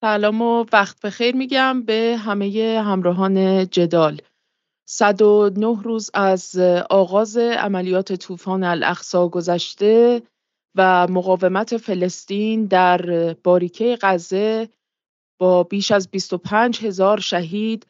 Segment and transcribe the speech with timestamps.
[0.00, 4.20] سلام و وقت بخیر میگم به همه همراهان جدال.
[4.88, 6.58] 109 روز از
[6.90, 10.22] آغاز عملیات طوفان الاقصا گذشته
[10.76, 14.68] و مقاومت فلسطین در باریکه غزه
[15.40, 17.86] با بیش از 25 هزار شهید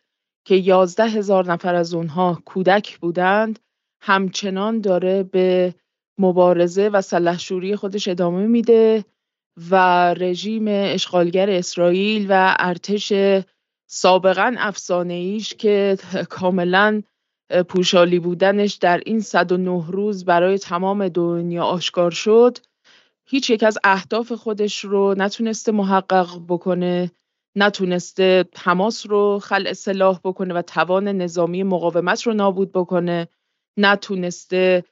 [0.47, 3.59] که 11 هزار نفر از اونها کودک بودند
[4.03, 5.75] همچنان داره به
[6.19, 9.05] مبارزه و سلحشوری خودش ادامه میده.
[9.71, 9.75] و
[10.15, 13.13] رژیم اشغالگر اسرائیل و ارتش
[13.87, 15.97] سابقا افسانه ایش که
[16.31, 17.03] کاملا
[17.69, 22.59] پوشالی بودنش در این 109 روز برای تمام دنیا آشکار شد.
[23.27, 27.11] هیچ یک از اهداف خودش رو نتونسته محقق بکنه
[27.57, 33.29] نتونسته حماس رو خلع سلاح بکنه و توان نظامی مقاومت رو نابود بکنه.
[33.77, 34.85] نتونسته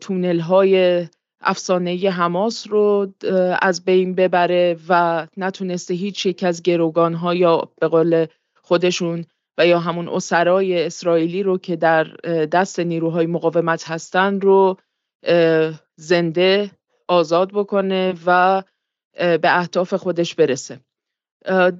[0.00, 1.06] تونل های
[1.46, 3.12] افسانه حماس رو
[3.62, 8.26] از بین ببره و نتونسته هیچ یک از گروگان ها یا به قول
[8.62, 9.24] خودشون
[9.58, 12.04] و یا همون اسرای اسرائیلی رو که در
[12.52, 14.76] دست نیروهای مقاومت هستن رو
[15.96, 16.70] زنده
[17.08, 18.62] آزاد بکنه و
[19.16, 20.80] به اهداف خودش برسه.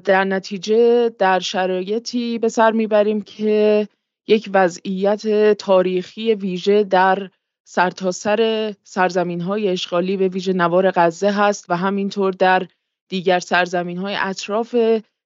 [0.05, 3.89] در نتیجه در شرایطی به سر می‌بریم که
[4.29, 7.31] یک وضعیت تاریخی ویژه در
[7.69, 12.67] سرتاسر سر سرزمین های اشغالی به ویژه نوار غزه هست و همینطور در
[13.09, 14.77] دیگر سرزمین های اطراف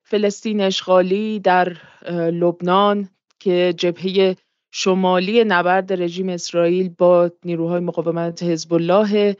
[0.02, 1.76] فلسطین اشغالی در
[2.10, 4.36] لبنان که جبهه
[4.72, 9.36] شمالی نبرد رژیم اسرائیل با نیروهای مقاومت حزب الله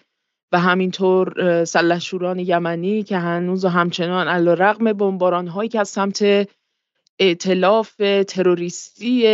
[0.53, 6.49] و همینطور سلحشوران یمنی که هنوز و همچنان علا رقم بمباران هایی که از سمت
[7.19, 7.97] ائتلاف
[8.29, 9.27] تروریستی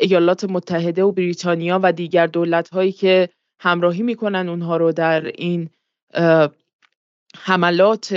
[0.00, 3.28] ایالات متحده و بریتانیا و دیگر دولت هایی که
[3.60, 5.70] همراهی می‌کنن اونها رو در این
[7.36, 8.14] حملات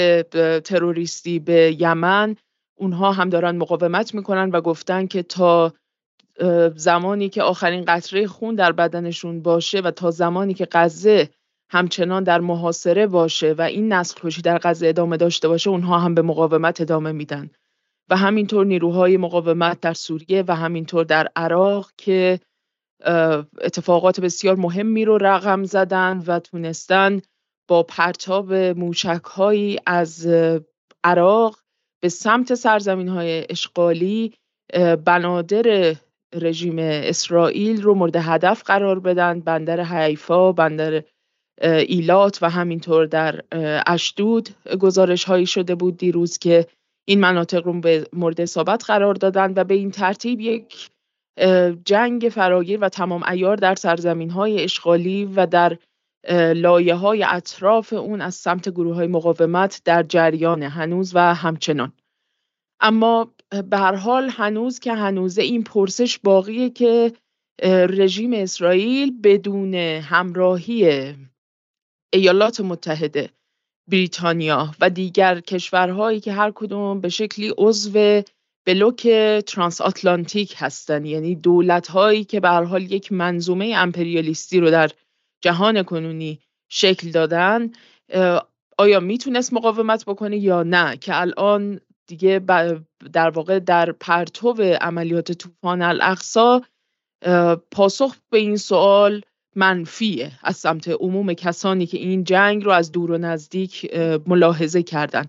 [0.64, 2.36] تروریستی به یمن
[2.78, 5.74] اونها هم دارن مقاومت می‌کنن و گفتن که تا
[6.76, 11.30] زمانی که آخرین قطره خون در بدنشون باشه و تا زمانی که غزه
[11.70, 16.16] همچنان در محاصره باشه و این نسل کشی در غزه ادامه داشته باشه اونها هم
[16.16, 17.50] به مقاومت ادامه میدن.
[18.10, 22.40] و همینطور نیروهای مقاومت در سوریه و همینطور در عراق که
[23.62, 27.22] اتفاقات بسیار مهمی رو رقم زدن و تونستن
[27.68, 30.28] با پرتاب موشک هایی از
[31.04, 31.60] عراق
[32.02, 34.34] به سمت سرزمین های اشغالی
[35.06, 35.96] بنادر
[36.34, 41.04] رژیم اسرائیل رو مورد هدف قرار بدن بندر حیفا بندر
[41.62, 43.42] ایلات و همینطور در
[43.88, 44.50] اشدود
[44.80, 46.68] گزارش هایی شده بود دیروز که
[47.06, 50.90] این مناطق رو به مورد اصابت قرار دادن و به این ترتیب یک
[51.86, 55.78] جنگ فراگیر و تمام ایار در سرزمین های اشغالی و در
[56.56, 61.94] لایه های اطراف اون از سمت گروه های مقاومت در جریان هنوز و همچنان.
[62.82, 63.34] اما
[63.70, 67.14] به هر حال هنوز که هنوزه این پرسش باقیه که
[67.90, 71.14] رژیم اسرائیل بدون همراهی
[72.14, 73.30] ایالات متحده
[73.88, 78.22] بریتانیا و دیگر کشورهایی که هر کدوم به شکلی عضو
[78.66, 79.08] بلوک
[79.48, 84.90] ترانس آتلانتیک هستند یعنی دولت هایی که به حال یک منظومه امپریالیستی رو در
[85.42, 86.40] جهان کنونی
[86.70, 87.72] شکل دادن
[88.78, 92.40] آیا می‌تونست مقاومت بکنه یا نه؟ که الان دیگه
[93.14, 96.62] در واقع در پرتو عملیات طوفان الاقصا
[97.72, 99.22] پاسخ به این سوال
[99.56, 103.96] منفیه از سمت عموم کسانی که این جنگ رو از دور و نزدیک
[104.28, 105.26] ملاحظه کردن.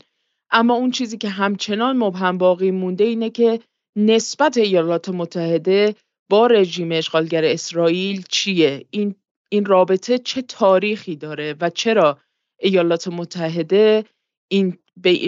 [0.50, 3.60] اما اون چیزی که همچنان مبهم باقی مونده اینه که
[3.96, 5.94] نسبت ایالات متحده
[6.30, 9.14] با رژیم اشغالگر اسرائیل چیه؟ این
[9.48, 12.18] این رابطه چه تاریخی داره و چرا
[12.60, 14.04] ایالات متحده
[14.48, 14.78] این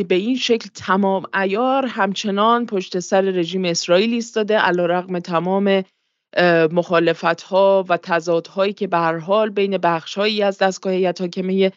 [0.08, 5.84] به این شکل تمام ایار همچنان پشت سر رژیم اسرائیل ایستاده علیرغم تمام
[6.72, 11.72] مخالفت ها و تضادهایی که به هر حال بین بخشهایی از دستگاه هیئت حاکمه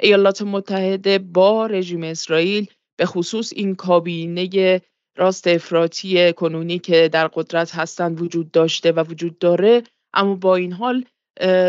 [0.00, 2.66] ایالات متحده با رژیم اسرائیل
[2.98, 4.80] به خصوص این کابینه
[5.16, 9.82] راست افراطی کنونی که در قدرت هستند وجود داشته و وجود داره
[10.14, 11.04] اما با این حال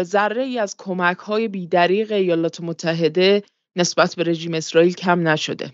[0.03, 3.43] ذره ای از کمک های بیدریق ایالات متحده
[3.75, 5.73] نسبت به رژیم اسرائیل کم نشده.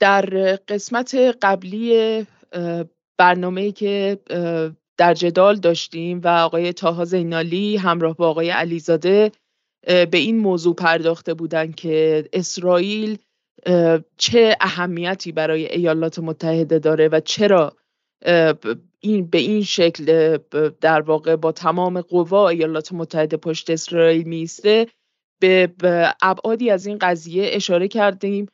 [0.00, 0.24] در
[0.68, 2.26] قسمت قبلی
[3.18, 4.18] برنامه که
[5.00, 9.32] در جدال داشتیم و آقای تاها زینالی همراه با آقای علیزاده
[9.86, 13.18] به این موضوع پرداخته بودند که اسرائیل
[14.16, 17.76] چه اهمیتی برای ایالات متحده داره و چرا
[19.00, 20.38] این به این شکل
[20.80, 24.86] در واقع با تمام قوا ایالات متحده پشت اسرائیل میسته
[25.40, 25.72] به
[26.22, 28.46] ابعادی از این قضیه اشاره کردیم.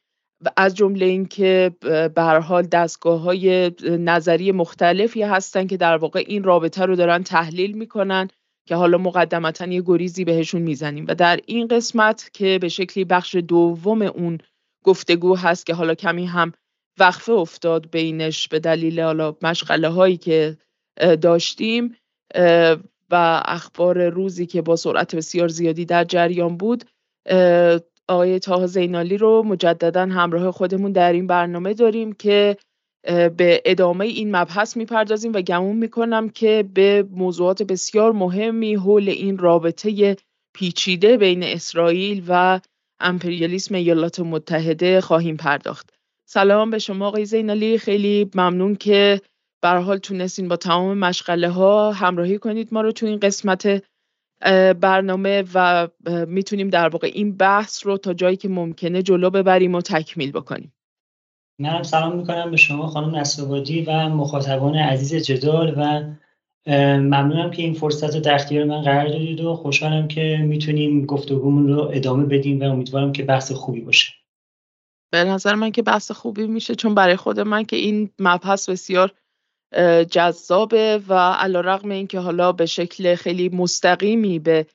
[0.56, 6.44] از جمله اینکه به هر حال دستگاه های نظری مختلفی هستن که در واقع این
[6.44, 8.28] رابطه رو دارن تحلیل می‌کنن
[8.68, 11.04] که حالا مقدمتا یه گریزی بهشون می‌زنیم.
[11.08, 14.38] و در این قسمت که به شکلی بخش دوم اون
[14.84, 16.52] گفتگو هست که حالا کمی هم
[16.98, 20.56] وقفه افتاد بینش به دلیل حالا مشغله هایی که
[21.22, 21.96] داشتیم
[23.10, 26.84] و اخبار روزی که با سرعت بسیار زیادی در جریان بود
[28.08, 32.56] آقای تاها زینالی رو مجددا همراه خودمون در این برنامه داریم که
[33.36, 39.38] به ادامه این مبحث می‌پردازیم و گمون می‌کنم که به موضوعات بسیار مهمی حول این
[39.38, 40.16] رابطه
[40.54, 42.60] پیچیده بین اسرائیل و
[43.00, 45.90] امپریالیسم ایالات متحده خواهیم پرداخت.
[46.28, 47.78] سلام به شما آقای زینالی.
[47.78, 49.20] خیلی ممنون که
[49.62, 53.84] به حال تونستین با تمام مشغله ها همراهی کنید ما رو تو این قسمت
[54.80, 55.88] برنامه و
[56.26, 60.72] می‌تونیم در واقع این بحث رو تا جایی که ممکنه جلو ببریم و تکمیل بکنیم.
[61.60, 66.02] منم سلام می‌کنم به شما خانم نصرآبادی و مخاطبان عزیز جدال و
[66.98, 71.68] ممنونم که این فرصت رو در اختیار من قرار دادید و خوشحالم که می‌تونیم گفتگومون
[71.68, 74.12] رو ادامه بدیم و امیدوارم که بحث خوبی باشه.
[75.12, 79.12] به نظر من که بحث خوبی میشه چون برای خود من که این مبحث بسیار
[80.10, 84.66] جذابه و علا رقم این که حالا به شکل خیلی مستقیمی به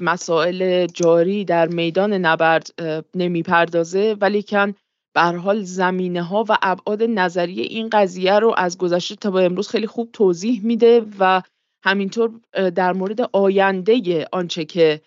[0.00, 2.70] مسائل جاری در میدان نبرد
[3.14, 4.74] نمی‌پردازه ولی کن
[5.14, 9.68] به حال زمینه ها و ابعاد نظری این قضیه رو از گذشته تا به امروز
[9.68, 11.42] خیلی خوب توضیح میده و
[11.84, 12.30] همینطور
[12.74, 15.00] در مورد آینده آنچه که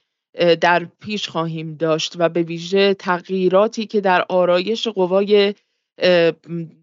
[0.62, 5.56] در پیش خواهیم داشت و به ویژه تغییراتی که در آرایش قوای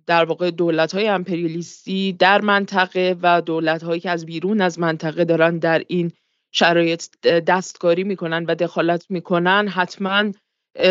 [0.06, 5.24] در واقع دولت های امپریالیستی در منطقه و دولت هایی که از بیرون از منطقه
[5.24, 6.12] دارن در این
[6.52, 10.32] شرایط دستکاری می‌کنن و دخالت می‌کنن حتما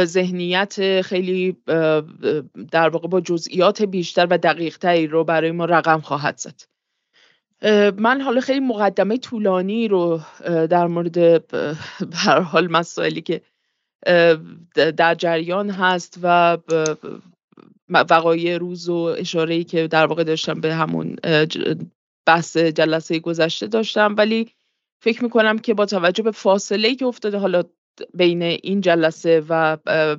[0.04, 1.57] ذهنیت خیلی
[2.71, 6.62] در واقع با جزئیات بیشتر و دقیق تری رو برای ما رقم خواهد زد.
[7.98, 10.21] من حالا خیلی مقدمه طولانی رو
[10.69, 11.18] در مورد
[12.13, 13.42] هر حال مسائلی که
[14.75, 16.57] در جریان هست و
[17.89, 21.15] وقایع روز و اشاره که در واقع داشتم به همون
[22.27, 24.15] بحث جلسه گذشته داشتم.
[24.18, 24.51] ولی
[25.03, 27.63] فکر می‌کنم که با توجه به فاصله که افتاده حالا
[28.13, 29.77] بین این جلسه و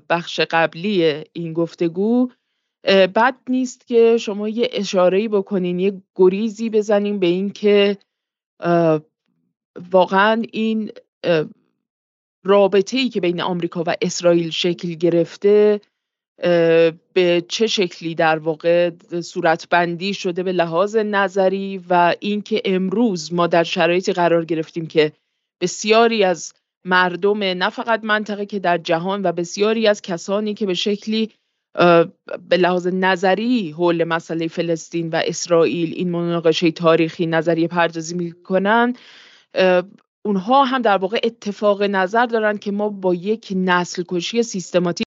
[0.08, 2.30] بخش قبلی این گفتگو
[2.86, 7.98] بد نیست که شما یه اشاره‌ای بکنین یه گریزی بزنین به این که
[9.90, 10.90] واقعا این
[12.44, 15.80] رابطه ای که بین آمریکا و اسرائیل شکل گرفته
[17.12, 18.90] به چه شکلی در واقع
[19.20, 25.12] صورتبندی شده به لحاظ نظری و اینکه امروز ما در شرایطی قرار گرفتیم که
[25.60, 26.52] بسیاری از
[26.84, 31.30] مردم نه فقط منطقه که در جهان و بسیاری از کسانی که به شکلی
[32.48, 38.94] به لحاظ نظری حول مسئله فلسطین و اسرائیل این مناقشه تاریخی نظریه پردازی می‌کنن
[40.24, 45.06] اونها هم در واقع اتفاق نظر دارن که ما با یک نسل کشی سیستماتیک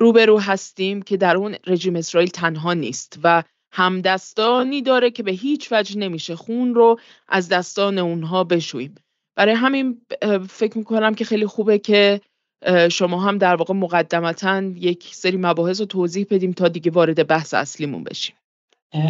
[0.00, 3.42] روبرو هستیم که در اون رژیم اسرائیل تنها نیست و
[3.72, 6.98] همدستانی داره که به هیچ وجه نمیشه خون رو
[7.28, 8.94] از دستان اونها بشوییم.
[9.36, 10.00] برای همین
[10.48, 12.20] فکر می‌کنم که خیلی خوبه که
[12.90, 17.54] شما هم در واقع مقدمتا یک سری مباحث رو توضیح بدیم تا دیگه وارد بحث
[17.54, 18.36] اصلیمون بشیم.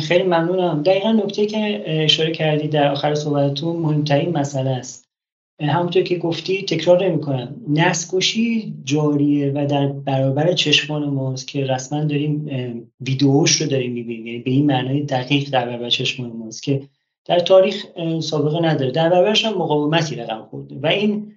[0.09, 0.83] خیلی ممنونم.
[0.83, 5.10] دقیقا نکته که اشاره کردی در آخر صحبتتون مهمترین مسئله است.
[5.61, 12.05] همونطور که گفتی تکرار نمی کنم نسکشی جاریه و در برابر چشمان ماست که رسما
[12.05, 12.47] داریم
[13.01, 14.27] ویدیوش رو داریم می‌بینیم.
[14.27, 16.83] یعنی به این معنای دقیق در برابر چشمان ماست که
[17.25, 17.87] در تاریخ
[18.21, 18.91] سابقه نداره.
[18.91, 20.79] در برابرش هم مقاومتی رقم خورده.
[20.83, 21.33] و این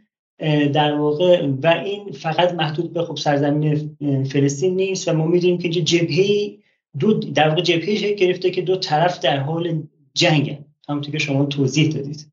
[0.74, 5.70] در واقع و این فقط محدود به خب سرزمین فلسطین نیست و ما می‌دونیم که
[5.70, 6.58] جبهه
[7.00, 11.92] دو در واقع جبهه گرفته که دو طرف در حال جنگن همونطور که شما توضیح
[11.92, 12.32] دادید.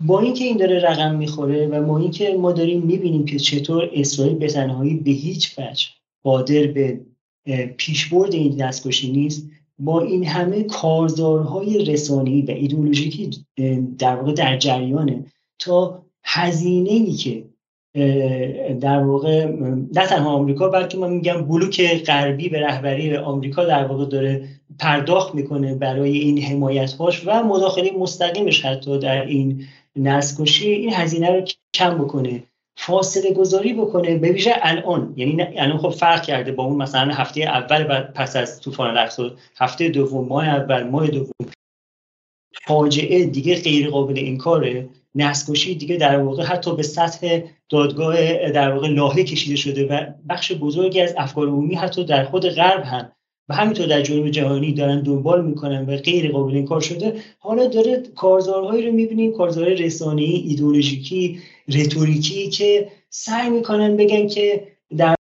[0.00, 4.34] با اینکه این داره رقم می‌خوره و ما اینکه ما داریم می‌بینیم که چطور اسرائیل
[4.34, 5.86] به تنهایی به هیچ وجه
[6.22, 7.00] قادر به
[7.76, 13.30] پیشبرد این دستکشی نیست با این همه کارزارهای رسانه‌ای و ایدئولوژیکی
[13.98, 15.24] در واقع در جریانه
[15.58, 17.44] تا هزینه ای که
[18.80, 19.46] در واقع
[19.94, 24.48] نه تنها آمریکا بلکه من میگم بلوک غربی به رهبری آمریکا در واقع داره
[24.78, 29.64] پرداخت می‌کنه برای این حمایت هاش و مداخله مستقیمش حتی در این
[29.96, 32.42] نسکشی این هزینه رو کم بکنه
[32.76, 35.14] فاصله گذاری بکنه به ویژه الان.
[35.16, 39.32] یعنی الان خب فرق کرده با اون مثلا هفته اول بعد پس از طوفان الاقصی
[39.56, 41.32] هفته دوم ماه اول ماه دوم.
[42.66, 44.88] فاجعه دیگه غیر قابل انکاره.
[45.14, 50.52] نسکشی دیگه در واقع حتی به سطح دادگاه در واقع لاهه کشیده شده و بخش
[50.52, 53.12] بزرگی از افکار عمومی حتی در خود غرب هم
[53.48, 58.02] و همینطور در جنوب جهانی دارن دنبال می‌کنن و غیر قابل کار شده حالا داره
[58.14, 65.14] کارزارهایی رو می‌بینیم کارزارهای رسانه‌ای ایدولوژیکی رتوریکی که سعی می‌کنن بگن که در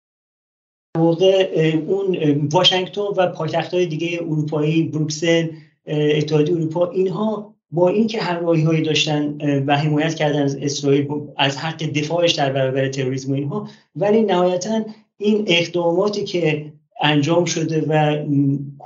[0.99, 1.51] واقع
[1.87, 2.17] اون
[2.53, 5.49] واشنگتن و پایتخت‌های دیگه اروپایی بروکسل
[5.87, 11.83] اتحادیه اروپا اینها با اینکه همراهی هایی داشتن و حمایت کردن از اسرائیل از حق
[11.83, 14.85] دفاعش در برابر تروریسم اینها ولی نهایتا
[15.19, 18.25] این اقداماتی که انجام شده و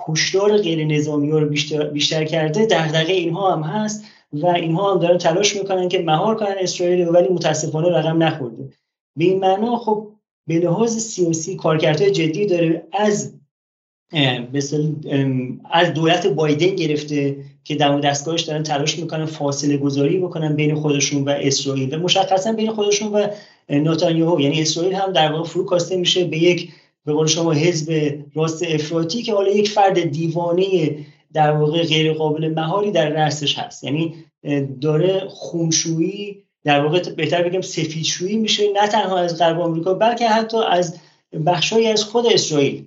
[0.07, 4.99] کشتار غیر نظامی ها رو بیشتر, بیشتر کرده دغدغه اینها هم هست و اینها هم
[4.99, 8.69] دارن تلاش می‌کنن که مهار کنن اسرائیل ولی متاسفانه رقم نخورده.
[9.17, 10.09] به این معنا خب
[10.47, 13.33] به لحاظ سیاسی کارکردهای جدی داره از
[15.71, 21.25] از دولت بایدن گرفته که دم دستگاهش دارن تلاش می‌کنن فاصله گذاری بکنن بین خودشون
[21.25, 23.27] و اسرائیل و مشخصا بین خودشون و
[23.69, 24.41] نتانیاهو.
[24.41, 26.73] یعنی اسرائیل هم در واقع فرو کاسته میشه به یک
[27.07, 30.99] به قول شما حزب راست افراطی که حالا یک فرد دیوانه
[31.33, 33.85] در واقع غیر قابل مهاری در رأسش هست.
[33.85, 34.15] یعنی
[34.81, 40.59] داره خونشویی در واقع بهتر بگم سفیدشویی میشه نه تنها از غرب آمریکا بلکه حتی
[40.71, 40.99] از
[41.47, 42.85] بخشهایی از خود اسرائیل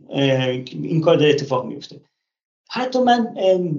[0.84, 2.02] این کار داره اتفاق میفته
[2.70, 3.34] حتی من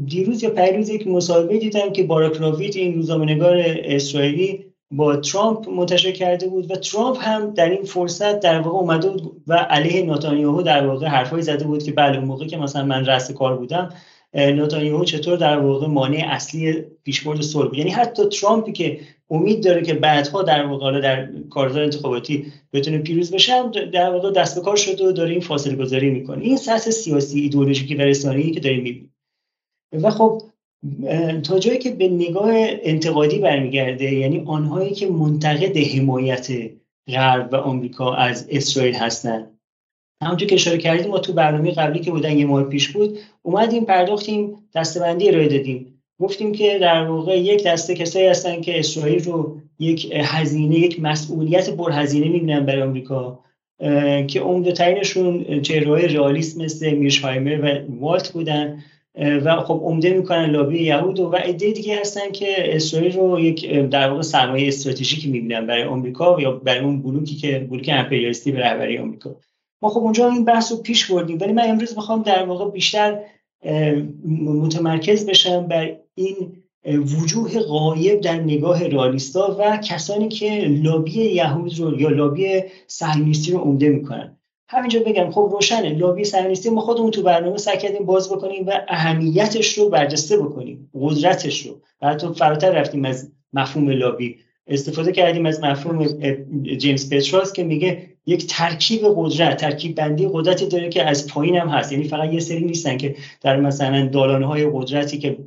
[0.07, 2.43] دیروز یا پیروز یک مصاحبه دیدم که باراک
[2.77, 8.61] این روزنامه‌نگار اسرائیلی با ترامپ منتشر کرده بود و ترامپ هم در این فرصت در
[8.61, 12.47] واقع اومده بود و علیه نتانیاهو در واقع حرفایی زده بود که بله اون موقع
[12.47, 13.93] که مثلا من رأس کار بودم
[14.35, 19.95] نتانیاهو چطور در واقع مانع اصلی پیشبرد صلح یعنی حتی ترامپی که امید داره که
[19.95, 25.09] بعدها در واقع در کارزار انتخاباتی بتونه پیروز بشه در واقع دست به کار شده
[25.09, 26.45] و داره این فاصله گذاری می‌کنه.
[26.45, 29.15] این سطح سیاسی ایدئولوژیکی و رسانه‌ای که داریم می‌بینیم.
[29.93, 30.43] و خب
[31.43, 32.51] تا جایی که به نگاه
[32.83, 36.49] انتقادی برمیگرده یعنی آنهایی که منتقد حمایت
[37.09, 39.59] غرب و آمریکا از اسرائیل هستند.
[40.23, 43.85] همونطور که اشاره کردیم ما تو برنامه قبلی که بودن یه ماه پیش بود اومدیم
[43.85, 46.03] پرداختیم دستبندی ارائه دادیم.
[46.21, 51.71] گفتیم که در واقع یک دسته کسایی هستن که اسرائیل رو یک هزینه یک مسئولیت
[51.71, 53.39] پرهزینه می‌بینن برای آمریکا
[54.27, 58.83] که عمده ترینشون چهرههای رئالیست مثل میرشهایمر و والت بودن.
[59.15, 64.09] و خب عمده می‌کنن لابی یهود و عده دیگه هستن که اسرائیل رو یک در
[64.09, 68.99] واقع سرمایه استراتژیکی می‌بینن برای آمریکا یا برای اون بلوکی که بلوک امپریالیستی به رهبری
[68.99, 69.37] آمریکا.
[69.83, 73.21] ما خب اونجا این بحث رو پیش بردیم ولی من امروز می‌خوام در واقع بیشتر
[74.39, 82.01] متمرکز بشم بر این وجوه غایب در نگاه رالیستا و کسانی که لابی یهود رو
[82.01, 84.37] یا لابی صهیونیستی رو عمده می‌کنن.
[84.73, 85.95] همینجا بگم خب روشنه.
[85.95, 90.91] لابی صهیونیستی ما خودمون تو برنامه سعی کردیم باز بکنیم و اهمیتش رو برجسته بکنیم
[90.95, 91.81] قدرتش رو.
[92.03, 94.37] و حتی فراتر رفتیم از مفهوم لابی.
[94.67, 96.07] استفاده کردیم از مفهوم
[96.77, 101.69] جیمز پتراس که میگه یک ترکیب قدرت ترکیب بندی قدرتی داره که از پایین هم
[101.69, 101.93] هست.
[101.93, 105.39] یعنی فقط یه سری نیستن که در مثلا دالانه های قدرتی که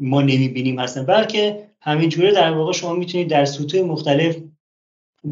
[0.00, 4.36] ما نمی‌بینیم هستن بلکه همینجوره در واقع شما می‌تونید در سطوح مختلف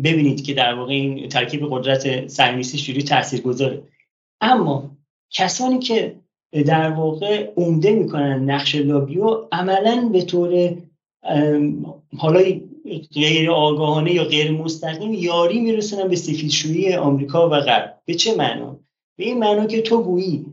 [0.05, 3.83] ببینید که در واقع این ترکیب قدرت صهیونیستی چجوری تاثیرگذاره.
[4.41, 4.91] اما
[5.31, 6.17] کسانی که
[6.67, 10.77] در واقع عمده می‌کنن نقش لابیو عملا به طور
[12.17, 12.43] حالا
[13.15, 17.99] غیر آگاهانه یا غیر مستقیم یاری میرسونن به سفیدشویی آمریکا و غرب.
[18.05, 18.81] به چه معنا؟
[19.19, 20.47] به این معنا که تو گویی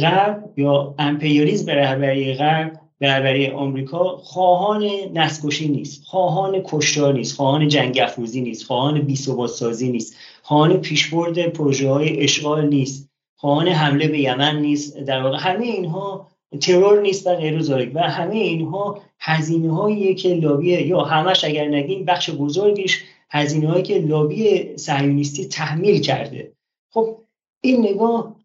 [0.00, 7.36] غرب یا امپریالیسم به رهبری غرب به رهبری آمریکا خواهان نسکشی نیست خواهان کشتار نیست
[7.36, 13.68] خواهان جنگ افروزی نیست خواهان بی‌ثبات سازی نیست خواهان پیشبرد پروژه های اشغال نیست خواهان
[13.68, 16.26] حمله به یمن نیست در واقع همه اینها
[16.60, 22.04] ترور نیست و غیر و همه اینها هزینه هایی که لابی یا همش اگر نگیم
[22.04, 26.52] بخش بزرگیش هزینه هایی که لابی صهیونیستی تحمیل کرده.
[26.90, 27.16] خب
[27.60, 28.36] این نگاه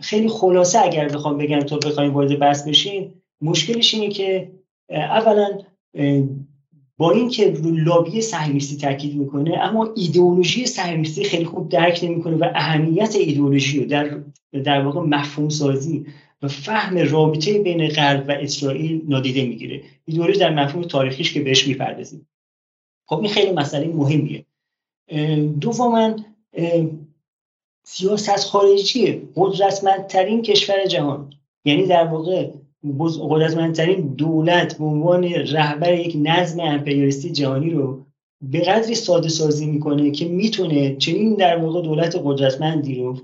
[0.00, 4.50] خیلی خلاصه اگر بخوام بگم تو بخوایم وارد بحث بشین مشکلش اینه که
[4.90, 5.58] اولا
[6.96, 12.50] با اینکه رو لابی صهیونیستی تاکید می‌کنه اما ایدئولوژی صهیونیستی خیلی خوب درک نمی‌کنه و
[12.54, 14.20] اهمیت ایدئولوژی رو در
[14.64, 16.06] در واقع مفهوم سازی
[16.42, 19.82] و فهم رابطه بین غرب و اسرائیل نادیده می‌گیره.
[20.04, 22.28] ایدئولوژی در مفهوم تاریخیش که بهش می‌پردازیم.
[23.06, 24.44] خب این خیلی مسئله مهمیه.
[25.60, 26.16] دوما
[27.84, 31.32] سیاست خارجی قدرتمندترین کشور جهان.
[31.64, 32.50] یعنی در واقع
[33.30, 38.04] قدرتمندترین دولت به عنوان رهبر یک نظم امپریالیستی جهانی رو
[38.42, 43.16] به قدری ساده سازی می‌کنه که می‌تونه چنین در واقع دولت قدرتمندی رو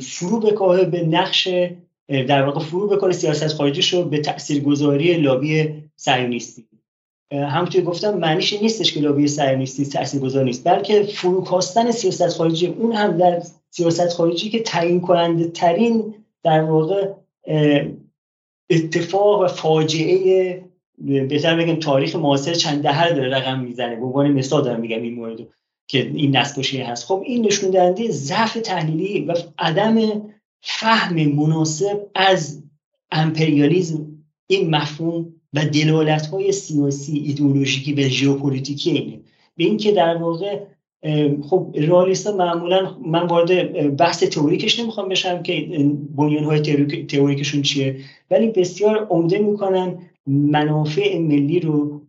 [0.00, 1.48] فرو بکاهه به نقش
[2.08, 6.64] در واقع فرو بکنه سیاست خارجیش رو به تاثیرگذاری لابی صهیونیستی.
[7.32, 13.16] همونطور گفتم معنیش نیستش که لابی نیستی تاثیرگذار نیست بلکه فروکاستن سیاست خارجی اون هم
[13.16, 17.08] در سیاست خارجی که تعیین کننده ترین در واقع
[18.72, 20.64] اتفاق و فاجعه
[20.98, 23.96] بهتر بگم تاریخ معاصر چند دهه داره رقم می‌زنه.
[23.96, 25.38] به عنوان مثال دارم میگم این مورد
[25.88, 30.22] که این نسل هست خب این نشون دهنده ضعف تحلیلی و عدم
[30.60, 32.62] فهم مناسب از
[33.10, 34.06] امپریالیزم
[34.46, 39.20] این مفهوم و دلالت های سیاسی ایدئولوژیکی و ژئوپلیتیکی اینه.
[39.56, 40.60] به اینکه در واقع
[41.50, 45.66] خب رئالیستا معمولا من وارد بحث تئوریکش نمی‌خوام بشم که
[46.16, 46.60] بنیان های
[47.06, 47.96] تئوریکشون چیه.
[48.30, 52.02] ولی بسیار عمده می‌کنن منافع ملی رو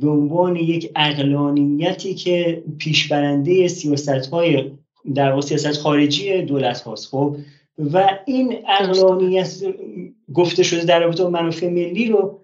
[0.00, 4.70] به عنوان یک اقلانیتی که پیشبرنده سیاست های
[5.14, 7.36] در سیاست خارجی دولت هاست خب.
[7.92, 9.62] و این اقلانیت
[10.34, 12.40] گفته شده در رابطه با منافع ملی رو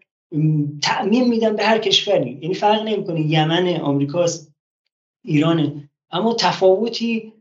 [0.83, 2.39] تعمیم میدن به هر کشوری.
[2.43, 3.21] یعنی فرق نمی‌کنه.
[3.21, 4.53] یمن آمریکاست
[5.25, 5.91] ایرانه.
[6.11, 7.33] اما تفاوتی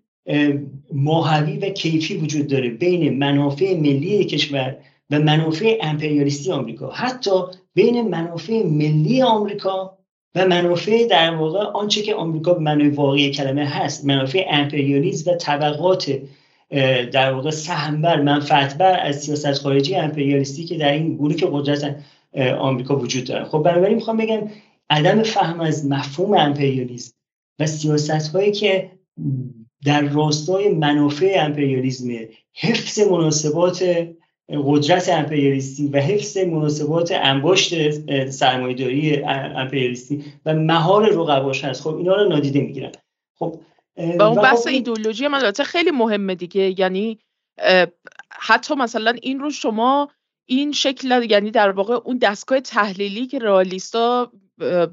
[0.93, 4.77] ماهوی و کیفی وجود داره بین منافع ملی کشور
[5.09, 6.89] و منافع امپریالیستی آمریکا.
[6.89, 7.31] حتی
[7.73, 9.97] بین منافع ملی آمریکا
[10.35, 15.35] و منافع در واقع آنچه که آمریکا به معنای واقعی کلمه هست منافع امپریالیسم و
[15.35, 16.19] طبقات
[17.11, 21.95] در واقع سهمبر منفعتبر از سیاست خارجی امپریالیستی که در این بلوک قدرت
[22.59, 24.49] آمریکا وجود دارن خب بنابراین می‌خوام بگم
[24.89, 27.13] عدم فهم از مفهوم امپریالیسم
[27.59, 28.91] و سیاست هایی که
[29.85, 32.07] در راستای منافع امپریالیسم
[32.53, 34.07] حفظ مناسبات
[34.49, 37.91] قدرت امپریالیستی و حفظ مناسبات انباشت
[38.29, 42.91] سرمایه‌داری امپریالیستی و مهار رقباش هست خب اینا رو نادیده می‌گیرن.
[43.39, 43.59] خب
[43.97, 46.79] و اون بحث خب ایدولوژی من خیلی مهمه دیگه.
[46.79, 47.19] یعنی
[48.31, 50.09] حتی مثلا این رو شما
[50.45, 54.31] این شکل یعنی در واقع اون دستگاه تحلیلی که رئالیستا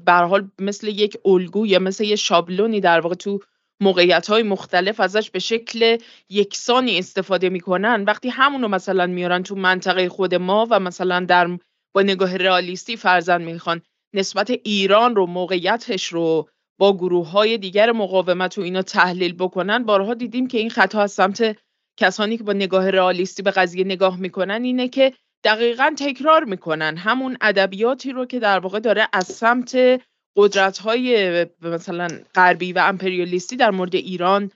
[0.05, 3.39] به حال مثل یک الگو یا مثل یه شابلونی در واقع تو
[3.81, 5.97] موقعیت های مختلف ازش به شکل
[6.29, 8.03] یکسانی استفاده می‌کنن.
[8.03, 11.57] وقتی همونو مثلا میارن تو منطقه خود ما و مثلا در
[11.93, 13.81] با نگاه رئالیستی فرزن می‌خوان
[14.13, 20.13] نسبت ایران رو موقعیتش رو با گروه های دیگر مقاومت و اینا تحلیل بکنن بارها
[20.13, 21.57] دیدیم که این خطا از سمت
[21.97, 27.37] کسانی که با نگاه رئالیستی به قضیه نگاه می‌کنن اینه که دقیقا تکرار می‌کنن همون
[27.41, 30.01] ادبیاتی رو که در واقع داره از سمت
[30.35, 34.51] قدرت های مثلا غربی و امپریالیستی در مورد ایران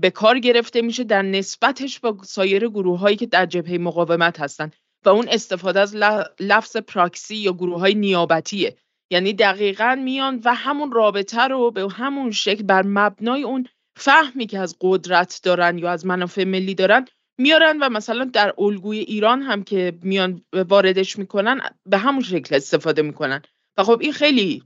[0.00, 4.70] به کار گرفته میشه در نسبتش با سایر گروه هایی که در جبهه مقاومت هستن
[5.04, 5.96] و اون استفاده از
[6.40, 8.76] لفظ پراکسی یا گروه های نیابتیه.
[9.10, 14.58] یعنی دقیقا میان و همون رابطه رو به همون شکل بر مبنای اون فهمی که
[14.58, 17.04] از قدرت دارن یا از منافع ملی دارن
[17.40, 23.02] میارن و مثلا در الگوی ایران هم که میان واردش می‌کنن به همون شکل استفاده
[23.02, 23.42] می‌کنن.
[23.76, 24.62] و خب این خیلی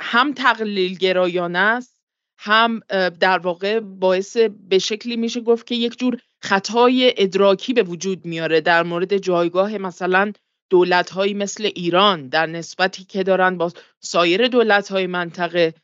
[0.00, 1.98] هم تقلیل گرایانه است
[2.38, 2.80] هم
[3.20, 4.36] در واقع باعث
[4.68, 9.78] به شکلی میشه گفت که یک جور خطای ادراکی به وجود میاره در مورد جایگاه
[9.78, 10.32] مثلا
[10.70, 15.74] دولت مثل ایران در نسبتی که دارن با سایر دولت های منطقه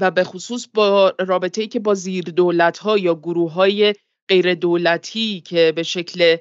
[0.00, 3.94] و به خصوص با رابطه که با زیر دولت ها یا گروه های
[4.28, 6.36] غیر دولتی که به شکل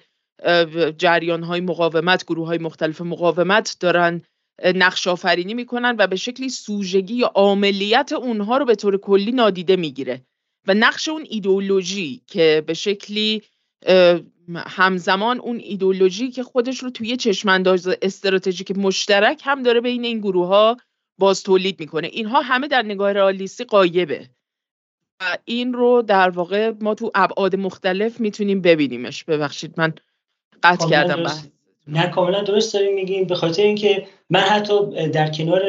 [0.97, 4.21] جریان های مقاومت گروه های مختلف مقاومت دارن
[4.63, 9.75] نقش آفرینی می‌کنن و به شکلی سوژگی یا عاملیت اونها رو به طور کلی نادیده
[9.75, 10.21] می‌گیره.
[10.67, 13.41] و نقش اون ایدئولوژی که به شکلی
[14.55, 20.47] همزمان اون ایدولوژی که خودش رو توی چشمانداز استراتژیک مشترک هم داره بین این گروه
[20.47, 20.77] ها
[21.19, 22.07] باز تولید می‌کنه.
[22.07, 24.29] اینها همه در نگاه رئالیستی قایبه.
[25.45, 29.23] این رو در واقع ما تو ابعاد مختلف می‌تونیم ببینیمش.
[29.23, 29.93] ببخشید من
[30.63, 31.45] قطع کردم بحث.
[31.87, 33.23] نه کاملا درست داریم میگیم.
[33.23, 35.61] به خاطر اینکه من حتی در کنار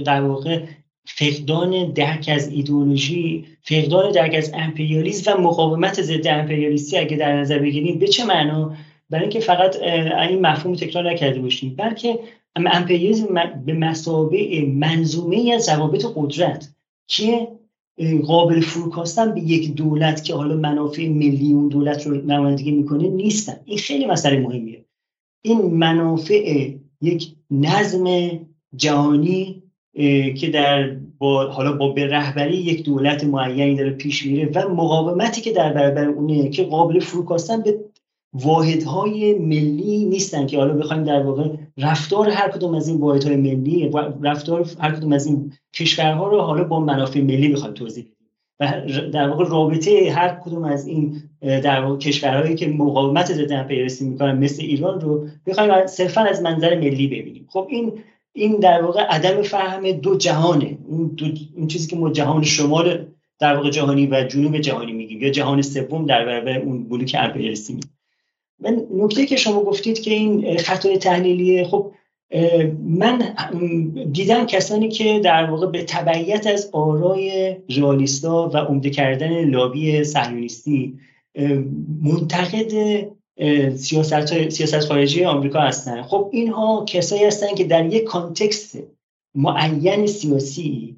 [0.00, 0.62] در واقع
[1.04, 7.58] فقدان درک از ایدئولوژی فقدان درک از امپریالیسم و مقاومت ضد امپریالیستی اگه در نظر
[7.58, 8.76] بگیریم به چه معنا؟
[9.10, 9.82] برای اینکه فقط
[10.28, 11.74] این مفهوم تکرار نکرده باشیم.
[11.76, 12.18] بلکه
[12.56, 16.68] امپریالیسم به مسابه منظومه از ضوابط قدرت
[17.06, 17.48] که
[18.26, 23.56] قابل فروکاستن به یک دولت که حالا منافع ملی اون دولت رو نمایندگی می‌کنه نیستن.
[23.64, 24.84] این خیلی مسئله مهمیه.
[25.42, 28.30] این منافع یک نظم
[28.76, 29.62] جهانی
[30.36, 35.40] که در با حالا با به رهبری یک دولت معینی داره پیش میره و مقاومتی
[35.40, 37.78] که در برابر اونه که قابل فروکاستن به
[38.32, 43.90] واحدهای ملی نیستن که حالا بخوایم در واقع رفتار هر کدوم از این واحدهای ملی
[44.22, 48.16] رفتار هر کدوم از این کشورها رو حالا با منافع ملی بخوایم توضیح بدیم.
[48.60, 54.06] و در واقع رابطه هر کدوم از این در واقع کشورهایی که مقاومت ضد امپریالیسم
[54.06, 57.46] می‌کنن مثل ایران رو بخوایم صرفا از منظر ملی ببینیم.
[57.48, 57.92] خب این
[58.32, 60.78] این در واقع عدم فهم دو جهانه.
[60.88, 63.06] اون, دو، اون چیزی که ما جهان شمال
[63.40, 67.72] در واقع جهانی و جنوب جهانی میگیم یا جهان سوم در برابر اون بلوک امپریالیستی
[67.72, 67.90] میگیم
[68.62, 71.92] و نکته که شما گفتید که این خطای تحلیلیه خب
[72.84, 73.34] من
[74.12, 80.98] دیدم کسانی که در واقع به تبعیت از آرای ژالیستا و عمده کردن لابی صهیونیستی
[82.02, 83.06] منتقد
[83.76, 86.02] سیاست, سیاست خارجی آمریکا هستن.
[86.02, 88.78] خب اینها کسایی هستن که در یک کانتکست
[89.34, 90.96] معین سیاسی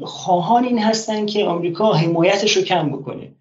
[0.00, 3.32] خواهان این هستن که آمریکا حمایتش رو کم بکنه.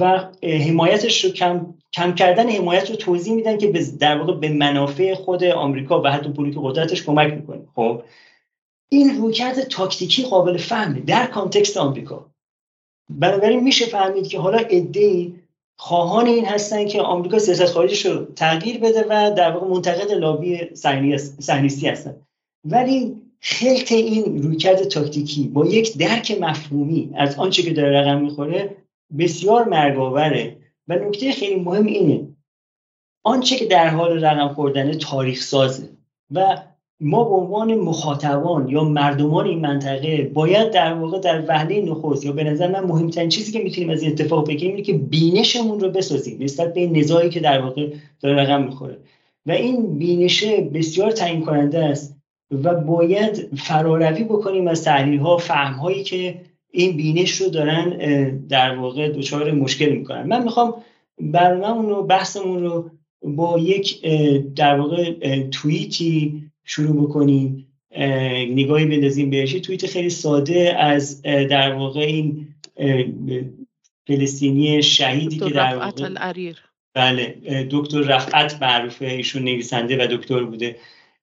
[0.00, 5.14] و حمایتش رو کم, کم کردن حمایت رو توضیح میدن که در واقع به منافع
[5.14, 7.60] خود آمریکا و حتی بلوک قدرتش کمک می‌کنه.
[7.74, 8.02] خب
[8.88, 12.30] این رویکرد تاکتیکی قابل فهمه در کانتکست آمریکا.
[13.10, 15.32] بنابراین میشه فهمید که حالا ای
[15.78, 20.74] خواهان این هستن که آمریکا سیاست خارجیش رو تغییر بده و در واقع منتقد لابی
[20.74, 22.16] صهیونیستی هستن.
[22.64, 28.76] ولی خلط این رویکرد تاکتیکی با یک درک مفهومی از آنچه که داره رقم می‌خوره
[29.18, 30.56] بسیار مرگاوره
[30.88, 32.28] و نکته خیلی مهم اینه
[33.24, 35.88] آنچه که در حال رقم خوردن تاریخ سازه
[36.30, 36.62] و
[37.00, 42.32] ما به عنوان مخاطبان یا مردمان این منطقه باید در واقع در وهله نخست یا
[42.32, 45.90] به نظر من مهمترین چیزی که می‌تونیم از این اتفاق بگیریم اینه که بینشمون رو
[45.90, 48.98] بسازیم نسبت به نزاعی که در واقع داره رقم می‌خوره.
[49.46, 52.21] و این بینشه بسیار تعیین کننده است
[52.52, 57.90] و باید فراروی بکنیم از تحلیل ها فهم هایی که این بینش رو دارن
[58.48, 60.22] در واقع دچار مشکل می‌کنن.
[60.22, 60.74] من می‌خوام
[61.20, 62.90] برنامه رو بحثمون رو
[63.22, 64.06] با یک
[64.56, 65.14] در واقع
[65.50, 67.66] توییتی شروع بکنیم.
[68.50, 69.52] نگاهی بندازیم بهش.
[69.52, 72.48] توییت خیلی ساده از در واقع این
[74.06, 76.08] فلسطینی شهیدی که در واقع
[76.94, 77.36] بله
[77.70, 79.06] دکتر رفعت معروفه.
[79.06, 80.76] ایشون نویسنده و دکتر بوده.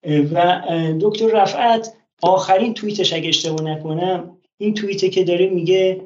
[0.04, 0.62] و
[1.02, 6.02] دکتر رفعت آخرین توییتش اگه اشتباه نکنم این توییته که داره میگه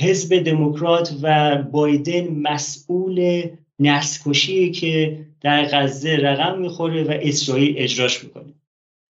[0.00, 3.42] حزب دموکرات و بایدن مسئول
[3.78, 8.54] نسکشی که در غزه رقم می‌خوره و اسرائیل اجراش می‌کنه.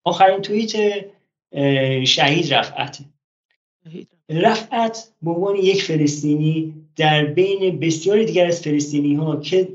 [0.05, 0.73] آخرین توییت
[2.05, 2.99] شهید رفعت.
[4.31, 5.13] رفعت.
[5.23, 9.69] به عنوان یک فلسطینی در بین بسیاری دیگر از فلسطینی ها که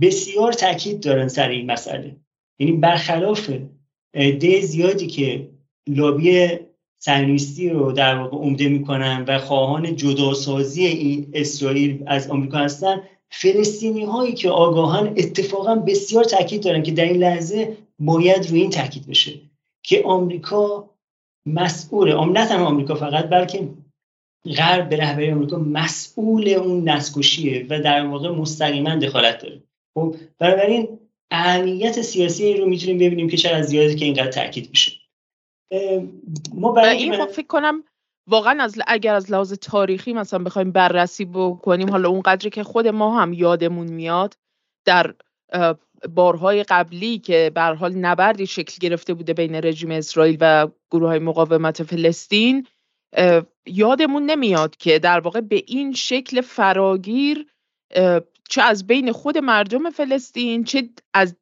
[0.00, 2.16] بسیار تاکید دارن سر این مسئله.
[2.58, 3.50] یعنی برخلاف
[4.14, 5.48] ده زیادی که
[5.88, 6.48] لابی
[6.98, 14.04] سنویستی رو در واقع عمده می‌کنن و خواهان جداسازی این اسرائیل از آمریکا هستن فلسطینی
[14.04, 19.06] هایی که آگاهان اتفاقا بسیار تاکید دارن که در این لحظه باید روی این تاکید
[19.06, 19.32] بشه
[19.82, 20.90] که آمریکا
[21.46, 23.68] مسئول نه تنها آمریکا فقط بلکه
[24.56, 29.62] غرب به رهبری آمریکا مسئول اون نسکشیه و در واقع مستقیما دخالت داره.
[29.94, 30.88] خب بنابراین
[31.32, 34.92] اهمیت سیاسی رو می‌تونیم ببینیم که چرا از زیادی که اینقدر تاکید میشه.
[36.54, 37.84] ما برای این خب فکر کنم
[38.26, 42.88] واقعا از اگر از لحاظ تاریخی مثلا بخوایم بررسی بکنیم حالا اون قدری که خود
[42.88, 44.34] ما هم یادمون میاد
[44.84, 45.14] در
[46.14, 51.18] بارهای قبلی که به حال نبردی شکل گرفته بوده بین رژیم اسرائیل و گروه های
[51.18, 52.66] مقاومت فلسطین
[53.66, 57.46] یادمون نمیاد که در واقع به این شکل فراگیر
[58.48, 61.36] چه از بین خود مردم فلسطین چه از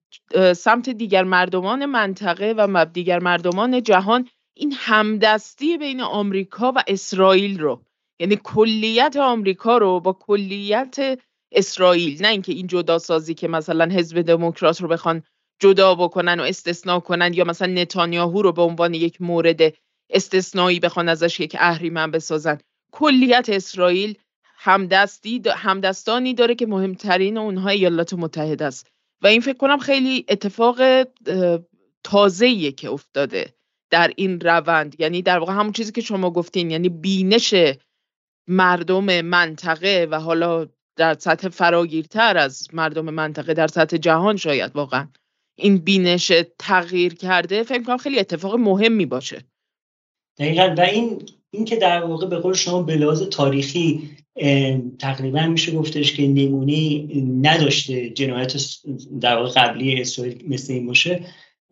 [0.57, 7.85] سمت دیگر مردمان منطقه و دیگر مردمان جهان این همدستی بین آمریکا و اسرائیل رو.
[8.21, 11.19] یعنی کلیت آمریکا رو با کلیت
[11.53, 15.23] اسرائیل نه اینکه این جدا سازی که مثلا حزب دموکرات رو بخوان
[15.61, 19.61] جدا بکنن و استثنا کنن یا مثلا نتانیاهو رو به عنوان یک مورد
[20.11, 22.59] استثنایی بخوان ازش یک اهریمن بسازن.
[22.93, 24.19] کلیت اسرائیل
[24.63, 28.87] همدستی همدستانی داره که مهمترین اونها ایالات متحده است.
[29.23, 31.07] و این فکر کنم خیلی اتفاق
[32.05, 33.55] تازه‌ایه که افتاده
[33.91, 34.97] در این روند.
[34.99, 37.55] یعنی در واقع همون چیزی که شما گفتین یعنی بینش
[38.49, 45.09] مردم منطقه و حالا در سطح فراگیرتر از مردم منطقه در سطح جهان شاید واقعا
[45.59, 49.45] این بینش تغییر کرده فکر کنم خیلی اتفاق مهمی باشه.
[50.39, 50.75] دقیقا.
[50.79, 54.11] و این این که در واقع به قول شما به لحاظ تاریخی
[54.99, 57.07] تقریبا میشه گفتش که نمونه
[57.49, 58.57] نداشته جنایت
[59.21, 61.21] در واقع قبلی اسرائیل مثل این باشه.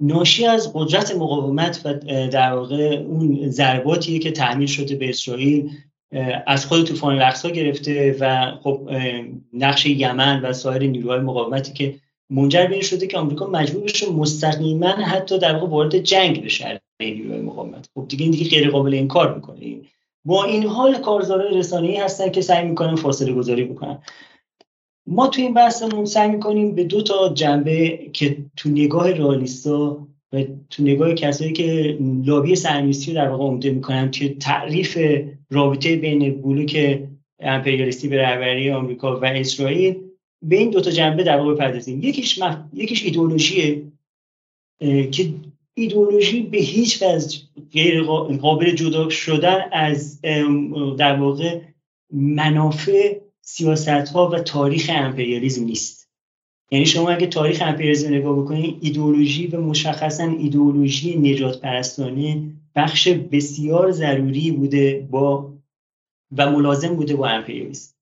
[0.00, 1.94] ناشی از قدرت مقاومت و
[2.28, 5.70] در واقع اون ضرباتیه که تحمیل شده به اسرائیل
[6.46, 8.90] از خود طوفان الاقصا گرفته و خب
[9.52, 11.94] نقش یمن و سایر نیروهای مقاومتی که
[12.31, 16.81] منجر به این شده که آمریکا مجبور بشه مستقیما حتی در واقع وارد جنگ بشه
[17.00, 17.88] نیروهای مقاومت.
[17.94, 19.76] خب دیگه این دیگه غیر قابل انکار می‌کنه.
[20.24, 23.98] با این حال کارزارای رسانه‌ای هستن که سعی می‌کنن فاصله گذاری بکنن.
[25.07, 30.42] ما تو این بحثمون سعی می‌کنیم به دو تا جنبه که تو نگاه رئالیستا و
[30.70, 34.98] تو نگاه کسایی که لابی سرنویسی رو در واقع عمده می‌کنن توی تعریف
[35.50, 37.02] رابطه بین بلوک
[37.40, 39.96] امپریالیستی به رهبری آمریکا و اسرائیل
[40.42, 42.02] به این دو تا جنبه در واقع بپردازیم.
[42.02, 42.57] یکیش مف...
[42.72, 43.83] یکیش ایدئولوژیه
[45.11, 45.35] که
[45.79, 47.38] ایدئولوژی به هیچ وجه
[47.73, 48.03] غیر
[48.41, 50.21] قابل جدا شدن از
[50.99, 51.61] در واقع
[52.12, 56.09] منافع سیاست ها و تاریخ امپریالیزم نیست.
[56.71, 63.91] یعنی شما اگه تاریخ امپریالیسم نگاه بکنید ایدئولوژی و مشخصا ایدئولوژی نجات پرستانه بخش بسیار
[63.91, 65.53] ضروری بوده با
[66.37, 67.95] و ملازم بوده با امپریالیسم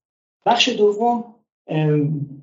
[0.46, 1.24] بخش دوم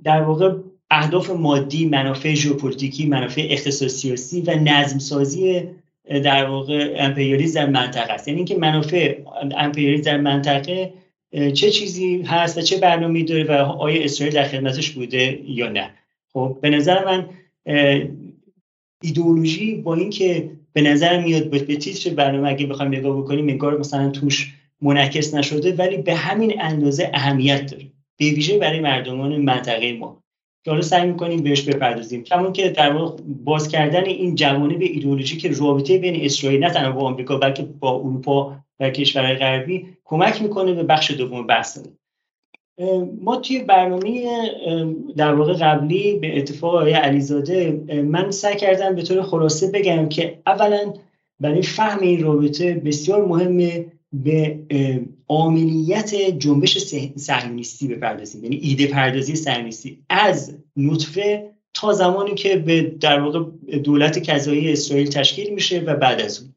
[0.04, 0.58] در واقع
[0.94, 5.62] اهداف مادی منافع ژئوپلیتیکی منافع اختصاصی و نظم سازی
[6.24, 8.28] در واقع امپریالیسم در منطقه است.
[8.28, 9.20] یعنی اینکه منافع
[9.58, 10.94] امپریالیسم در منطقه
[11.32, 15.90] چه چیزی هست و چه برنامه‌ای داره و آیا اسرائیل در خدمتش بوده یا نه.
[16.34, 17.30] خب به نظر من
[19.02, 24.10] ایدئولوژی با اینکه به نظر میاد به تیتر برنامه اگه بخوایم نگاه بکنیم انگار مثلا
[24.10, 27.86] توش منعکس نشده ولی به همین اندازه اهمیت داره.
[28.18, 30.23] به ویژه برای مردمان منطقه ما.
[30.64, 32.24] که حالا سعی می‌کنیم بهش بپردازیم.
[32.24, 36.92] کمون که در واقع باز کردن این جوانب ایدئولوژی که رابطه بین اسرائیل نه تنها
[36.92, 41.80] با آمریکا بلکه با اروپا و کشورهای غربی کمک می‌کنه به بخش دوم بحث
[43.22, 44.26] ما توی برنامه
[45.18, 50.42] در واقع قبلی به اتفاق آقای علیزاده من سعی کردم به طور خلاصه بگم که
[50.46, 50.94] اولا
[51.40, 54.60] برای فهم این رابطه بسیار مهمه به
[55.28, 56.78] عاملیت جنبش
[57.16, 58.44] صهیونیستی بپردازیم.
[58.44, 63.44] یعنی ایده پردازی صهیونیستی از نطفه تا زمانی که به در واقع
[63.84, 66.54] دولت کذایی اسرائیل تشکیل میشه و بعد از اون.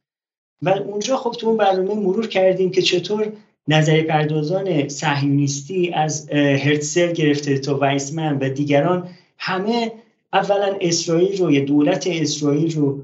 [0.62, 3.33] و اونجا خب تو اون برنامه مرور کردیم که چطور
[3.68, 9.92] نظری پردازان صهیونیستی از هرتسل گرفته تا وایسمن و دیگران همه
[10.33, 13.02] اولا اسرائیل رو یا دولت اسرائیل رو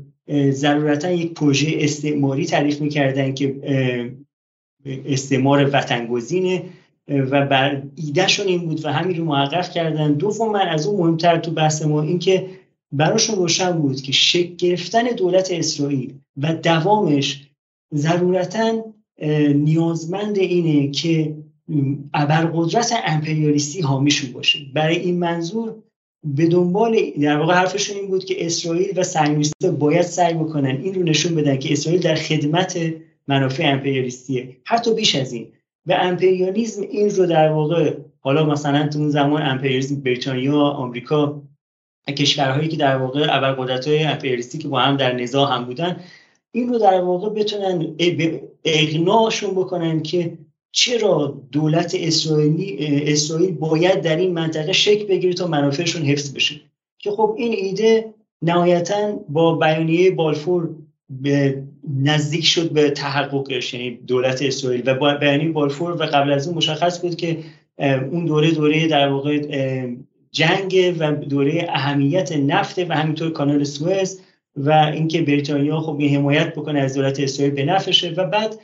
[0.51, 3.55] ضرورتا یک پروژه استعماری تعریف می‌کردن که
[4.87, 6.63] استعمار وطنگزینه
[7.09, 10.13] و بر ایدهشون این بود و همین رو محقق کردن.
[10.13, 12.47] دوم من از اون مهمتر تو بحث ما این که
[12.93, 17.49] براشون روشن بود که شکل گرفتن دولت اسرائیل و دوامش
[17.95, 18.85] ضرورتا
[19.55, 21.37] نیازمند اینه که
[22.15, 24.59] ابرقدرت امپریالیستی حامیشون باشه.
[24.75, 25.75] برای این منظور
[26.25, 30.95] به دنبال در واقع حرفشون این بود که اسرائیل و صهیونیست‌ها باید سعی بکنن این
[30.95, 32.79] رو نشون بدن که اسرائیل در خدمت
[33.29, 34.57] منافع امپریالیستیه.
[34.65, 35.47] حتی بیش از این
[35.87, 41.43] و امپریالیزم این رو در واقع حالا مثلا تو اون زمان امپریالیسم بریتانیا آمریکا
[42.19, 46.01] کشورهایی که در واقع ابرقدرت‌های امپریالیستی که با هم در نزاع هم بودن
[46.53, 47.95] این رو در واقع بتونن
[48.65, 50.39] اقناعشون بکنن که
[50.73, 52.77] چرا دولت اسرائیلی
[53.13, 56.61] اسرائیل باید در این منطقه شکل بگیره تا منافعشون حفظ بشه.
[56.99, 60.69] که خب این ایده نهایتا با بیانیه بالفور
[61.11, 61.63] به
[62.03, 64.83] نزدیک شد به تحققش یعنی دولت اسرائیل.
[64.87, 67.39] و بیانیه بالفور و قبل از اون مشخص بود که
[68.11, 69.41] اون دوره دوره در واقع
[70.31, 74.21] جنگ و دوره اهمیت نفت و همینطور کانال سوئز
[74.57, 78.55] و اینکه بریتانیا خب حمایت بکنه از دولت اسرائیل به نفشه و بعد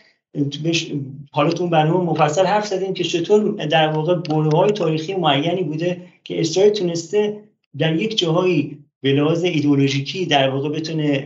[1.31, 6.01] حالا تو برنامه مفصل حرف زدیم که چطور در واقع بره های تاریخی معینی بوده
[6.25, 7.41] که اسرائیل تونسته
[7.79, 11.25] در یک جاهایی به لحاظ ایدئولوژیکی در واقع بتونه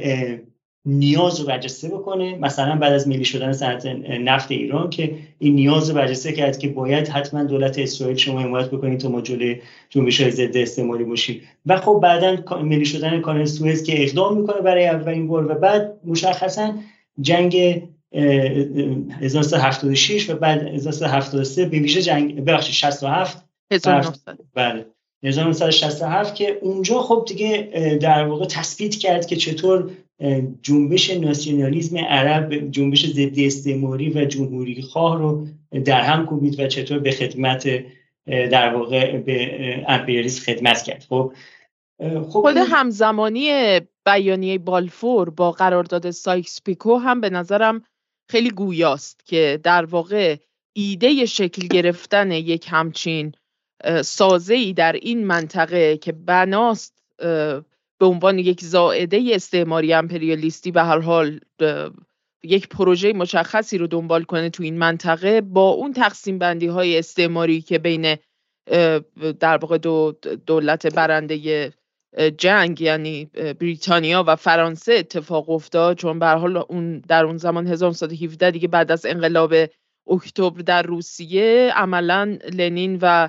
[0.87, 2.38] نیاز رو برجسته بکنه.
[2.38, 3.87] مثلا بعد از ملی شدن صنعت
[4.21, 8.71] نفت ایران که این نیاز رو برجسته کرد که باید حتما دولت اسرائیل شما حمایت
[8.71, 11.40] بکنید تا ما جلوی جنبش های ضد استعماری باشیم.
[11.66, 16.01] و خب بعدا ملی شدن کانال سوئز که اقدام می‌کنه برای اولین بار و بعد
[16.05, 16.75] مشخصا
[17.21, 23.45] جنگ 1976 و بعد 1973 به ویژه جنگ ببخشید 67
[24.55, 24.87] بله.
[25.25, 27.68] 1967 که اونجا خب دیگه
[28.01, 29.90] در واقع تثبیت کرد که چطور
[30.62, 35.46] جنبش ناسیونالیسم عرب جنبش ضد استعماری و جمهوری خواه رو
[35.85, 37.85] در هم کوبید و چطور به خدمت
[38.26, 41.06] در واقع به امپریالیسم خدمت کرد.
[41.08, 41.32] خب
[42.00, 47.82] خب خود همزمانی بیانیه بالفور با قرارداد سایکس پیکو هم به نظرم
[48.28, 50.37] خیلی گویاست که در واقع
[50.72, 53.32] ایده شکل گرفتن یک همچین
[54.04, 56.94] سازه ای در این منطقه که بناست
[58.03, 61.41] به عنوان یک زائده استعماری امپریالیستی به هر حال
[62.43, 67.61] یک پروژه مشخصی رو دنبال کنه تو این منطقه با اون تقسیم بندی های استعماری
[67.61, 68.17] که بین
[69.41, 70.12] در واقع دو
[70.47, 71.73] دولت برنده
[72.38, 73.25] جنگ یعنی
[73.61, 75.97] بریتانیا و فرانسه اتفاق افتاد.
[75.97, 79.55] چون به حال اون در اون زمان 1917 دیگه بعد از انقلاب
[80.11, 83.29] اکتبر در روسیه عملا لنین و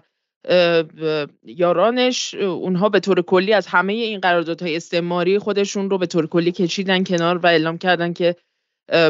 [1.43, 6.51] یارانش اونها به طور کلی از همه این قراردادهای استعماری خودشون رو به طور کلی
[6.51, 8.35] کشیدن کنار و اعلام کردن که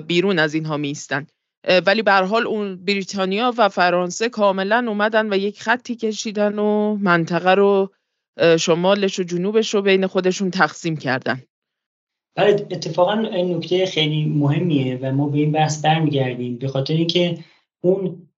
[0.08, 1.28] بیرون از اینها نیستن
[1.86, 6.96] ولی به هر حال اون بریتانیا و فرانسه کاملا اومدن و یک خطی کشیدن و
[6.96, 7.94] منطقه رو
[8.60, 11.42] شمالش و جنوبش رو بین خودشون تقسیم کردن.
[12.36, 17.38] بله اتفاقا نکته خیلی مهمیه و ما به این بحث برمیگردیم به خاطر اینکه
[17.84, 18.30] اون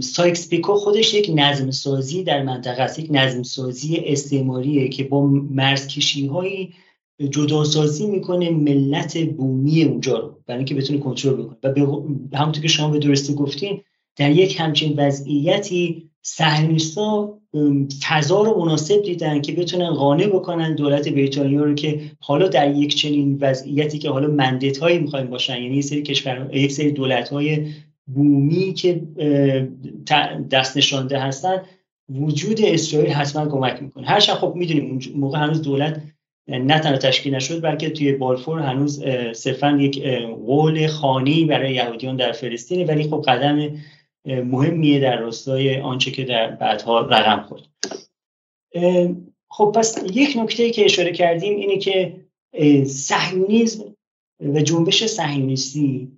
[0.00, 2.98] سایکس پیکو خودش یک نظم سازی در منطقه است.
[2.98, 6.72] یک نظم سازی استعماریه که با مرزکشی هایی
[7.30, 11.56] جداسازی می‌کنه ملت بومی اونجا رو برای اینکه بتونه کنترل بکنه.
[11.62, 11.72] و
[12.30, 13.80] به همونطور که شما به درستی گفتین
[14.16, 17.40] در یک همچین وضعیتی صهیونیست‌ها
[18.08, 22.94] فضا رو مناسب دیدن که بتونن قانع بکنن دولت بریتانیا رو که حالا در یک
[22.94, 27.28] چنین وضعیتی که حالا مندت هایی می‌خوایم باشن یعنی یک سری کشور یک سری دولت
[27.28, 27.66] های
[28.14, 29.02] بومی که
[30.50, 31.62] دست نشانده هستن
[32.08, 34.06] وجود اسرائیل حتما کمک می‌کنه.
[34.06, 36.02] هرچند خب می‌دونیم اون موقع هنوز دولت
[36.48, 40.02] نه تنها تشکیل نشد بلکه توی بالفور هنوز صرفا یک
[40.46, 43.70] قول خانی برای یهودیان در فلسطینه ولی خب قدم
[44.26, 47.62] مهمیه در راستای آنچه که در بعدها رقم خورد.
[49.50, 52.16] خب پس یک نکته که اشاره کردیم اینه که
[52.84, 53.96] صهیونیسم
[54.40, 56.12] و جنبش صهیونیستی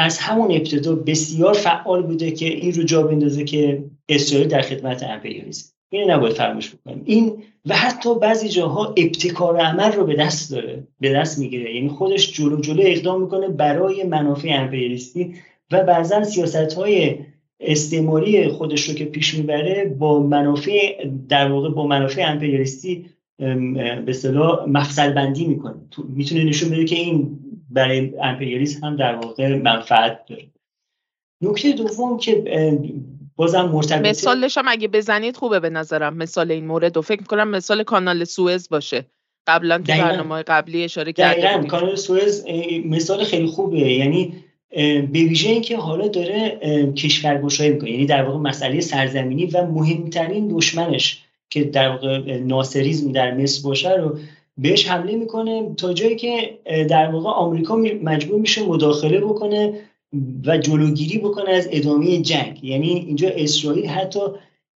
[0.00, 5.02] از همون ابتدا بسیار فعال بوده که این رو جا بندازه که اسرائیل در خدمت
[5.02, 7.02] امپریالیسم اینو نباید فراموش بکنیم.
[7.04, 7.32] این
[7.66, 11.74] و حتی بعضی جاها ابتکار عمل رو به دست داره به دست می‌گیره.
[11.74, 15.34] یعنی خودش جلو جلو اقدام می‌کنه برای منافع امپریالیستی
[15.70, 17.16] و بعضا سیاست های
[17.60, 23.04] استعماری خودش رو که پیش می‌بره با منافع در واقع با منافع امپریالیستی
[23.38, 25.74] به اصطلاح مفصل بندی می‌کنه
[26.08, 27.38] می‌تونه نشون بده که این
[27.70, 30.46] برای امپریالیسم هم در واقع منفعت داره.
[31.42, 32.44] نکته دوم که
[33.36, 37.48] بازم مرتبطه مثالش هم اگه بزنید خوبه به نظرم مثال این مورد و فکر می‌کنم
[37.48, 39.06] مثال کانال سوئز باشه.
[39.46, 42.46] قبلا تو برنامه قبلی اشاره کردیم کانال سوئز
[42.84, 43.78] مثال خیلی خوبه.
[43.78, 44.34] یعنی
[45.12, 46.58] به ویژه اینکه حالا داره
[46.96, 47.90] کشورگشایی می‌کنه.
[47.90, 53.94] یعنی در واقع مسئله سرزمینی و مهمترین دشمنش که در واقع ناصریزم در مصر باشه
[53.94, 54.18] رو
[54.58, 56.58] بهش حمله می‌کنه تا جایی که
[56.88, 59.72] در واقع آمریکا مجبور میشه مداخله بکنه
[60.46, 62.64] و جلوگیری بکنه از ادامه جنگ.
[62.64, 64.20] یعنی اینجا اسرائیل حتی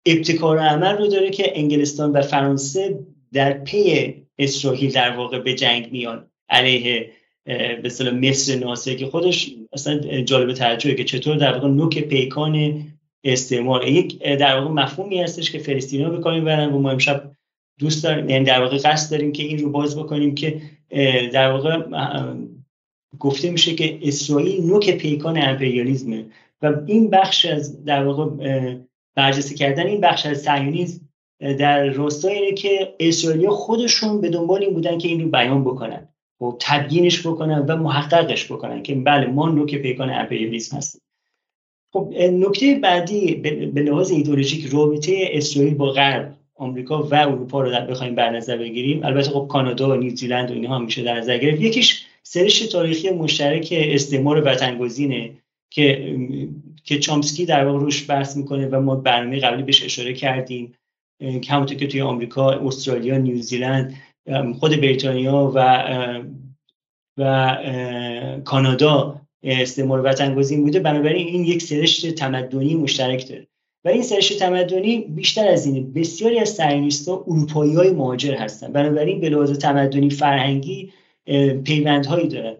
[0.06, 3.00] ابتکار عمل رو داره که انگلستان و فرانسه
[3.34, 6.28] در پی اسرائیل در واقع به جنگ میان.
[6.50, 7.10] علیه
[7.46, 12.84] به اصطلاح مصر ناصر که خودش اصلا جالب توجهه که چطور در واقع نوک پیکان
[13.24, 17.32] استعمار یک در واقع مفهومی هستش که فلسطینیا به کار می‌برن و ما امشب
[17.80, 18.30] دوست داریم.
[18.30, 20.62] یعنی در واقع قصد داریم که این رو باز بکنیم که
[21.34, 21.84] در واقع
[23.20, 26.26] گفته میشه که اسرائیل نوک پیکان امپریالیزمه
[26.62, 28.30] و این بخش از در واقع
[29.16, 31.10] برجسته کردن این بخش از صهیونیسم
[31.40, 36.08] در راستای اینه که اسرائیلی خودشون به دنبال این بودن که این رو بیان بکنن
[36.42, 41.02] و تبیینش بکنن و محققش بکنن که بله ما نوک پیکان امپریالیسم هستیم.
[41.94, 43.36] خب نکته بعدی
[43.74, 46.36] به لحاظ ایدئولوژیک رابطه اسرائیل با غرب.
[46.56, 49.06] آمریکا و اروپا رو در بخوایم بر نظر بگیریم.
[49.06, 51.62] البته خب کانادا و نیوزیلند و اینها هم میشه در نظر گرفت.
[51.62, 55.32] یکیش سرشت تاریخی مشترک استعمار وطنگزینه
[55.70, 56.18] که
[56.84, 60.74] که چامسکی در واقع روش بحث می‌کنه و ما برنامه قبلی بهش اشاره کردیم
[61.50, 63.96] همونطور که توی آمریکا، استرالیا، نیوزیلند،
[64.60, 65.84] خود بریتانیا و
[67.18, 67.58] و
[68.46, 70.80] کانادا استعمار وطنگزین بوده.
[70.80, 73.48] بنابراین این یک سرشت تمدنی مشترک داره.
[73.86, 76.60] و این سرشت تمدنی بیشتر از اینه بسیاری از
[77.08, 78.72] ها اروپایی های مهاجر هستن.
[78.72, 80.90] بنابراین به لحاظ تمدنی فرهنگی
[81.64, 82.54] پیوندهایی دارن.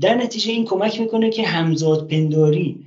[0.00, 2.86] در نتیجه این کمک می‌کنه که همزاد پنداری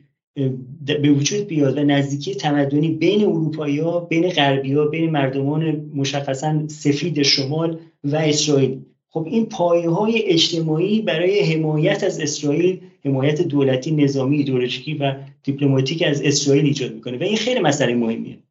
[0.86, 6.68] به وجود بیاد و نزدیکی تمدنی بین اروپایی ها بین غربی ها بین مردمان مشخصا
[6.68, 8.80] سفید شمال و اسرائیل.
[9.10, 16.04] خب این پایه های اجتماعی برای حمایت از اسرائیل حمایت دولتی نظامی ایدئولوژیکی و دیپلماتیک
[16.08, 18.44] از اسرائیل ایجاد می‌کنه و این خیلی مسئله مهمیه.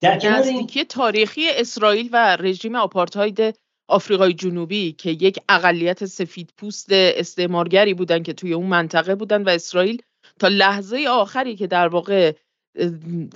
[0.00, 0.66] در کنار این...
[0.88, 3.54] تاریخی اسرائیل و رژیم آپارتاید
[3.88, 9.48] آفریقای جنوبی که یک اقلیت سفید پوست استعمارگری بودن که توی اون منطقه بودن و
[9.48, 10.02] اسرائیل
[10.38, 12.32] تا لحظه آخری که در واقع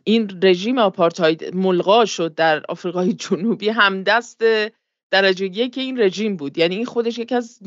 [0.04, 4.44] این رژیم آپارتاید ملغا شد در آفریقای جنوبی همدست
[5.12, 6.58] درجه یک این رژیم بود.
[6.58, 7.58] یعنی این خودش یکی از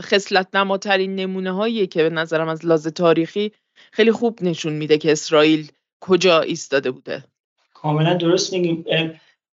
[0.00, 3.52] خصلت نماترین نمونه هایی که به نظرم از لحاظ تاریخی
[3.92, 5.70] خیلی خوب نشون میده که اسرائیل
[6.00, 7.24] کجا ایستاده بوده.
[7.74, 8.84] کاملا درست میگیم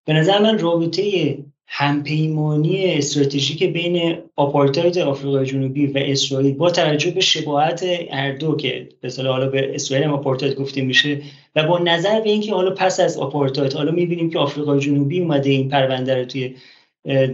[0.06, 1.38] به نظر من رابطه
[1.68, 8.90] همپیمانی استراتژیک بین آپارتاید آفریقای جنوبی و اسرائیل با توجه به شباهت هر دو که
[9.04, 11.22] مثلا حالا به اسرائیل هم آپارتاید گفته میشه
[11.56, 15.50] و با نظر به اینکه حالا پس از آپارتاید حالا می‌بینیم که آفریقای جنوبی اومده
[15.50, 16.56] این پرونده رو توی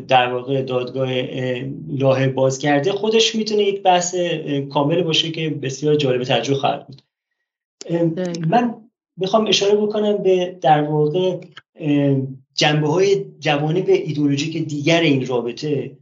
[0.08, 1.10] در واقع دادگاه
[1.88, 4.16] لاه باز کرده خودش می‌تونه یک بحث
[4.70, 7.02] کامل باشه که بسیار جالب توجه خواهد بود.
[8.48, 8.74] من
[9.18, 11.38] می‌خوام اشاره بکنم به در واقع
[12.56, 15.98] جنبه های جوانب ایدولوژیک دیگر این رابطه.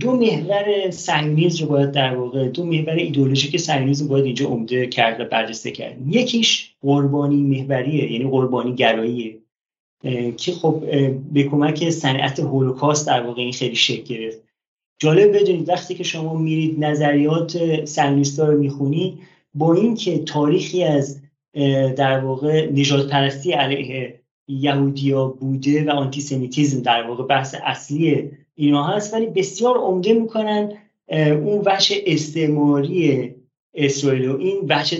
[0.00, 4.86] دو محور سنگینیز رو باید در واقع دو محور ایدولوژیک سنگینیز رو باید اینجا عمده
[4.86, 5.96] کرد و برجسته کرد.
[6.06, 9.38] یکیش قربانی محوریه یعنی قربانی گراییه.
[10.36, 10.84] که خب
[11.32, 14.42] به کمک صنعت هولوکاست در واقع این خیلی شکل گرفت.
[14.98, 19.18] جالب بدونید وقتی که شما میرید نظریات سنگینیستا رو می‌خونید
[19.54, 21.20] با اینکه تاریخی از
[21.96, 29.14] در واقع نجات پرستی علیه یهودیا بوده و آنتیسمیتیزم در واقع بحث اصلی اینا هست
[29.14, 30.72] ولی بسیار عمده می‌کنن
[31.08, 33.34] اون وحش استعماری
[33.74, 34.94] اسرائیل و این وحش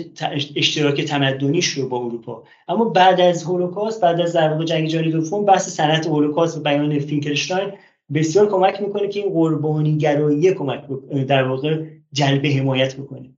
[0.55, 2.43] اشتراک تمدنیش رو با اروپا.
[2.67, 6.99] اما بعد از هولوکاست بعد از در جنگ جهانی دوم بحث صنعت هولوکاست و بیان
[6.99, 7.71] فینکلشتاین
[8.13, 10.83] بسیار کمک می‌کنه که این قربانی گرایی کمک
[11.27, 13.29] در واقع جلب حمایت بکنه.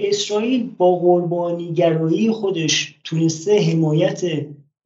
[0.00, 4.22] اسرائیل با قربانی گرایی خودش تونسته حمایت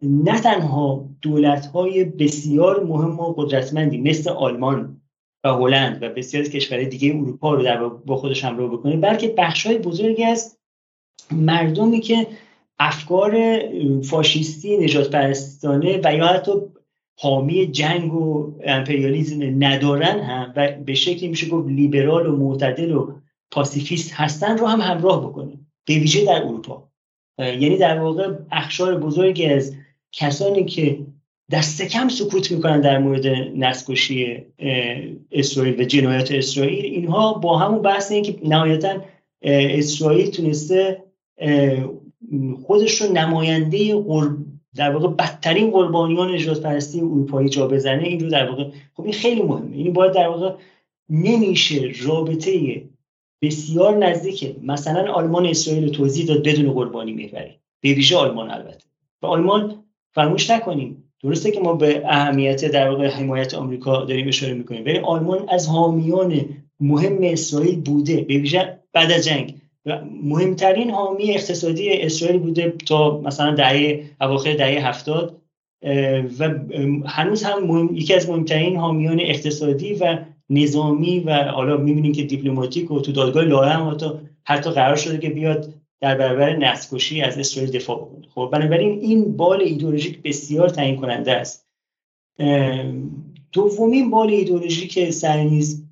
[0.02, 5.00] نه تنها دولت های بسیار مهم و قدرتمندی مثل آلمان
[5.44, 9.34] و هلند و بسیار از کشورهای دیگه اروپا رو در با خودش همراه بکنه بلکه
[9.38, 10.58] بخش های بزرگی از
[11.30, 12.26] مردمی که
[12.78, 13.60] افکار
[14.02, 16.52] فاشیستی نجات پرستانه و یا حتی
[17.20, 23.12] حامی جنگ و امپریالیزم ندارن هم و به شکلی میشه گفت لیبرال و معتدل و
[23.50, 25.52] پاسیفیست هستن رو هم همراه بکنه
[25.86, 26.88] به ویژه در اروپا.
[27.38, 29.74] یعنی در واقع اخشار بزرگی از
[30.12, 30.98] کسانی که
[31.50, 33.26] دست کم سکوت می‌کنن در مورد
[33.56, 34.44] نسکشی
[35.32, 36.84] اسرائیل و جنایات اسرائیل.
[36.84, 38.96] اینها با همون بحث این که نهایتا
[39.42, 41.04] اسرائیل تونسته
[42.66, 44.36] خودش رو نماینده قرب
[44.74, 48.02] در واقع بدترین قربانیان نجات پرستی اروپایی جا بزنه.
[48.02, 49.76] این رو در واقع خب این خیلی مهمه.
[49.76, 50.54] این باید در واقع
[51.10, 52.82] نمیشه رابطه
[53.42, 58.84] بسیار نزدیکه مثلا آلمان اسرائیل توضیح داد بدون قربانی محوری به ویژه آلمان البته.
[59.22, 59.84] و آلمان
[60.14, 64.84] فراموش نکنیم درسته که ما به اهمیت در واقع حمایت آمریکا داریم اشاره می‌کنیم.
[64.84, 66.40] ولی آلمان از حامیان
[66.80, 69.54] مهم اسرائیل بوده به ویژه بعد از جنگ.
[70.22, 75.34] مهمترین حامی اقتصادی اسرائیل بوده تا مثلا دهه اواخر دهه هفتاد.
[76.38, 76.54] و
[77.06, 80.18] هنوز هم مهم، یکی از مهمترین حامیان اقتصادی و
[80.50, 84.06] نظامی و حالا می‌بینیم که دیپلماتیک و تو دادگاه لاهه هم حتی
[84.44, 89.36] حتی قرار شده که بیاد در برابر نسکشی از اسرائیل دفاع بکنه خب بنابراین این
[89.36, 91.68] بال ایدولوژیک بسیار تعیین کننده است.
[93.52, 95.88] دومین بال ایدولوژیک سرنیز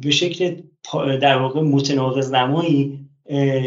[0.00, 0.56] به شکل
[1.20, 2.98] در واقع متناقض نمایی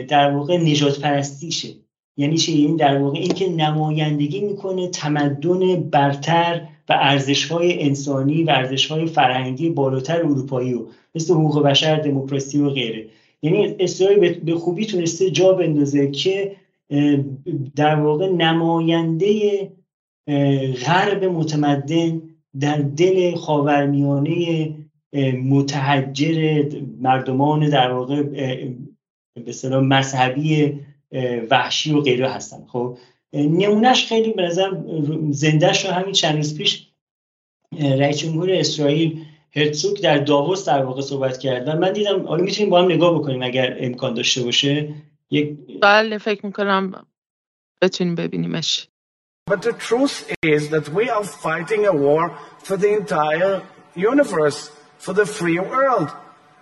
[0.08, 1.70] در واقع نجات پرستیشه
[2.18, 8.50] یعنی چه یعنی در واقع اینکه نمایندگی می‌کنه تمدن برتر و ارزش های انسانی و
[8.50, 10.86] ارزش های فرهنگی بالاتر اروپایی و
[11.16, 13.08] مثل حقوق بشر دموکراسی و غیره.
[13.42, 16.56] یعنی اسرائیل به خوبی تونسته جا بندازه که
[17.76, 19.72] در واقع نماینده
[20.86, 22.22] غرب متمدن
[22.60, 24.74] در دل خاورمیانه
[25.44, 26.66] متحجر
[27.00, 28.24] مردمان در واقع
[29.46, 30.80] به مذهبی
[31.52, 32.66] وحشی و غیره هستن.
[32.68, 32.98] خب
[33.34, 34.72] نمونهش خیلی به نظر
[35.30, 36.88] زندهش رو همین چند روز پیش
[37.80, 39.25] رئیس جمهور اسرائیل
[39.56, 43.20] هرتسوک در داووس در واقع صحبت کرد و من دیدم حالا می‌تونیم با هم نگاه
[43.20, 44.94] بکنیم اگر امکان داشته باشه
[45.32, 47.06] یک بله فکر می‌کنم
[47.82, 48.88] بتونیم ببینیمش
[49.48, 52.24] But the truth is that we are fighting a war
[52.68, 53.62] for the entire
[54.12, 54.60] universe,
[54.98, 56.10] for the free world.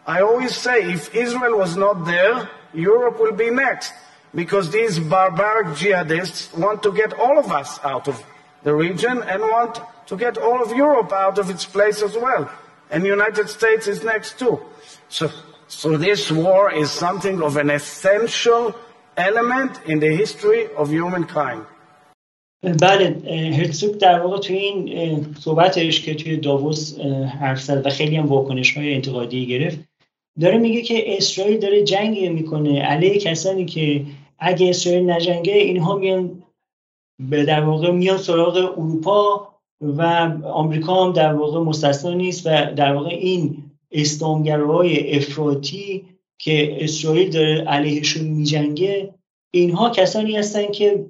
[0.06, 2.36] I always say if Israel was not there,
[2.74, 3.94] Europe will be next.
[4.42, 8.18] Because these barbaric jihadists want to get all of us out of
[8.64, 9.76] the region and want
[10.10, 12.44] to get all of Europe out of its place as well.
[12.92, 14.60] And the United States is next too.
[15.10, 15.30] So,
[15.68, 18.76] so this war is something of an essential
[19.18, 21.66] element in the history of humankind.
[22.64, 23.16] بله
[23.58, 27.00] هرتزوک در واقع توی این صحبتش که توی داووس
[27.40, 29.80] حرف زد و خیلی هم واکنش های انتقادی گرفت
[30.42, 34.06] داره میگه که اسرائیل داره جنگ می‌کنه علیه کسانی که
[34.40, 36.44] اگه اسرائیل نجنگه اینها میان
[37.20, 39.53] به در واقع میان سراغ اروپا
[39.84, 40.02] و
[40.54, 46.06] آمریکا هم در واقع مستثنا نیست و در واقع این اسلامگراهای افراطی
[46.38, 49.14] که اسرائیل داره علیهشون میجنگه
[49.52, 51.06] اینها کسانی هستند که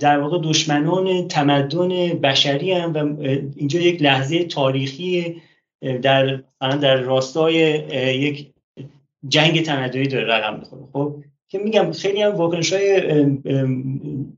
[0.00, 3.22] در واقع دشمنان تمدن بشری هم و
[3.56, 5.42] اینجا یک لحظه تاریخی
[6.02, 7.54] در در راستای
[8.18, 8.50] یک
[9.28, 10.82] جنگ تمدنی داره رقم می‌خوره.
[10.92, 11.14] خب
[11.48, 13.00] که میگم خیلی هم واکنش های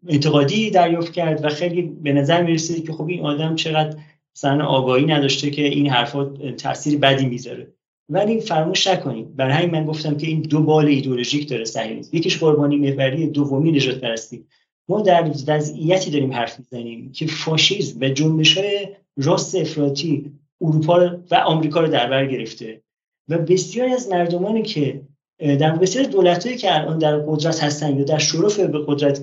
[0.08, 3.96] انتقادی دریافت کرد و خیلی به نظر می‌رسید که خب این آدم چقدر
[4.36, 6.24] مثلا آگاهی نداشته که این حرفا
[6.58, 7.72] تاثیر بدی می‌ذاره.
[8.08, 12.38] ولی فراموش نکنید برای همین من گفتم که این دو بال ایدئولوژیک داره صهیونیسم یکیش
[12.38, 14.44] قربانی محوری دومی نجات پرستی.
[14.88, 21.34] ما در وضعیتی داریم حرف می‌زنیم که فاشیسم و جنبش های راست افراطی اروپا و
[21.34, 22.82] آمریکا رو در بر گرفته.
[23.28, 25.00] و بسیاری از مردمانی که
[25.40, 29.20] در بسیار دولتهایی که الان در قدرت هستن یا در شرف به قدرت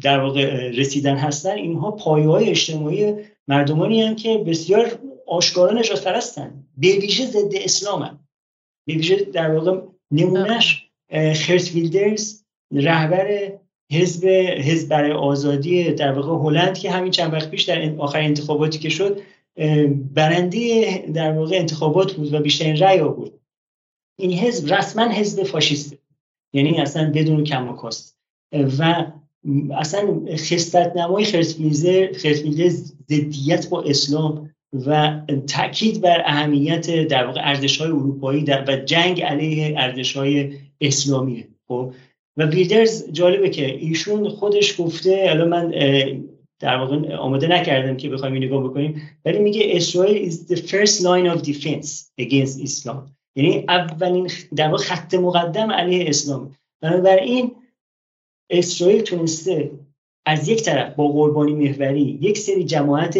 [0.00, 3.14] در واقع رسیدن هستن اینها پایه های اجتماعی
[3.48, 6.64] مردمانی هم که بسیار آشکارا نجات پرستن.
[6.76, 8.20] به ویژه ضد اسلام
[8.86, 9.80] به ویژه در واقع
[10.10, 10.90] نمونهش
[11.34, 12.42] خرت ویلدرز
[12.72, 13.52] رهبر
[13.92, 14.26] حزب
[14.58, 18.88] حزب برای آزادی در واقع هلند که همین چند وقت پیش در آخر انتخاباتی که
[18.88, 19.20] شد
[20.14, 23.30] برنده در واقع انتخابات بود و بیشترین رأی آورد.
[24.18, 25.98] این حزب رسما حزب فاشیسته.
[26.52, 27.90] یعنی اصلا بدون کم و
[28.52, 29.06] و
[29.74, 32.70] اصلا خستت نمای خرسفیلده
[33.10, 34.50] ضدیت با اسلام
[34.86, 40.52] و تاکید بر اهمیت در واقع ارزش های اروپایی در و جنگ علیه ارزش های
[40.80, 41.48] اسلامیه.
[41.68, 41.92] خب؟
[42.36, 45.70] و ویلدرز جالبه که ایشون خودش گفته الان من
[46.60, 51.00] در واقع آماده نکردم که بخوایم این نگاه بکنیم ولی میگه اسرائیل is the first
[51.00, 53.17] line of defense against Islam.
[53.36, 56.54] یعنی اولین در خط مقدم علیه اسلام.
[56.80, 57.50] بنابراین
[58.50, 59.70] اسرائیل تونسته
[60.26, 63.18] از یک طرف با قربانی محوری یک سری جماعت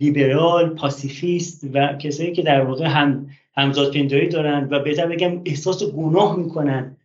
[0.00, 5.84] لیبرال پاسیفیست و کسایی که در واقع هم همزاد پنداری دارن و بهتر بگم احساس
[5.84, 6.96] گناه می‌کنن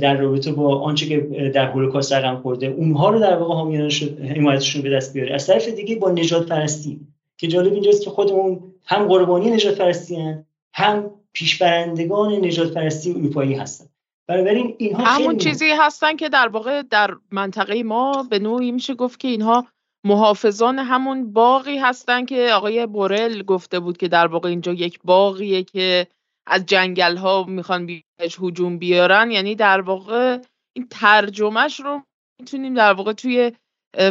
[0.00, 1.20] در رابطه با آنچه که
[1.54, 2.66] در هولوکاست رقم خورده.
[2.66, 3.88] اونها رو در واقع
[4.36, 5.34] حمایتشون به دست بیاره.
[5.34, 7.00] از طرف دیگه با نجات پرستی
[7.36, 10.34] که جالب اینجاست که خودمون هم قربانی نجات پرستی
[10.72, 13.86] هم پیشبرندگان نجات پرستی اروپایی هستن.
[14.28, 19.20] بنابراین اینها همون چیزی هستن که در واقع در منطقه ما به نوعی میشه گفت
[19.20, 19.66] که اینها
[20.04, 25.62] محافظان همون باقی هستن که آقای بورل گفته بود که در واقع اینجا یک باقیه
[25.62, 26.06] که
[26.46, 29.30] از جنگل ها می‌خوان بهش هجوم بیارن.
[29.30, 30.38] یعنی در واقع
[30.76, 32.02] این ترجمهش رو
[32.40, 33.52] می‌تونیم در واقع توی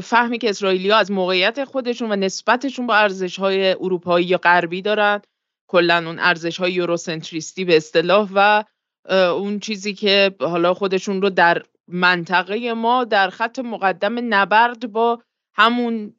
[0.03, 4.81] فهمی که اسرائیلی ها از موقعیت خودشون و نسبتشون با ارزش های اروپایی یا غربی
[4.81, 5.21] دارن
[5.69, 8.63] کلا اون ارزش های یوروسنتریستی به اصطلاح و
[9.09, 15.23] اون چیزی که حالا خودشون رو در منطقه ما در خط مقدم نبرد با
[15.55, 16.13] همون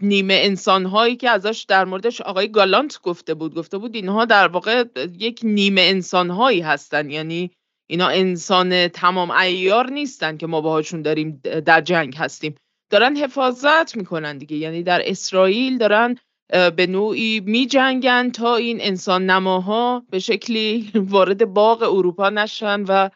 [0.00, 3.54] نیمه انسان هایی که ازش در موردش آقای گالانت گفته بود.
[3.54, 4.84] گفته بود اینها در واقع
[5.18, 7.10] یک نیمه انسان هایی هستن.
[7.10, 7.50] یعنی
[7.86, 12.54] اینا انسان تمام ایار نیستن که ما باهاشون داریم در جنگ هستیم.
[12.90, 14.56] دارن حفاظت می‌کنن دیگه.
[14.56, 16.16] یعنی در اسرائیل دارن
[16.48, 23.10] به نوعی می جنگن تا این انسان نماها به شکلی وارد باغ اروپا نشن و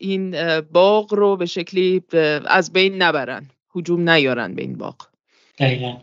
[0.00, 2.02] این باغ رو به شکلی
[2.46, 3.46] از بین نبرن
[3.76, 4.96] هجوم نیارن به این باغ.
[5.58, 5.96] دقیقا.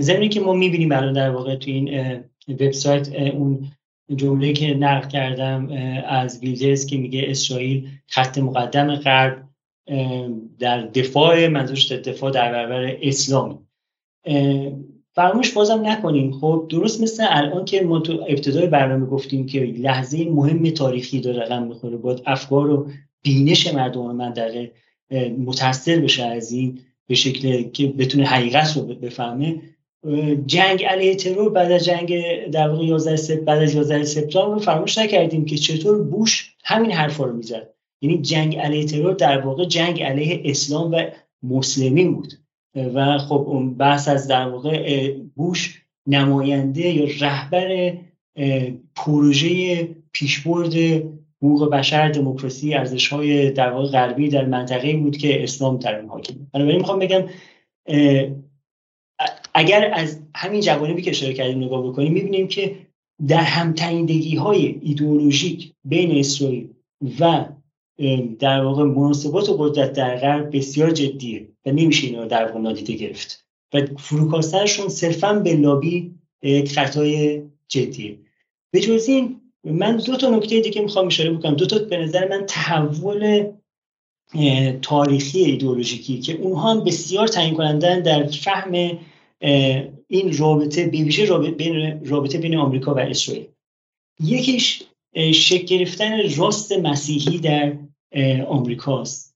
[0.00, 3.72] زمینی که ما می‌بینیم الان در واقع تو این وبسایت اون
[4.16, 5.68] جمله که نقل کردم
[6.06, 9.48] از ویلدرز که میگه اسرائیل خط مقدم غرب
[10.58, 13.68] در دفاع منظورش دفاع در برابر اسلام
[15.18, 16.32] فراموش بازم نکنیم.
[16.32, 21.42] خب درست مثل الان که ما تو ابتدای برنامه گفتیم که لحظه مهم تاریخی داره
[21.42, 21.96] رقم می‌خوره.
[21.96, 22.90] باید افکار و
[23.22, 24.72] بینش مردم منطقه
[25.38, 29.60] متاثر بشه از این به شکل که بتونه حقیقت رو بفهمه.
[30.46, 32.14] جنگ علیه ترور بعد از جنگ
[32.50, 37.24] در واقع 11 بعد از 11 سپتامبر رو فراموش نکردیم که چطور بوش همین حرفا
[37.24, 37.74] رو می‌زد.
[38.02, 41.02] یعنی جنگ علیه ترور در واقع جنگ علیه اسلام و
[41.42, 42.32] مسلمین بود.
[42.74, 47.92] و خب اون بحث از در واقع بوش نماینده یا رهبر
[48.96, 50.74] پروژه پیشبرد
[51.42, 56.08] حقوق بشر دموکراسی ارزش های در واقع غربی در منطقه بود که اسلام در اون
[56.08, 57.24] حاکم بنابراین می‌خوام بگم
[59.54, 62.76] اگر از همین جوانبی که اشاره کردیم نگاه بکنیم می‌بینیم که
[63.28, 66.68] در همتنیدگی های ایدئولوژیک بین اسرائیل
[67.20, 67.44] و
[68.38, 73.44] در واقع مناسبات قدرت در غرب بسیار جدیه و نمیشه اینا در واقع نادیده گرفت.
[73.74, 78.18] و فروکاستنشون صرفا به لابی یک خطای جدیه.
[78.70, 81.54] به جز این من دو تا نکته دیگه می‌خوام اشاره بکنم.
[81.54, 83.46] دو تا به نظر من تحول
[84.82, 88.98] تاریخی ایدئولوژیکی که اونها هم بسیار تعیین کنندن در فهم
[90.08, 93.46] این رابطه بین رابطه بین آمریکا و اسرائیل.
[94.20, 94.82] یکیش
[95.34, 97.72] شکل گرفتن راست مسیحی در
[98.48, 99.28] آمریکاست.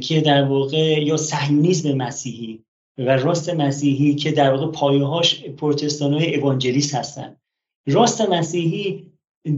[0.00, 2.64] که در واقع یا صهیونیسم مسیحی
[2.98, 7.36] و راست مسیحی که در واقع پایه‌هاش پروتستان های اوانجلیس هستن.
[7.86, 9.06] راست مسیحی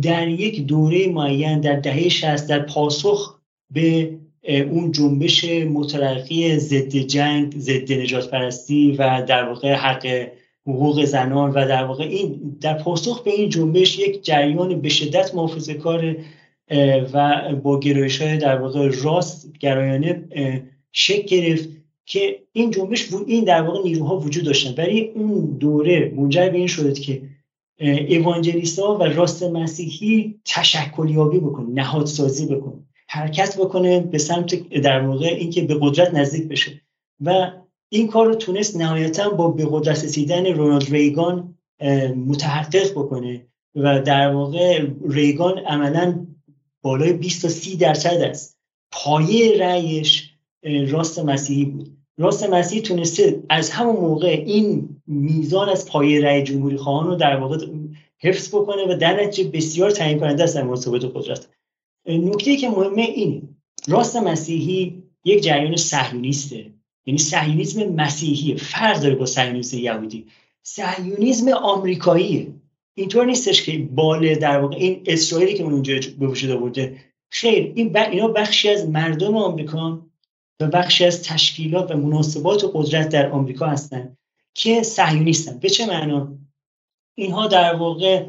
[0.02, 3.40] در یک دوره معین در دهه 60 در پاسخ
[3.70, 10.28] به اون جنبش مترقی ضد جنگ ضد نجات پرستی و در واقع حق
[10.66, 15.34] حقوق زنان و در واقع این در پاسخ به این جنبش یک جریان به شدت
[15.34, 16.16] محافظه کار
[17.12, 20.24] و با گرایش های در واقع راست گرایانه
[20.92, 21.68] شکل گرفت
[22.06, 24.74] که این جنبش این در واقع نیروها وجود داشتن.
[24.74, 27.22] برای اون دوره منجر به این شد که
[27.78, 35.62] ایوانجلیستا و راست مسیحی تشکلیابی بکنه نهادسازی بکنه حرکت بکنه به سمت در واقع اینکه
[35.62, 36.80] به قدرت نزدیک بشه.
[37.20, 37.50] و
[37.88, 41.54] این کار رو تونست نهایتا با به قدرت رسیدن رونالد ریگان
[42.26, 46.26] متحقق بکنه و در واقع ریگان عملا
[46.86, 48.58] بالای 20 تا 30 درصد است.
[48.92, 50.30] پایه رأیش
[50.88, 51.96] راست مسیحی بود.
[52.18, 57.36] راست مسیحی تونسته از همون موقع این میزان از پایه رأی جمهوری خواهان رو در
[57.36, 57.66] واقع
[58.18, 61.48] حفظ بکنه و در نتیجه بسیار تعیین کننده است در مناسبات قدرت.
[62.06, 63.42] نکته که مهمه اینه.
[63.88, 66.72] راست مسیحی یک جریان صهیونیسته.
[67.06, 70.26] یعنی صهیونیسم مسیحی فرق داره با صهیونیسم یهودی.
[70.62, 72.46] صهیونیسم آمریکاییه.
[72.98, 76.96] اینطور نیستش که بال در واقع این اسرائیلی که اون اونجا به وجود آورده.
[77.30, 80.06] خیر این اینا بخشی از مردم آمریکا
[80.60, 84.18] و بخشی از تشکیلات و مناسبات قدرت در آمریکا هستند
[84.54, 85.58] که صهیونیستن.
[85.58, 86.38] به چه معنا؟
[87.14, 88.26] اینها در واقع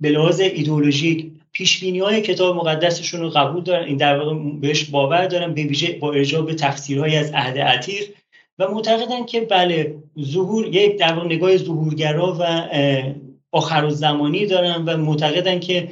[0.00, 3.84] به لحاظ ایدئولوژیک پیش های کتاب مقدسشون رو قبول دارن.
[3.84, 8.08] این در واقع بهش باور دارن به ویژه با ارجاع به تفسیرهایی از عهد عتیق.
[8.60, 12.68] و معتقدن که بله ظهور یک در نگاه ظهورگرا و
[13.52, 15.88] آخر زمانی دارن و معتقدن که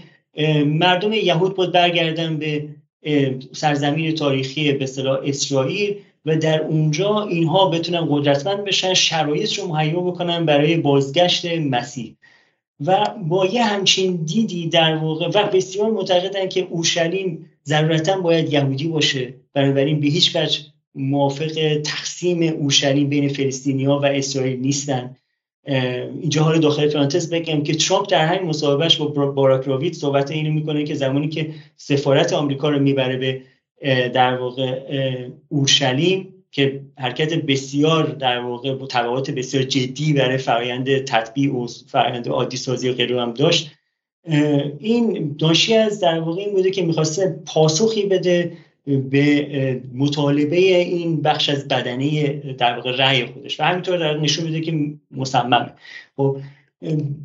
[0.67, 2.69] مردم یهود باید برگردن به
[3.53, 10.01] سرزمین تاریخی به اصطلاح اسرائیل و در اونجا اینها بتونن قدرتمند بشن شرایط رو مهیا
[10.01, 12.17] بکنن برای بازگشت مسیح.
[12.87, 18.89] و با یه همچین دیدی در واقع و بسیار معتقدن که اورشلیم ضرورتا باید یهودی
[18.89, 20.61] باشه بنابراین به هیچ وجه
[20.95, 25.17] موافق تقسیم اورشلیم بین فلسطینیا و اسرائیل نیستن.
[26.21, 30.53] اینجا حال داخل پرانتز بگم که ترامپ در همین مصاحبهش با باراک راویت صحبت اینو
[30.53, 33.43] می‌کنه که زمانی که سفارت آمریکا رو می‌بره به
[34.09, 34.81] در واقع
[35.49, 42.57] اورشلیم که حرکت بسیار در واقع تبعات بسیار جدی برای فرایند تطبیع و فرایند عادی
[42.57, 43.71] سازی و غیره هم داشت.
[44.79, 48.53] این داشی از در واقع این بوده که می‌خواسته پاسخی بده
[48.87, 53.61] به مطالبه این بخش از بدنه در واقع رأی خودش.
[53.61, 55.73] و همینطور در نشون میده که مصممه.
[56.17, 56.37] خب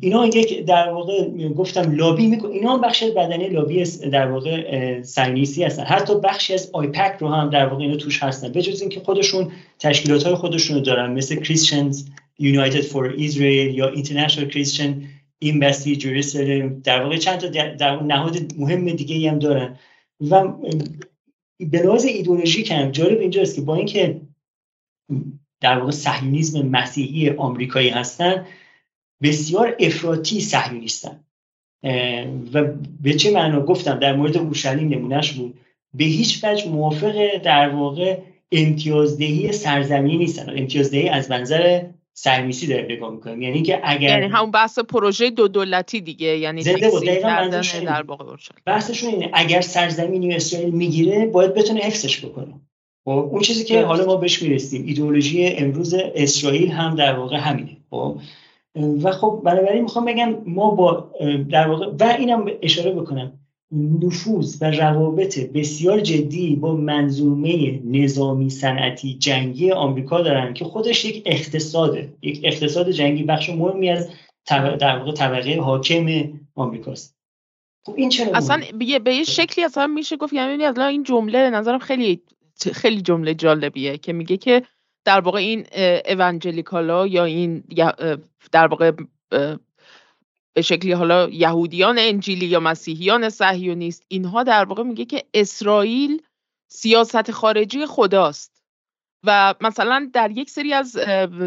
[0.00, 5.64] اینا یک در واقع گفتم لابی میکن اینا هم بخش بدنه لابی در واقع سینیسی
[5.64, 5.84] هستن.
[5.84, 8.52] حتی بخشی از آیپک رو هم در واقع اینا توش هستن.
[8.52, 11.12] به جز اینکه خودشون تشکیلات های خودشون رو دارن.
[11.12, 12.04] مثل کریسچنز
[12.40, 14.90] United for Israel یا International Christian
[15.44, 16.82] Embassy Jerusalem.
[16.84, 19.76] در واقع چند تا در نهاد مهم دیگه هم دارن.
[20.20, 20.42] و
[21.60, 24.20] به لحاظ ایدئولوژیک هم جالب اینجاست که با اینکه
[25.60, 28.46] در واقع صهیونیسم مسیحی آمریکایی هستن
[29.22, 31.24] بسیار افراطی صهیونیستن
[32.52, 32.64] و
[33.02, 35.60] به چه معنا گفتم در مورد اورشلیم نمونهش بود.
[35.94, 38.18] به هیچ وجه موافق در واقع
[38.52, 40.58] امتیازدهی سرزمینی نیستن.
[40.58, 41.84] امتیازدهی از منظر
[42.16, 46.62] سرمیسی داره نگاه می‌کنیم یعنی که اگر یعنی همون بحث پروژه دو دولتی دیگه یعنی
[46.62, 48.36] در واقع
[48.66, 49.30] بحثشون اینه.
[49.32, 52.54] اگر سرزمینی اسرائیل می‌گیره باید بتونه حفظش بکنه.
[53.04, 54.86] خب اون چیزی که حالا ما بهش می‌رسیم.
[54.86, 57.76] ایدئولوژی امروز اسرائیل هم در واقع همینه.
[57.90, 58.18] خب
[59.02, 61.10] و خب بنابراین می‌خوام بگم ما با
[61.50, 63.40] در واقع و اینم اشاره بکنم.
[63.72, 71.22] نفوذ و روابط بسیار جدی با منظومه نظامی صنعتی جنگی آمریکا دارن که خودش یک
[71.26, 72.14] اقتصاده.
[72.22, 74.08] یک اقتصاد جنگی بخش مهمی از
[74.80, 77.16] در واقع طبقه حاکم آمریکاست.
[77.86, 78.62] خب این چرا اصلا
[79.04, 82.22] به یه شکلی اصلا میشه گفت یعنی اصلا این جمله نظرم خیلی
[82.72, 84.62] خیلی جمله جالبیه که میگه که
[85.04, 85.66] در واقع این
[86.08, 87.64] اونجلیکالا یا این
[88.52, 88.92] در واقع
[90.54, 96.22] به شکلی حالا یهودیان انجیلی یا مسیحیان صهیونیست اینها در واقع میگه که اسرائیل
[96.68, 98.54] سیاست خارجی خداست.
[99.26, 100.92] و مثلا در یک سری از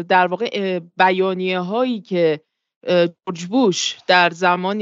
[0.08, 2.40] در واقع بیانیه هایی که
[2.86, 4.78] جورج بوش در زمان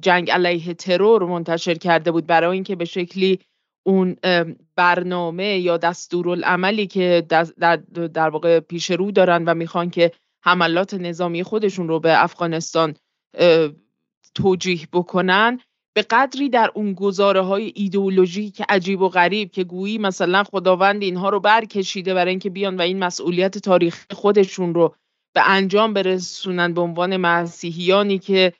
[0.00, 3.38] جنگ علیه ترور منتشر کرده بود برای اینکه به شکلی
[3.86, 4.16] اون
[4.76, 7.76] برنامه یا دستورالعملی که در,
[8.14, 10.12] در واقع پیش رو دارن و می‌خوان که
[10.44, 12.94] حملات نظامی خودشون رو به افغانستان
[14.34, 15.60] توجیه بکنن.
[15.96, 21.02] به قدری در اون گزاره های ایدئولوژی که عجیب و غریب که گویی مثلا خداوند
[21.02, 24.94] اینها رو برکشیده برای اینکه بیان و این مسئولیت تاریخ خودشون رو
[25.34, 28.52] به انجام برسونن به عنوان مسیحیانی که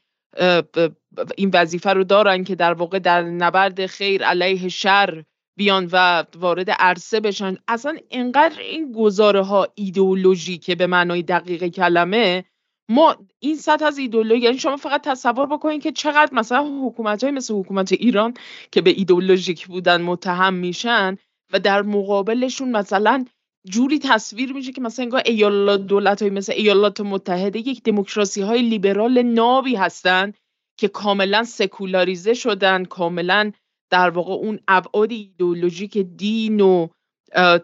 [1.37, 5.25] این وظیفه رو دارن که در واقع در نبرد خیر علیه شر
[5.57, 7.57] بیان و وارد عرصه بشن.
[7.69, 12.45] اصلا اینقدر این گزاره ها ایدئولوژی که به معنای دقیق کلمه
[12.89, 17.33] ما این سطح از ایدئولوژی یعنی شما فقط تصور بکنید که چقدر مثلا حکومت های
[17.33, 18.35] مثل حکومت ایران
[18.73, 21.17] که به ایدئولوژیک بودن متهم میشن
[21.53, 23.25] و در مقابلشون مثلا
[23.67, 28.63] جوری تصویر میشه که مثلا انگار ایالات دولت های مثل ایالات متحده یک دموکراسی های
[28.63, 30.33] لیبرال نابی هستن
[30.79, 33.53] که کاملا سکولاریزه شدن کاملا
[33.91, 36.89] در واقع اون ابعاد ایدئولوژیک دین و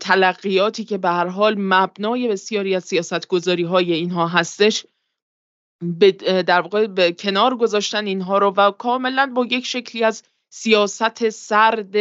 [0.01, 4.87] تلقیاتی که به هر حال مبنای بسیاری از سیاست گذاری های اینها هستش
[6.47, 10.23] در واقع به کنار گذاشتن اینها رو و کاملا با یک شکلی از
[10.53, 11.95] سیاست سرد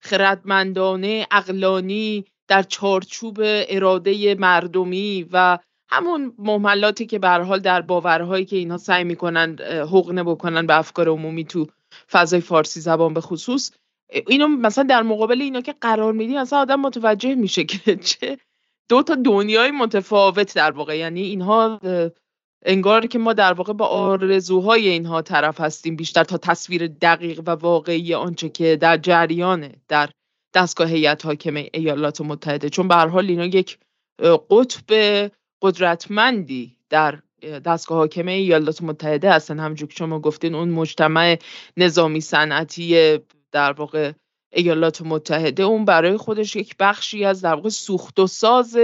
[0.00, 5.58] خردمندانه اقلانی در چارچوب اراده مردمی و
[5.90, 9.56] همون مهملاتی که به حال در باورهایی که اینها سعی می‌کنن
[9.92, 11.66] حقنه بکنن به افکار عمومی تو
[12.10, 13.70] فضای فارسی زبان به خصوص
[14.26, 18.38] اینو مثلا در مقابل اینا که قرار میدی اصلا آدم متوجه میشه که چه
[18.88, 20.96] دو تا دنیای متفاوت در واقع.
[20.96, 21.80] یعنی اینها
[22.64, 27.50] انگار که ما در واقع با آرزوهای اینها طرف هستیم بیشتر تا تصویر دقیق و
[27.50, 30.10] واقعی آنچه که در جریانه در
[30.54, 32.68] دستگاه هیئت حاکمه ایالات متحده.
[32.68, 33.78] چون به هر حال اینا یک
[34.50, 35.30] قطب
[35.62, 37.18] قدرتمندی در
[37.64, 39.58] دستگاه حاکمه ایالات متحده هستن.
[39.58, 41.38] همونجور که شما گفتین اون مجتمع
[41.76, 43.18] نظامی صنعتی
[43.52, 44.12] در واقع
[44.52, 48.78] ایالات متحده اون برای خودش یک بخشی از در واقع سوخت و ساز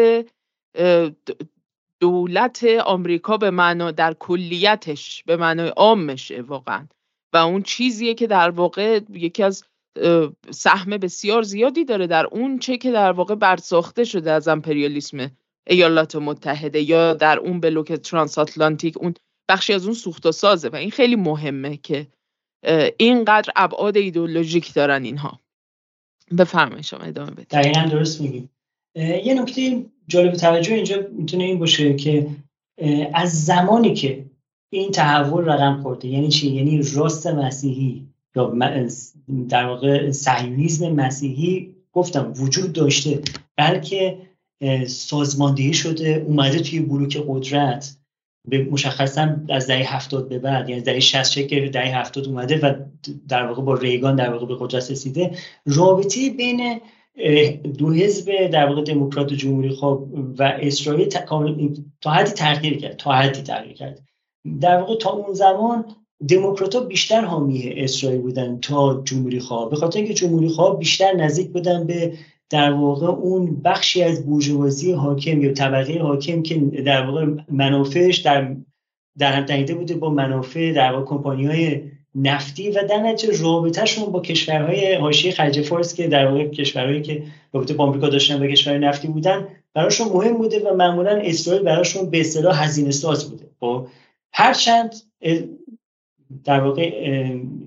[2.04, 6.86] دولت آمریکا به معنا در کلیتش به معنای عامشه واقعا.
[7.32, 9.64] و اون چیزیه که در واقع یکی از
[10.50, 15.30] سهم بسیار زیادی داره در اون چه که در واقع برساخته شده از امپریالیسم
[15.66, 19.14] ایالات متحده یا در اون بلوک ترانس آتلانتیک اون
[19.48, 20.68] بخشی از اون سوخت و سازه.
[20.68, 22.06] و این خیلی مهمه که
[22.98, 25.40] اینقدر ابعاد ایدولوژیک دارن اینها.
[26.38, 27.48] بفرمایید شما ادامه بدید.
[27.48, 28.50] دقیقا درست میگیم
[28.96, 32.26] یه نکته جالب توجه اینجا می‌تونه این باشه که
[33.14, 34.24] از زمانی که
[34.72, 38.54] این تحول رقم خورده یعنی چی؟ یعنی راست مسیحی یا
[39.48, 43.20] در واقع صهیونیسم مسیحی گفتم وجود داشته
[43.56, 44.18] بلکه
[44.86, 47.96] سازماندهی شده اومده توی بلوک قدرت
[48.48, 52.74] به مشخصا از دهه هفتاد به بعد یعنی دهه 60 شکل دهه هفتاد اومده و
[53.28, 55.30] در واقع با ریگان در واقع به قدرت رسیده.
[55.66, 56.80] رابطه بین
[57.78, 60.08] دو حزب در واقع دموکرات و جمهوری خواب
[60.38, 61.08] و اسرائیل
[62.00, 64.00] تا حدی تغییر کرد تا حدی تغییر کرد.
[64.60, 65.84] در واقع تا اون زمان
[66.28, 71.52] دموکرات بیشتر حامی اسرائیل بودن تا جمهوری خواه به خاطر اینکه جمهوری خواه بیشتر نزدیک
[71.52, 72.12] بودن به
[72.50, 78.56] در واقع اون بخشی از بورژوازی حاکم یا طبقه حاکم که در واقع منافعش در
[79.18, 81.82] در هم تنیده بوده با منافع در واقع کمپانی های
[82.14, 87.22] نفتی و در نتیجه رابطهشون با کشورهای حاشیه خلیج فارس که در واقع کشورهایی که
[87.52, 92.10] رابطه با آمریکا داشتن و کشورهای نفتی بودن براشون مهم بوده و معمولا اسرائیل براشون
[92.10, 93.46] به اصطلاح هزینه ساز بوده.
[93.60, 93.86] خب
[94.32, 94.94] هرچند
[96.44, 96.82] در واقع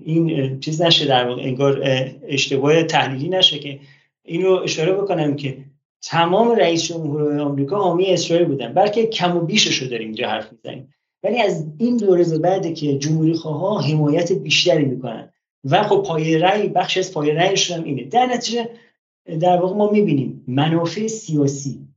[0.04, 1.82] این چیز نشه در واقع انگار
[2.28, 3.78] اشتباه تحلیلی نشه که
[4.24, 5.58] اینو اشاره بکنم که
[6.02, 10.52] تمام رئیس جمهور آمریکا حامی اسرائیل بودن بلکه کم و بیشش رو داریم اینجا حرف
[10.52, 10.94] می‌زنیم.
[11.22, 15.32] ولی از این دوره بعد که جمهوری خواه حمایت بیشتری می‌کنن.
[15.64, 18.04] و خب پای رأی بخش از پای رأیشون هم اینه.
[18.04, 18.68] در نتیجه
[19.40, 21.88] در واقع ما می‌بینیم منافع سیاسی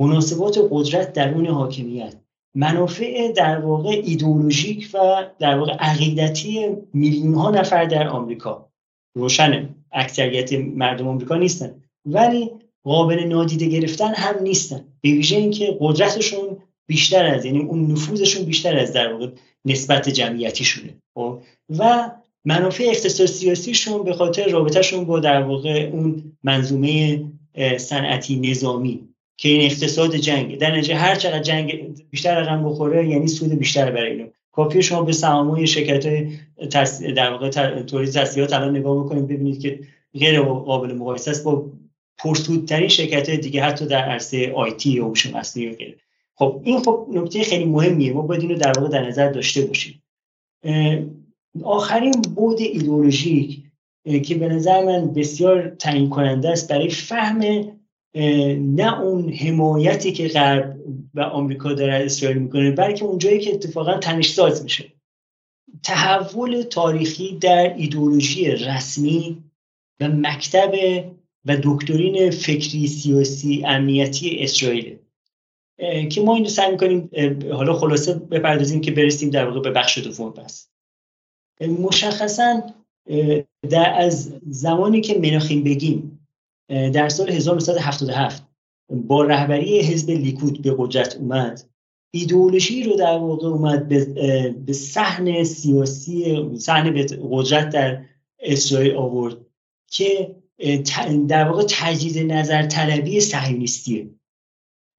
[0.00, 2.14] مناسبات قدرت درون حاکمیت
[2.54, 8.70] منافع در واقع ایدئولوژیک و در واقع عقیدتی میلیون ها نفر در آمریکا.
[9.14, 9.68] روشنه.
[9.92, 11.82] اکثریت مردم آمریکا نیستن.
[12.06, 12.50] ولی
[12.84, 14.84] قابل نادیده گرفتن هم نیستن.
[15.00, 16.56] به ویژه اینکه قدرتشون
[16.86, 19.28] بیشتر از یعنی اون نفوذشون بیشتر از در واقع
[19.64, 20.94] نسبت جمعیتیشونه.
[21.14, 21.38] خب؟
[21.78, 22.10] و
[22.44, 27.24] منافع اقتصاد سیاسیشون به خاطر رابطهشون با در واقع اون منظومه
[27.78, 33.28] صنعتی نظامی که این اقتصاد جنگ در نتیجه هر چقدر جنگ بیشتر رقم بخوره یعنی
[33.28, 36.28] سود بیشتر برای اینو کافی شما به سهامای شرکت
[36.70, 37.02] تس...
[37.02, 37.50] در واقع
[37.82, 39.80] تولید تسلیحات الان نگاه بکنید ببینید که
[40.14, 41.66] غیر قابل مقایسه است با
[42.18, 45.96] پرسودترین شرکت دیگه حتی در عرصه آیتی و هوش مصنوعی و غیره.
[46.40, 48.12] خب این خب نکته خیلی مهمیه.
[48.12, 50.02] ما باید اینو در واقع در نظر داشته باشیم.
[51.62, 53.62] آخرین بود ایدئولوژیک
[54.24, 57.38] که به نظر من بسیار تعیین کننده است برای فهم
[58.76, 60.76] نه اون حمایتی که غرب
[61.14, 64.92] و آمریکا داره اسرائیل می‌کنه بلکه اونجایی که اتفاقا تنش ساز میشه.
[65.82, 69.44] تحول تاریخی در ایدولوژی رسمی
[70.00, 70.72] و مکتب
[71.44, 74.96] و دکترین فکری سیاسی امنیتی اسرائیل
[76.10, 77.10] که ما این رو سعی می‌کنیم
[77.52, 80.68] حالا خلاصه بپردازیم که برسیم در واقع به بخش دوم بس.
[81.60, 82.62] مشخصا
[83.70, 86.26] در از زمانی که مناخیم بگیم
[86.68, 88.42] در سال 1977
[88.90, 91.62] با رهبری حزب لیکود به قدرت اومد
[92.10, 93.88] ایدئولوژی رو در واقع اومد
[94.66, 98.04] به صحن سیاسی صحن قدرت در
[98.40, 99.36] اسرائیل آورد
[99.90, 100.36] که
[101.28, 104.10] در واقع تجدید نظر طلبی صهیونیستیه.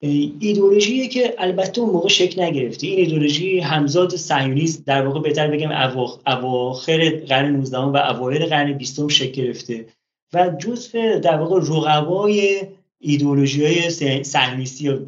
[0.01, 5.71] ایدولوژی که البته اون موقع شکل نگرفته این ایدولوژی همزاد صهیونیسم در واقع بهتر بگم
[6.27, 9.85] اواخر قرن 19 و اوایل قرن 20 شکل گرفته
[10.33, 12.61] و جزء در واقع رقبای
[12.99, 13.89] ایدولوژی های
[14.23, 14.99] صهیونیستی یا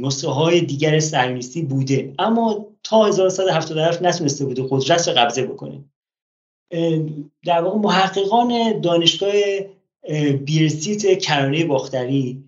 [0.00, 2.14] نسخه های دیگر صهیونیستی بوده.
[2.18, 5.84] اما تا 1177 نتونسته بوده قدرت قبضه بکنه.
[7.44, 9.32] در واقع محققان دانشگاه
[10.44, 12.44] بیرسیت کرانه باختری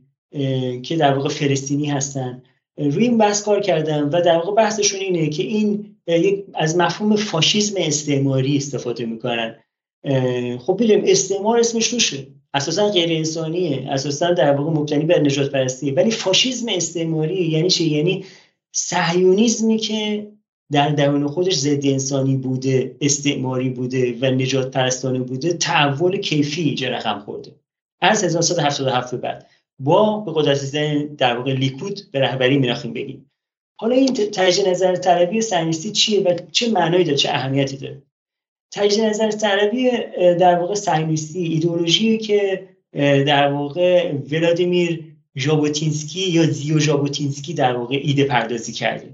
[0.82, 2.42] که در واقع فلسطینی هستن.
[2.76, 5.96] روی این بحث کار کردن و در واقع بحثشون اینه که این
[6.54, 9.56] از مفهوم فاشیزم استعماری استفاده می‌کنن.
[10.58, 15.92] خب ببینیم استعمار اسمش روشه اساسا غیر انسانیه اساسا در واقع مبتنی بر نجات پرستیه.
[15.92, 18.24] ولی فاشیزم استعماری یعنی چه یعنی
[18.72, 20.26] صهیونیزمی که
[20.72, 27.52] در درون خودش ضد انسانی بوده استعماری بوده و نژادپرستانه بوده تحول کیفی رقم خورده.
[28.00, 29.46] از 1977 بعد.
[29.78, 30.76] با به قدرت
[31.16, 33.30] در واقع لیکود به رهبری مناخیم بگین.
[33.76, 38.02] حالا این تجدید نظر طلبی صهیونیستی چیه و چه معنایی داره چه اهمیتی داره؟
[38.72, 39.90] تجدید نظر طلبی
[40.38, 42.68] در واقع صهیونیستی ایدئولوژی که
[43.26, 45.04] در واقع ولادیمیر
[45.36, 49.08] ژابوتینسکی یا زیو ژابوتینسکی در واقع ایده پردازی کرده.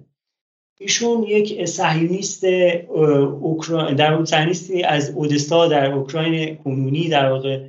[0.78, 7.64] ایشون یک صهیونیست اوکراین در واقع از اودستا در اوکراین کنونی در واقع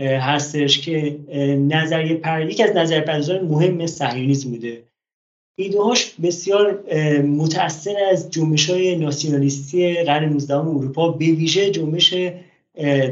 [0.00, 1.18] هستش که
[1.58, 2.50] نظریه پر...
[2.50, 4.82] یکی از نظریه پردازان مهم صهیونیسم بوده.
[5.58, 6.82] ایدهاش بسیار
[7.20, 12.14] متأثر از جنبش های ناسیونالیستی قرن 19 اروپا به ویژه جنبش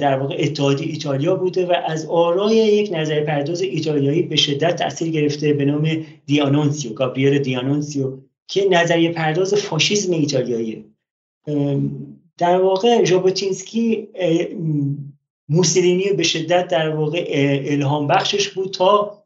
[0.00, 5.10] در واقع اتحادی ایتالیا بوده و از آرای یک نظریه پرداز ایتالیایی به شدت تاثیر
[5.10, 8.18] گرفته به نام دیانونسیو گابریل دیانونسیو
[8.48, 10.84] که نظریه پرداز فاشیزم ایتالیاییه.
[12.38, 14.08] در واقع ژابوتینسکی
[15.52, 17.24] موسولینی به شدت در واقع
[17.66, 19.22] الهام بخشش بود تا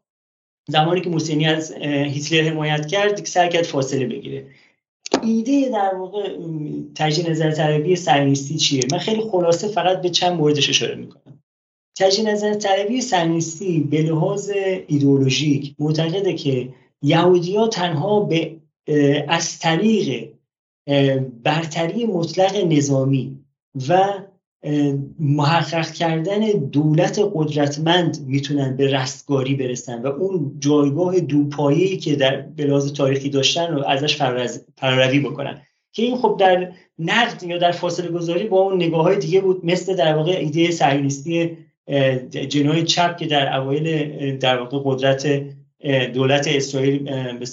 [0.69, 4.47] زمانی که موسولینی از هیتلر حمایت کرد سعی کرد فاصله بگیره.
[5.23, 6.37] ایده در واقع
[6.95, 11.39] تجدید نظر طلبی سرنیستی چیه؟ من خیلی خلاصه فقط به چند موردش اشاره می‌کنم.
[11.97, 14.51] تجدید نظر طلبی سرنیستی به لحاظ
[14.87, 16.69] ایدئولوژیک معتقده که
[17.01, 18.55] یهودی تنها به
[19.27, 20.29] از طریق
[21.43, 23.39] برتری مطلق نظامی
[23.89, 24.13] و
[25.19, 32.93] محقق کردن دولت قدرتمند می‌تونن به رستگاری برسن و اون جایگاه دوپایه‌ای که در بلاز
[32.93, 34.21] تاریخی داشتن رو ازش
[34.77, 35.61] فراری بکنن.
[35.91, 39.65] که این خب در نقد یا در فاصله گذاری با اون نگاه های دیگه بود
[39.65, 41.57] مثل در واقع ایده سهیونیستی
[42.49, 45.41] جنای چپ که در اوایل در واقع قدرت
[46.13, 47.03] دولت اسرائیل
[47.37, 47.45] به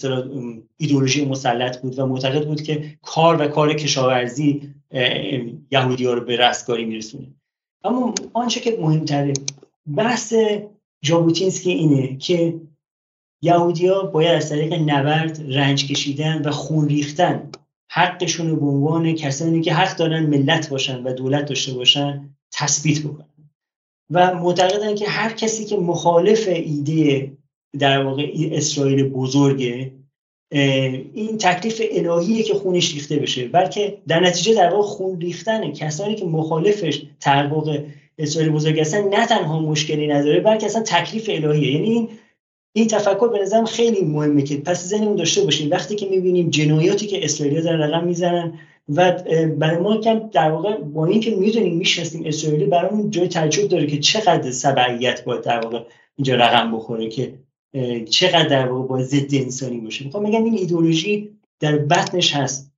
[0.76, 4.74] ایدولوژی مسلط بود و معتقد بود که کار و کار کشاورزی
[5.70, 7.26] یهودی ها رو به رستگاری میرسونه.
[7.84, 9.32] اما آنچه که مهمتره
[9.96, 10.34] بحث
[11.02, 12.60] جابوتینسکی اینه که
[13.42, 17.50] یهودی ها باید از طریق نبرد رنج کشیدن و خون ریختن.
[17.90, 23.02] حقشون رو به عنوان کسانی که حق دارن ملت باشن و دولت داشته باشن تثبیت
[23.02, 23.28] بکنن.
[24.10, 27.33] و معتقدن که هر کسی که مخالف ایده
[27.78, 29.92] در واقع اسرائیل بزرگه
[30.50, 36.14] این تکلیف الهیه که خونش ریخته بشه بلکه در نتیجه در واقع خون ریختن کسانی
[36.14, 37.84] که مخالفش تحقق
[38.18, 41.72] اسرائیل بزرگ هستن نه تنها مشکلی نداره بلکه اصلا تکلیف الهیه.
[41.72, 42.08] یعنی این
[42.76, 45.70] این تفکر به نظرم خیلی مهمه که پس ذهنمون داشته باشیم.
[45.70, 48.58] وقتی که می‌بینیم جنایاتی که اسرائیل دارن رقم می‌زنن
[48.88, 49.22] و
[49.58, 53.98] برای ما کم در واقع با اینکه می‌دونیم می‌شناسیم اسرائیلی برامون جای تعجب داره که
[53.98, 55.80] چقدر سبعیت باید در واقع
[56.16, 57.34] اینجا رقم بخوره که
[58.10, 60.04] چقدر در واقع با ضد انسانی باشه.
[60.04, 62.74] می‌خوام بگم این ایدولوژی در بطنش هست.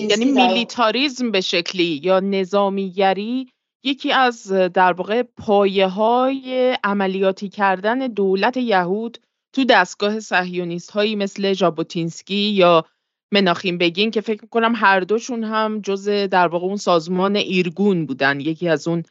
[0.00, 3.48] یعنی میلیتاریزم به شکلی یا نظامیگری
[3.84, 9.18] یکی از در واقع پایه های عملیاتی کردن دولت یهود
[9.52, 12.84] تو دستگاه سهیونیست هایی مثل جابوتینسکی یا
[13.32, 18.40] مناخیم بگین که فکر می‌کنم هر دوشون هم جز در واقع اون سازمان ایرگون بودن.
[18.40, 19.02] یکی از اون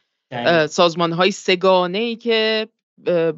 [0.66, 2.68] سازمان های سگانه ای که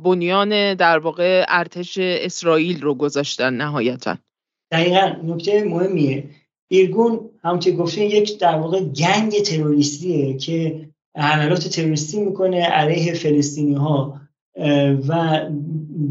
[0.05, 4.19] بنیان در واقع ارتش اسرائیل رو گذاشتن نهایتا.
[4.73, 6.25] دقیقا نکته مهمیه.
[6.69, 14.21] ایرگون همونطور گفتین یک در واقع گنگ تروریستیه که حملات تروریستی می‌کنه علیه فلسطینی ها
[15.09, 15.41] و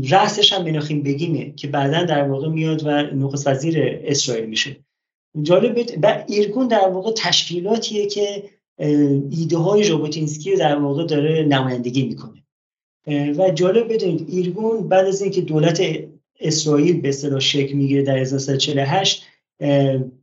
[0.09, 4.75] رأسش هم مناخیم بگینه که بعدا در واقع میاد و نخست وزیر اسرائیل میشه.
[5.41, 8.43] جالب و ایرگون در واقع تشکیلاتیه که
[9.29, 12.40] ایده های جابوتینسکی در واقع داره نمایندگی می‌کنه.
[13.07, 15.81] و جالب بدونید ایرگون بعد از اینکه دولت
[16.39, 19.23] اسرائیل به اصطلاح شکل می‌گیره در 1948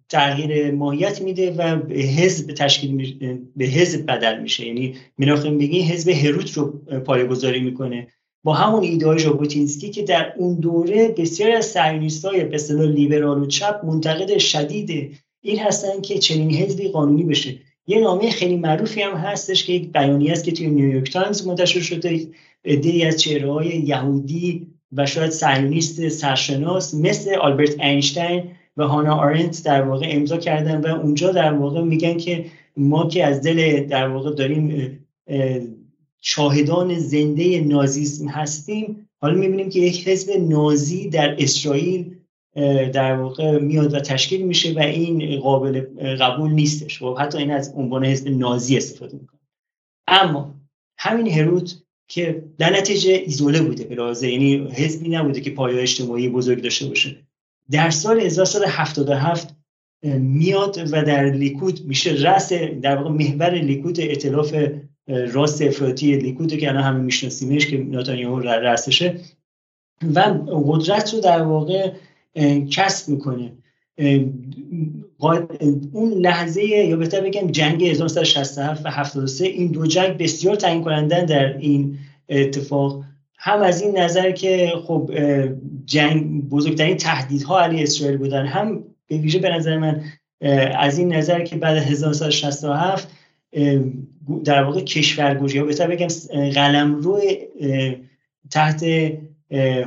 [0.08, 3.18] تغییر ماهیت میده و به حزب تشکیل
[3.56, 4.66] به حزب بدل میشه.
[4.66, 6.70] یعنی مناخیم بگین حزب هروت رو
[7.04, 8.06] پایه‌گذاری می‌کنه.
[8.44, 13.42] با همون ایده های ژابوتینسکی که در اون دوره بسیاری از های به اصطلاح لیبرال
[13.42, 17.58] و چپ منتقد شدید این هستن که چنین حزبی قانونی بشه.
[17.88, 21.80] یه نامه خیلی معروفی هم هستش که یک بیانیه است که توی نیویورک تایمز منتشر
[21.80, 22.28] شده
[22.64, 28.42] عده‌ای از چهره های یهودی و شاید صهیونیست سرشناس مثل آلبرت اینشتین
[28.76, 32.44] و هانا آرنت در واقع امضا کردن و اونجا در واقع میگن که
[32.76, 34.98] ما که از دل در واقع داریم
[36.20, 42.17] شاهدان زنده نازیسم هستیم حالا می‌بینیم که یک حزب نازی در اسرائیل
[42.92, 45.80] در واقع میاد و تشکیل میشه و این قابل
[46.20, 47.02] قبول نیستش.
[47.02, 49.40] و حتی این از عنوان حزب نازی استفاده می‌کنه.
[50.08, 50.54] اما
[50.98, 56.62] همین هروت که در نتیجه ایزوله بوده به یعنی حزبی نبوده که پایه اجتماعی بزرگ
[56.62, 57.16] داشته باشه.
[57.70, 59.54] در سال 1977
[60.18, 64.54] میاد و در لیکود میشه رأس در واقع محور لیکود اطلاف
[65.08, 69.20] راست افراطی لیکود که الان همه میشناسیمش که نتانیاهو رأسشه.
[70.14, 70.20] و
[70.66, 71.92] قدرت رو در واقع
[72.70, 73.52] کسب می‌کنه.
[75.92, 81.24] اون لحظه یا بهتر بگم جنگ 1967 و 73 این دو جنگ بسیار تعیین کنندن
[81.24, 83.04] در این اتفاق.
[83.38, 85.10] هم از این نظر که خب
[85.86, 90.02] جنگ بزرگترین تهدیدها علی اسرائیل بودن هم به ویژه به نظر من
[90.78, 93.08] از این نظر که بعد 1967
[94.44, 96.06] در واقع کشورگوشی یا بهتر بگم
[96.54, 97.20] قلمرو
[98.50, 98.84] تحت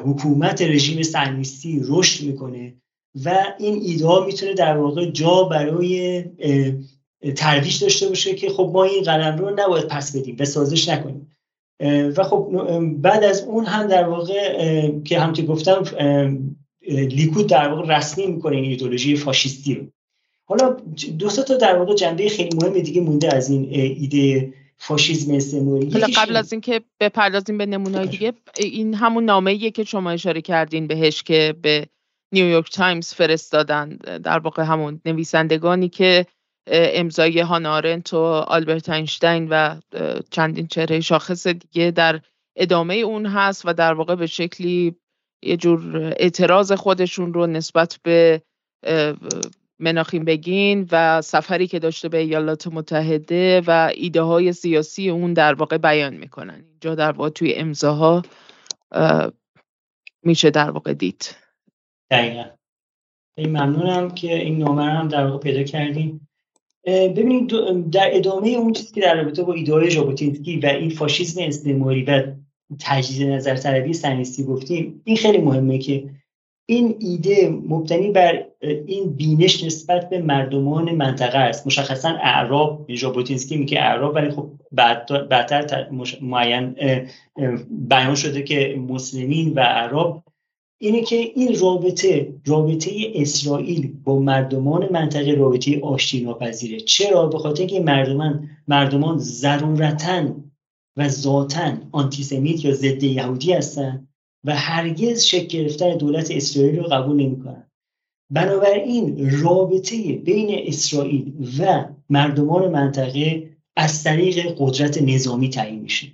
[0.06, 2.74] حکومت رژیم صهیونیستی رشد می‌کنه
[3.26, 6.24] و این ایده ها می‌تونه در واقع جا برای
[7.36, 11.28] ترویج داشته باشه که خب ما این قلم رو نباید پس بدیم و سازش نکنیم.
[12.18, 12.52] و خب
[13.02, 15.84] بعد از اون هم در واقع که هم که گفتم
[16.90, 19.84] لیکود در واقع رسمی می‌کنه این ایدولوژی فاشیستی رو.
[20.46, 20.78] حالا
[21.20, 24.54] دو تا در واقع جنبه خیلی مهم دیگه مونده از این ایده
[24.84, 30.42] فاشیسم استعماری قبل از اینکه بپردازیم به نمونه‌های دیگه این همون نامه‌ایه که شما اشاره
[30.42, 31.88] کردین بهش که به
[32.34, 33.90] نیویورک تایمز فرستادن
[34.24, 36.26] در واقع همون نویسندگانی که
[36.72, 38.18] امضای هانارنت و
[38.48, 39.76] آلبرت اینشتین و
[40.32, 42.22] چندین چهره شاخص دیگه در
[42.56, 44.96] ادامه اون هست و در واقع به شکلی
[45.44, 48.42] یه جور اعتراض خودشون رو نسبت به
[49.82, 55.54] مناخیم بگین و سفری که داشته به ایالات متحده و ایده های سیاسی اون در
[55.54, 56.64] واقع بیان می‌کنن.
[56.70, 58.22] اینجا در واقع توی امضاها
[60.24, 61.36] میشه در واقع دید.
[62.12, 62.44] دقیقا.
[63.38, 66.28] ممنونم که این نامه هم در واقع پیدا کردیم
[66.86, 67.50] ببینید
[67.92, 72.24] در ادامه اون چیزی که در رابطه با ایده های و این فاشیسم استعماری و
[72.80, 76.10] تجدید نظر طلبی سنیستی گفتیم این خیلی مهمه که
[76.66, 81.68] این ایده مبتنی بر این بینش نسبت به مردمان منطقه است.
[81.68, 85.90] مشخصا اعراب ژابوتینسکی میگه اعراب ولی خب بعد بعدتر
[86.22, 86.76] معین
[87.70, 90.24] بیان شده که مسلمین و اعراب.
[90.84, 97.60] اینه که این رابطه رابطه اسرائیل با مردمان منطقه رابطه آشتی ناپذیره چرا؟ به خاطر
[97.60, 100.24] اینکه مردمان مردمان ضرورتا
[100.98, 104.08] و ذاتا آنتیسمیت یا ضد یهودی هستن.
[104.44, 107.72] و هرگز شکل گرفتن دولت اسرائیل رو قبول نمی‌کنن.
[108.30, 116.08] بنابراین رابطه بین اسرائیل و مردمان منطقه از طریق قدرت نظامی تعیین میشه.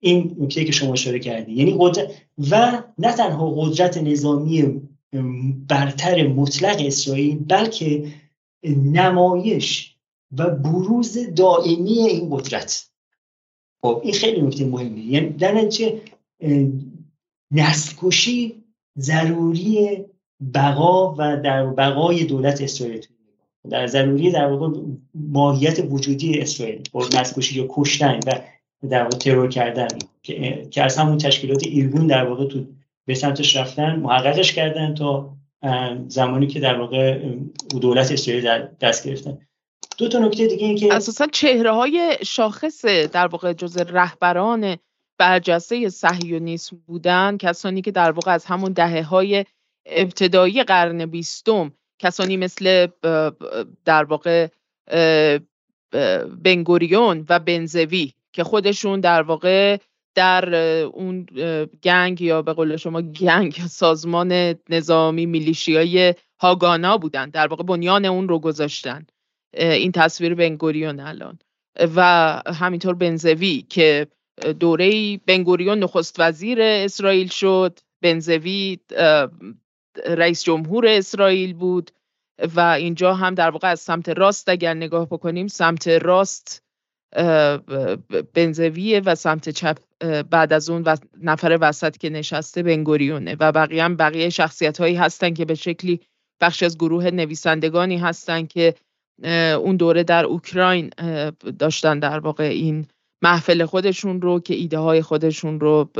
[0.00, 2.10] این نکته که شما اشاره کردی یعنی قدرت
[2.50, 4.80] و نه تنها قدرت نظامی
[5.68, 8.12] برتر مطلق اسرائیل بلکه
[8.92, 9.94] نمایش
[10.38, 12.90] و بروز دائمی این قدرت.
[13.82, 15.54] خب این خیلی نکته مهمه یعنی در
[17.54, 18.64] نسلکشی
[18.98, 20.04] ضروری
[20.54, 23.06] بقا و در بقای دولت اسرائیل
[23.70, 24.80] در ضروری در واقع
[25.14, 28.40] ماهیت وجودی اسرائیل نسلکشی یا کشتن و
[28.88, 29.88] در واقع ترور کردن
[30.22, 32.66] که, که از همون تشکیلات ایرگون در واقع تو
[33.06, 35.36] به سمتش رفتن محققش کردن تا
[36.08, 37.20] زمانی که در واقع
[37.80, 39.38] دولت اسرائیل در دست گرفتن.
[39.98, 44.76] دو تا نکته دیگه این که اساسا چهره های شاخص در واقع جز رهبران
[45.18, 49.44] برجسته صهیونیسم بودن کسانی که در واقع از همون دهه های
[49.86, 52.86] ابتدایی قرن بیستم کسانی مثل
[53.84, 54.48] در واقع
[56.42, 59.78] بنگوریون و بنزوی که خودشون در واقع
[60.14, 61.26] در اون
[61.82, 67.30] گنگ یا به قول شما گنگ سازمان نظامی میلیشیای هاگانا بودن.
[67.30, 69.06] در واقع بنیان اون رو گذاشتن.
[69.54, 71.38] این تصویر بنگوریون الان.
[71.96, 74.06] و همینطور بنزوی که
[74.60, 77.78] دوره بنگوریون نخست وزیر اسرائیل شد.
[78.02, 78.78] بنزوی
[80.06, 81.90] رئیس جمهور اسرائیل بود
[82.56, 86.62] و اینجا هم در واقع از سمت راست اگر نگاه بکنیم سمت راست
[88.34, 89.78] بنزویه و سمت چپ
[90.30, 94.94] بعد از اون و نفر وسط که نشسته بنگوریونه و بقیه هم بقیه شخصیت هایی
[94.94, 96.00] هستن که به شکلی
[96.40, 98.74] بخش از گروه نویسندگانی هستن که
[99.58, 100.90] اون دوره در اوکراین
[101.58, 102.86] داشتن در واقع این
[103.24, 105.90] محفل خودشون رو که ایده های خودشون رو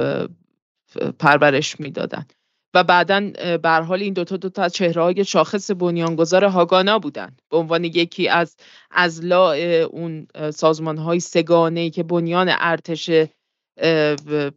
[1.19, 2.27] پرورش می‌دادن.
[2.75, 3.31] و بعدا
[3.63, 7.37] به حال این دوتا دوتا از چهره های شاخص بنیانگذار هاگانا بودن.
[7.51, 8.57] به عنوان یکی از
[8.91, 9.57] ازلاع
[9.91, 13.11] اون سازمان های سگانه که بنیان ارتش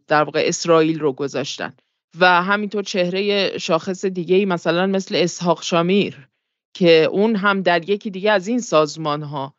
[0.06, 1.72] در واقع اسرائیل رو گذاشتن.
[2.20, 6.28] و همینطور چهره شاخص دیگه ای مثلا مثل اسحاق شامیر
[6.74, 9.54] که اون هم در یکی دیگه از این سازمان ها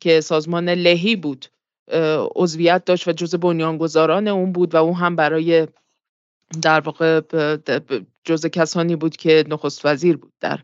[0.00, 1.46] که سازمان لهی بود.
[2.36, 5.68] عضویت داشت و جز بنیانگذاران اون بود و اون هم برای
[6.62, 7.20] در واقع
[8.24, 10.60] جز کسانی بود که نخست وزیر بود در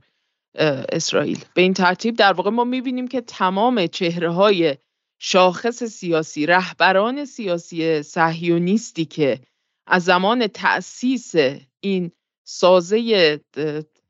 [0.93, 1.45] اسرائیل.
[1.55, 4.77] به این ترتیب در واقع ما می‌بینیم که تمام چهره های
[5.19, 9.41] شاخص سیاسی رهبران سیاسی صهیونیستی که
[9.87, 11.33] از زمان تأسیس
[11.81, 12.11] این
[12.45, 13.41] سازه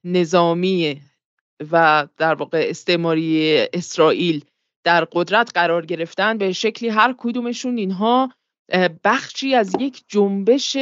[0.05, 1.01] نظامی
[1.73, 4.45] و در واقع استعماری اسرائیل
[4.85, 8.33] در قدرت قرار گرفتن به شکلی هر کدومشون اینها
[9.05, 10.77] بخشی از یک جنبش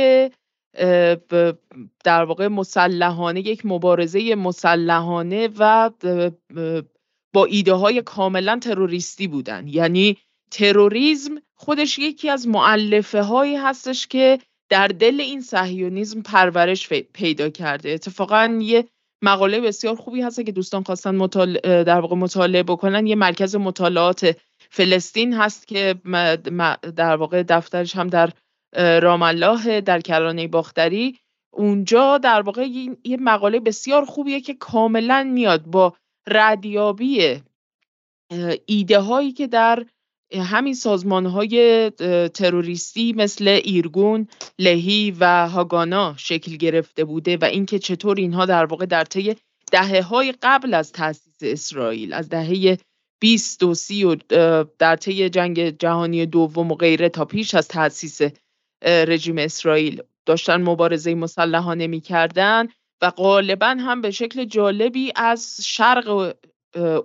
[2.04, 5.90] در واقع مسلحانه یک مبارزه مسلحانه و
[7.34, 9.68] با ایده های کاملا تروریستی بودن.
[9.68, 10.16] یعنی
[10.50, 14.38] تروریسم خودش یکی از معلفه هایی هستش که
[14.70, 17.90] در دل این صهیونیسم پرورش پیدا کرده.
[17.90, 18.84] اتفاقا یه
[19.22, 21.26] مقاله بسیار خوبی هست که دوستان خواستن
[21.62, 23.06] در واقع مطالعه بکنن.
[23.06, 24.36] یه مرکز مطالعات
[24.70, 25.94] فلسطین هست که
[26.96, 28.32] در واقع دفترش هم در
[29.00, 31.18] رام الله در کرانه باختری.
[31.50, 32.66] اونجا در واقع
[33.04, 35.96] یه مقاله بسیار خوبیه که کاملا میاد با
[36.28, 37.40] ردیابی
[38.66, 39.86] ایده هایی که در
[40.34, 41.90] همین سازمان های
[42.34, 48.86] تروریستی مثل ایرگون، لهی و هاگانا شکل گرفته بوده و اینکه چطور اینها در واقع
[48.86, 49.36] در طی
[49.72, 52.78] دهه های قبل از تاسیس اسرائیل از دهه
[53.20, 54.16] 20 و 30 و
[54.78, 58.20] در طی جنگ جهانی دوم و غیره تا پیش از تاسیس
[58.82, 62.68] رژیم اسرائیل داشتن مبارزه مسلحانه می‌کردن
[63.02, 66.34] و غالبا هم به شکل جالبی از شرق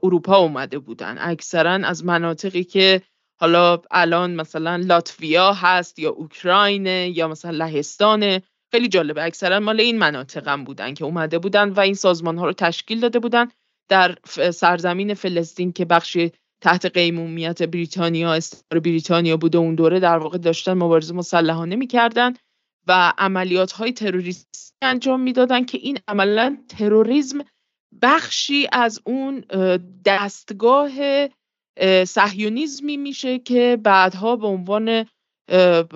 [0.04, 1.18] اروپا اومده بودن.
[1.20, 3.02] اکثرا از مناطقی که
[3.44, 8.42] حالا الان مثلا لاتویا هست یا اوکراین یا مثلا لهستان
[8.72, 12.46] خیلی جالبه اکثرا مال این مناطق هم بودن که اومده بودن و این سازمان ها
[12.46, 13.48] رو تشکیل داده بودن
[13.90, 14.16] در
[14.54, 16.32] سرزمین فلسطین که بخشی
[16.62, 22.34] تحت قیمومیت بریتانیا استعمار بریتانیا بوده اون دوره در واقع داشتن مبارزه مسلحانه می‌کردن
[22.88, 27.38] و عملیات های تروریستی انجام می‌دادن که این عملا تروریسم
[28.02, 29.40] بخشی از اون
[30.06, 30.92] دستگاه
[32.08, 35.06] صهیونیزمی میشه که بعدها به عنوان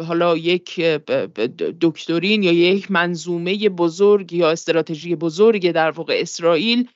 [0.08, 0.82] حالا یک
[1.82, 6.90] دکترین یا یک منظومه بزرگ یا استراتژی بزرگ در واقع اسرائیل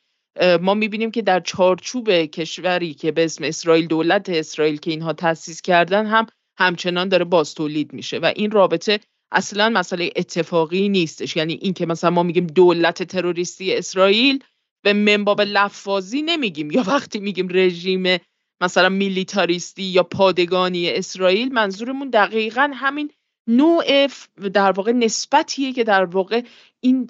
[0.61, 5.61] ما می‌بینیم که در چارچوب کشوری که به اسم اسرائیل دولت اسرائیل که اینها تأسیس
[5.61, 6.25] کردن هم
[6.57, 8.99] همچنان داره باز تولید میشه و این رابطه
[9.31, 11.35] اصلا مسئله اتفاقی نیستش.
[11.35, 14.43] یعنی این که مثلا ما میگیم دولت تروریستی اسرائیل
[14.83, 16.71] به منباب لفاظی نمیگیم.
[16.71, 18.17] یا وقتی میگیم رژیم
[18.61, 23.11] مثلا میلیتاریستی یا پادگانی اسرائیل منظورمون دقیقا همین
[23.47, 24.07] نوع
[24.53, 26.41] در واقع نسبتیه که در واقع
[26.79, 27.09] این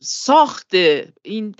[0.00, 0.74] ساخت
[1.22, 1.54] این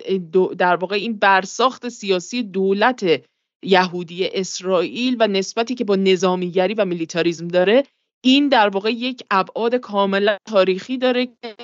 [0.58, 3.24] در واقع این برساخت سیاسی دولت
[3.62, 7.82] یهودی اسرائیل و نسبتی که با نظامیگری و میلیتاریزم داره
[8.24, 11.54] این در واقع یک ابعاد کاملا تاریخی داره که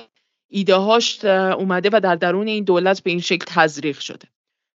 [0.49, 4.27] ایدههاش اومده و در درون این دولت به این شکل تزریق شده.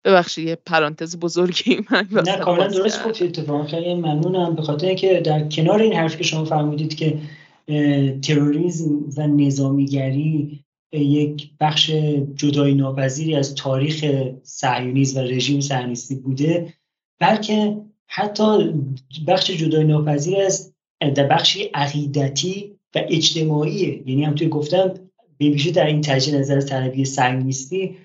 [0.06, 4.56] ببخشید یه پرانتز بزرگی من نه کاملا درست بود اتفاقا خیلی ممنونم.
[4.56, 7.18] به خاطر اینکه در کنار این حرفی که شما فرمودید که
[8.22, 10.60] تروریسم و نظامیگری
[10.92, 11.92] یک بخش
[12.36, 14.06] جدایی ناپذیری از تاریخ
[14.44, 16.74] صهیونیسم و رژیم صهیونیستی بوده
[17.20, 17.78] بلکه
[18.08, 18.74] حتی
[19.28, 20.74] بخش جدایی ناپذیر از
[21.16, 24.94] در بخشی عقیدتی و اجتماعی یعنی هم توی گفتم
[25.38, 27.98] به در این تجه نظر طلبی صهیونیستی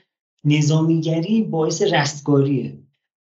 [0.44, 2.78] نظامیگری باعث رستگاریه.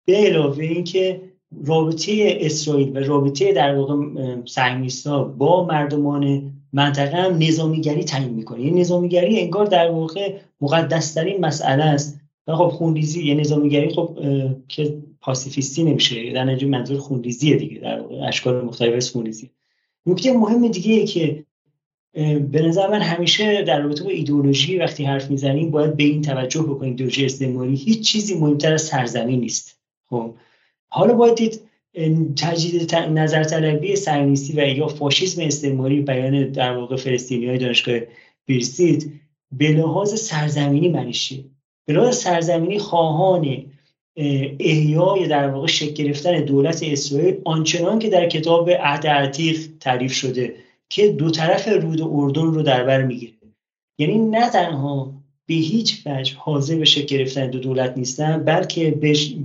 [0.06, 1.20] به علاوه اینکه
[1.64, 3.96] رابطه اسرائیل و رابطه در واقع
[4.44, 8.60] سهمیستا با مردمان منطقه هم نظامیگری تعیین می‌کنه.
[8.60, 12.20] یه نظامیگری انگار در واقع مقدسترین مسئله است.
[12.46, 14.18] و خب خونریزی یه نظامیگری خب
[14.68, 16.32] که پاسیفیستی نمیشه.
[16.32, 19.50] در نتیجه منظور خونریزیه دیگه در واقع اشکال مختلف خونریزی
[20.06, 21.44] نکته مهم دیگه که
[22.52, 26.62] به نظر من همیشه در رابطه با ایدئولوژی وقتی حرف می‌زنیم باید به این توجه
[26.62, 29.78] بکنیم ایدئولوژی استعماری هیچ چیزی مهمتر از سرزمین نیست.
[30.10, 30.34] خب.
[30.88, 31.60] حالا باید دید
[32.36, 38.00] تجدید نظر طلبی سرنیستی و یا فاشیسم استعماری بیان در واقع فلسطینی های دانشگاه
[38.46, 39.20] بیرسید
[39.52, 41.32] به لحاظ سرزمینی معنیش
[41.86, 43.66] به لحاظ سرزمینی خواهان
[44.60, 50.54] احیای در واقع شکل گرفتن دولت اسرائیل آنچنان که در کتاب عهد عتیق تعریف شده.
[50.92, 53.32] که دو طرف رود اردن رو در بر می‌گیره.
[53.98, 55.14] یعنی نه تنها
[55.46, 58.90] به هیچ وجه حاضر به شکل گرفتن دو دولت نیستن بلکه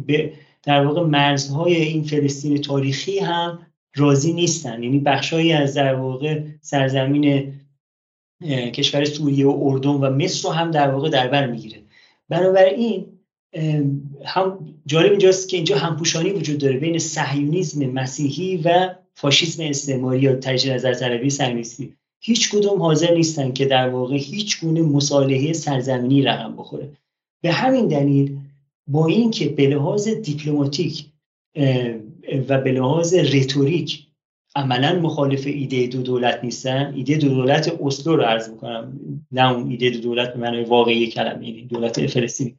[0.08, 0.32] به
[0.64, 3.60] در واقع مرزهای این فلسطین تاریخی هم
[3.96, 4.84] راضی نیستن.
[4.84, 7.54] یعنی بخشهایی از در واقع سرزمین
[8.74, 11.82] کشور سوریه و اردن و مصر رو هم در واقع در بر می‌گیره.
[12.30, 13.06] بنابراین
[14.26, 20.36] هم جالب اینجاست که اینجا همپوشانی وجود داره بین صهیونیسم مسیحی و فاشیسم استعماری یا
[20.36, 26.22] تجدید نظر طلبی صهیونیستی هیچ کدوم حاضر نیستن که در واقع هیچ گونه مصالحه سرزمینی
[26.22, 26.90] رقم بخوره.
[27.42, 28.38] به همین دلیل
[28.88, 31.06] با اینکه به لحاظ دیپلماتیک
[32.48, 34.08] و به لحاظ رتوریک
[34.56, 39.00] عملا مخالف ایده دو دولت نیستن ایده دو دولت اسلو رو عرض می‌کنم.
[39.32, 42.56] نه اون ایده دو دولت به معنای واقعی کلمه یعنی دولت فلسطینی.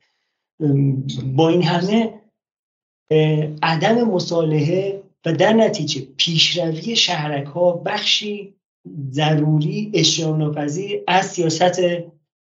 [1.37, 2.15] با این همه
[3.63, 8.55] عدم مصالحه و در نتیجه پیشروی شهرک ها بخشی
[9.11, 11.81] ضروری اشتراک ناپذیر از سیاست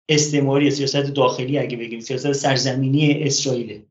[0.08, 3.82] استعماری سیاست داخلی اگه بگیم سیاست سرزمینی اسرائیل.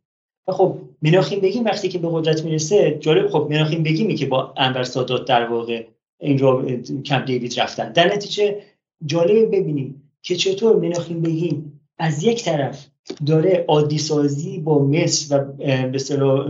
[0.47, 4.53] و خب مناخیم بگیم وقتی که به قدرت می‌رسه جالب خب مناخیم بگیمی که با
[4.57, 5.87] انور سادات در واقع
[6.19, 7.91] این رو کمپ دیوید رفتن.
[7.91, 8.61] در نتیجه
[9.05, 12.87] جالب ببینیم که چطور مناخیم بگیم از یک طرف
[13.25, 16.43] داره عادی سازی با مصر و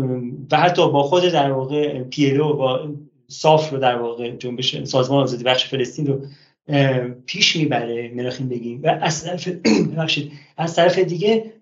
[0.52, 2.90] و حتی با خود در واقع پیلو با
[3.28, 6.22] صاف رو در واقع جنبش سازمان آزادی بخش فلسطین رو
[7.26, 8.82] پیش می‌بره مراخیم بگیم.
[8.84, 9.50] و از طرف
[10.58, 11.54] از طرف دیگه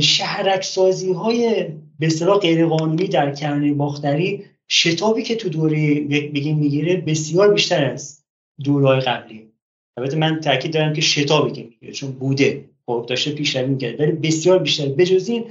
[0.00, 1.66] شهرک سازی های
[1.98, 6.00] به اصطلاح غیرقانونی در کرانه باختری شتابی که تو دوره
[6.34, 8.24] بگیم می‌گیره بسیار بیشتر از
[8.64, 9.50] دورهای قبلی.
[9.96, 12.69] البته من تاکید دارم که شتابی که می‌گیره چون بوده.
[12.86, 14.00] خب داشته پیشروی می‌کرد.
[14.00, 14.86] ولی بسیار بیشتر.
[14.86, 15.44] بجز این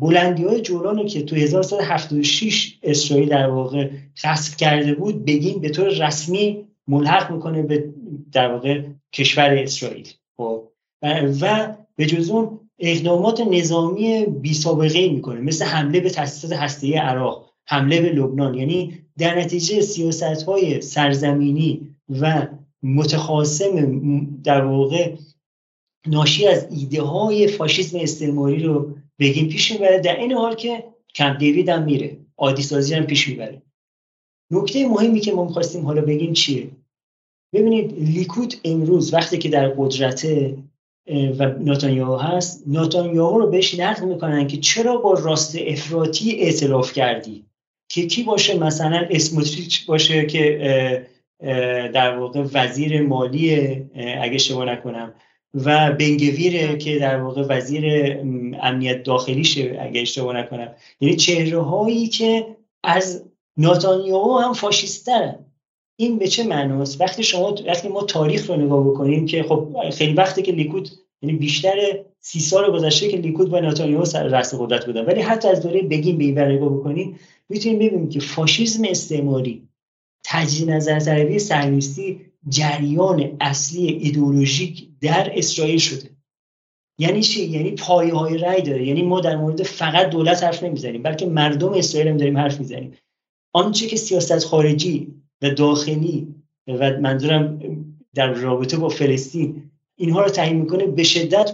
[0.00, 5.88] بلندی های جولان که تو 1976 اسرائیل در واقع خصف کرده بود بگیم به طور
[6.06, 7.84] رسمی ملحق می‌کنه به
[8.32, 8.82] در واقع
[9.12, 10.08] کشور اسرائیل.
[10.36, 10.62] خب.
[11.40, 15.40] و به جز اون اقدامات نظامی بی سابقه می‌کنه.
[15.40, 18.54] مثل حمله به تاسیسات هسته عراق حمله به لبنان.
[18.54, 22.46] یعنی در نتیجه سیاست های سرزمینی و
[22.82, 24.00] متخاصم
[24.44, 25.14] در واقع
[26.06, 30.00] ناشی از ایده های فاشیسم استعماری رو بگیم پیش می‌بره.
[30.00, 30.84] در این حال که
[31.14, 32.16] کمپ دیوید هم میره.
[32.38, 33.62] عادی سازی هم پیش می‌بره.
[34.50, 36.70] نکته مهمی که ما می‌خواستیم حالا بگیم چیه؟
[37.54, 40.26] ببینید لیکود امروز وقتی که در قدرت
[41.38, 47.44] و ناتانیاهو هست ناتانیاهو رو بهش نقد می‌کنن که چرا با راست افراطی اعتراف کردی؟
[47.90, 51.06] که کی باشه؟ مثلا اسموتریچ باشه که
[51.94, 53.54] در واقع وزیر مالی
[53.94, 55.14] اگه اشتباه نکنم.
[55.64, 58.16] و بنگویر که در واقع وزیر
[58.62, 60.74] امنیت داخلیشه اگه اشتباه نکنم.
[61.00, 63.24] یعنی چهره هایی که از
[63.56, 65.44] ناتانیاهو هم فاشیسترن
[65.96, 70.12] این به چه معناست؟ وقتی شما وقتی ما تاریخ رو نگاه بکنیم که خب خیلی
[70.12, 70.88] وقتی که لیکود
[71.22, 71.76] یعنی بیشتر
[72.20, 75.04] سی سال گذشته که لیکود و نتانیاهو سر رأس قدرت بودن.
[75.04, 77.18] ولی حتی از دوره بگیم به این نگاه بکنیم
[77.48, 79.67] می‌تونیم ببینیم که فاشیسم استعماری
[80.30, 86.10] تجدید نظر طلبی صهیونیستی جریان اصلی ایدئولوژیک در اسرائیل شده.
[86.98, 88.86] یعنی چی؟ یعنی پایه های رأی داره.
[88.86, 92.92] یعنی ما در مورد فقط دولت حرف نمی‌زنیم بلکه مردم اسرائیل هم داریم حرف می‌زنیم.
[93.52, 96.34] آنچه که سیاست خارجی و داخلی
[96.66, 97.60] و منظورم
[98.14, 101.52] در رابطه با فلسطین اینها رو تعیین می‌کنه به شدت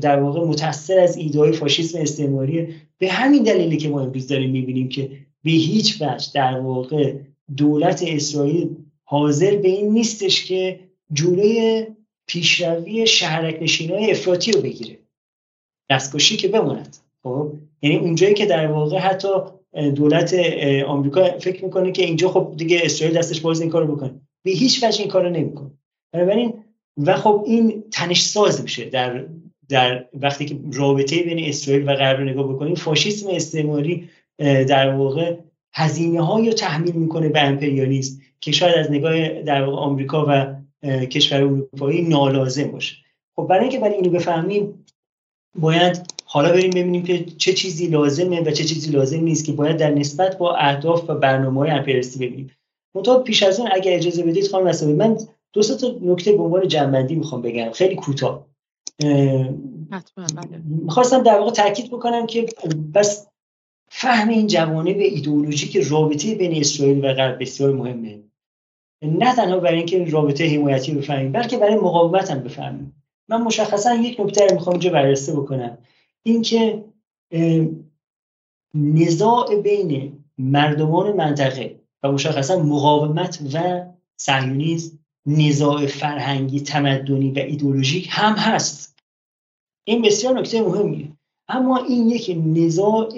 [0.00, 4.88] در واقع متاثر از ایده فاشیسم استعماری به همین دلیلی که ما امروز داریم می‌بینیم
[4.88, 5.10] که
[5.44, 7.14] به هیچ وجه در واقع
[7.56, 10.80] دولت اسرائیل حاضر به این نیستش که
[11.12, 11.86] جلوی
[12.26, 14.98] پیشروی شهرک نشینای افراطی رو بگیره.
[15.90, 16.96] دستکشی که بماند.
[17.22, 17.52] خب؟
[17.82, 19.28] یعنی اونجایی که در واقع حتی
[19.94, 20.34] دولت
[20.86, 24.20] آمریکا فکر می‌کنه که اینجا خب دیگه اسرائیل دستش باز این کارو بکنه.
[24.44, 25.70] به هیچ وجه این کارو نمی‌کنه.
[26.12, 26.52] بنابراین
[26.96, 29.26] و خب این تنش ساز میشه در
[29.68, 34.08] در وقتی که رابطه بین اسرائیل و غرب نگاه بکنیم فاشیسم استعماری
[34.38, 35.36] در واقع
[35.76, 40.56] هزینه های رو تحمیل می‌کنه به امپریالیسم که شاید از نگاه در واقع آمریکا و
[41.06, 42.96] کشور اروپایی نالازم باشه.
[43.36, 44.84] خب برای اینکه برای اینو بفهمیم
[45.58, 49.76] باید حالا بریم ببینیم که چه چیزی لازمه و چه چیزی لازم نیست که باید
[49.76, 52.50] در نسبت با اهداف و برنامه های امپریالیستی ببینیم.
[52.94, 55.18] منتها پیش از اون اگر اجازه بدید خانم وسامی من
[55.52, 57.70] دو تا نکته به عنوان جنبندی می‌خوام بگم.
[57.70, 58.46] خیلی کوتاه.
[59.00, 60.60] بله.
[60.64, 62.46] می‌خواستم در واقع تاکید بکنم که
[62.94, 63.26] بس
[63.88, 68.22] فهم این جوانب ایدئولوژیک رابطه بین اسرائیل و غرب بسیار مهمه.
[69.02, 73.02] نه تنها برای اینکه رابطه حمایتی بفهمیم بلکه برای مقاومت هم بفهمیم.
[73.28, 75.78] من مشخصا یک نکته می‌خوام اینجا بررسی بکنم.
[76.22, 76.84] اینکه
[78.74, 83.84] نزاع بین مردمان منطقه و مشخصا مقاومت و
[84.16, 88.98] صهیونیسم نزاع فرهنگی تمدنی و ایدولوژیک هم هست.
[89.84, 91.08] این بسیار نکته مهمیه.
[91.48, 93.08] اما این یک نزاع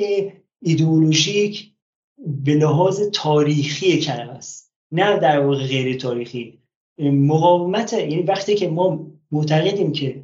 [0.63, 1.73] ایدولوژیک
[2.19, 4.73] به لحاظ تاریخی کلمه است.
[4.93, 6.59] نه در واقع غیر تاریخی.
[6.99, 10.23] مقاومت یعنی وقتی که ما معتقدیم که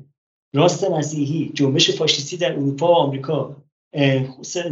[0.55, 3.57] راست مسیحی جنبش فاشیستی در اروپا و آمریکا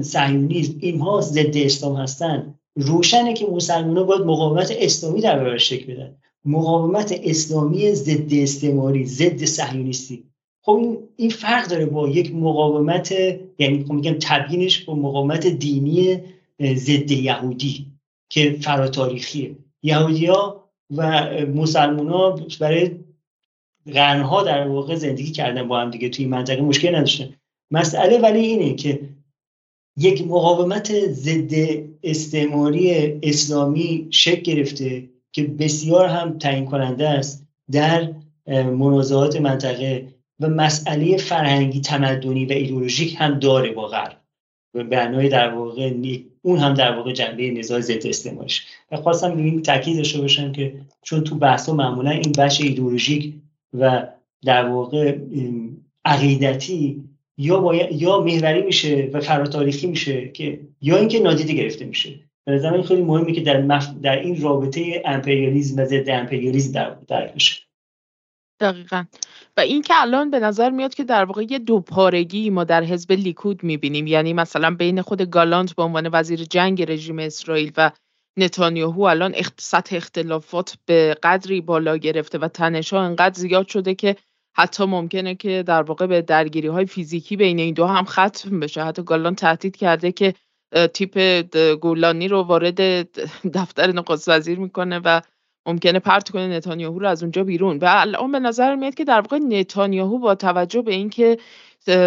[0.00, 6.16] صهیونیسم اینها ضد اسلام هستن روشنه که مسلمان باید مقاومت اسلامی در برابر شکل بدن.
[6.44, 10.31] مقاومت اسلامی ضد استعماری ضد صهیونیستی.
[10.64, 13.12] خب این این فرق داره با یک مقاومت
[13.58, 16.20] یعنی خب میگم تبیینش با مقاومت دینی
[16.74, 17.86] ضد یهودی
[18.28, 19.56] که فراتاریخیه.
[19.82, 22.90] یهودی ها و مسلمان ها برای
[23.86, 27.34] قرنها در واقع زندگی کردن با هم دیگه توی منطقه مشکل نداشتن.
[27.70, 29.08] مسئله ولی اینه که
[29.96, 31.52] یک مقاومت ضد
[32.02, 38.12] استعماری اسلامی شکل گرفته که بسیار هم تعیین کننده است در
[38.48, 44.18] منازعات منطقه و مسئله فرهنگی تمدنی و ایدولوژیک هم داره با غرب.
[44.72, 45.94] به معنای در واقع
[46.42, 50.74] اون هم در واقع جنبه نزاع ضد استعمارش و خواستم این تاکید داشته باشم که
[51.02, 53.34] چون تو بحث معمولا این بخش ایدولوژیک
[53.72, 54.08] و
[54.44, 55.18] در واقع
[56.04, 57.04] عقیدتی
[57.38, 62.20] یا باید یا محوری میشه و فراتاریخی میشه که یا اینکه نادیده گرفته میشه.
[62.44, 63.88] به نظر خیلی مهمه که در مف...
[64.02, 67.62] در این رابطه امپریالیسم و ضد امپریالیسم در درک بشه.
[68.62, 69.04] دقیقا.
[69.56, 73.12] و این که الان به نظر میاد که در واقع یه دوپارگی ما در حزب
[73.12, 74.06] لیکود می‌بینیم.
[74.06, 77.90] یعنی مثلا بین خود گالانت به عنوان وزیر جنگ رژیم اسرائیل و
[78.36, 84.16] نتانیاهو الان سطح اختلافات به قدری بالا گرفته و تنش ها انقدر زیاد شده که
[84.56, 88.84] حتی ممکنه که در واقع به درگیری های فیزیکی بین این دو هم ختم بشه.
[88.84, 90.34] حتی گالان تهدید کرده که
[90.92, 91.18] تیپ
[91.80, 92.80] گولانی رو وارد
[93.54, 95.20] دفتر نخست وزیر می‌کنه و
[95.66, 97.78] ممکنه پرت کنه نتانیاهو رو از اونجا بیرون.
[97.78, 101.38] و الان به نظر میاد که در واقع نتانیاهو با توجه به اینکه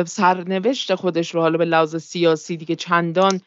[0.06, 3.42] سرنوشت خودش رو حالا به لحاظ سیاسی دیگه چندان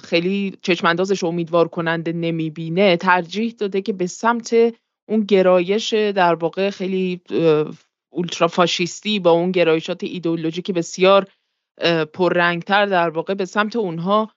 [0.00, 4.56] خیلی چشماندازش امیدوار کننده نمی‌بینه ترجیح داده که به سمت
[5.08, 7.20] اون گرایش در واقع خیلی
[8.12, 11.26] اولترافاشیستی با اون گرایشات ایدئولوژیک بسیار
[12.12, 14.30] پررنگتر در واقع به سمت اونها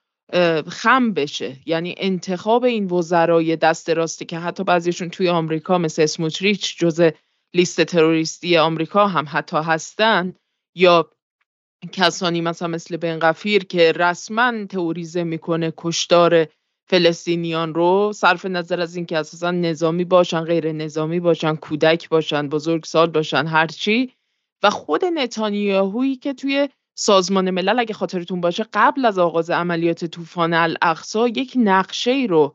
[0.68, 1.56] خم بشه.
[1.66, 7.10] یعنی انتخاب این وزرای دست راستی که حتی بعضیشون توی آمریکا مثل اسموتریچ جز
[7.54, 10.34] لیست تروریستی آمریکا هم حتی هستن
[10.76, 11.10] یا
[11.92, 16.46] کسانی مثلا مثل بنغفیر که رسما تئوریزه می‌کنه کشتار
[16.90, 23.10] فلسطینیان رو صرف نظر از اینکه اساسا نظامی باشن غیر نظامی باشن کودک باشن بزرگسال
[23.10, 24.12] باشن هرچی.
[24.62, 26.68] و خود نتانیاهویی که توی
[27.00, 32.54] سازمان ملل اگه خاطرتون باشه قبل از آغاز عملیات طوفان الاقصا یک نقشه ای رو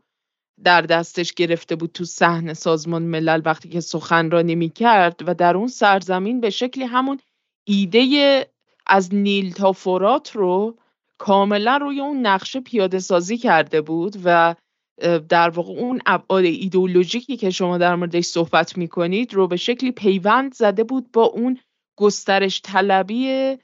[0.63, 5.67] در دستش گرفته بود تو صحن سازمان ملل وقتی که سخنرانی می‌کرد و در اون
[5.67, 7.19] سرزمین به شکلی همون
[7.67, 8.47] ایده
[8.87, 10.77] از نیل تا فرات رو
[11.17, 14.55] کاملا روی اون نقشه پیاده سازی کرده بود و
[15.29, 20.53] در واقع اون ابعاد ایدئولوژیکی که شما در موردش صحبت می‌کنید رو به شکلی پیوند
[20.53, 21.59] زده بود با اون
[21.97, 23.55] گسترش طلبی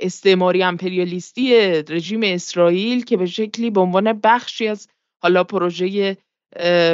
[0.00, 1.54] استعماری امپریالیستی
[1.88, 4.88] رژیم اسرائیل که به شکلی به عنوان بخشی از
[5.22, 6.16] حالا پروژه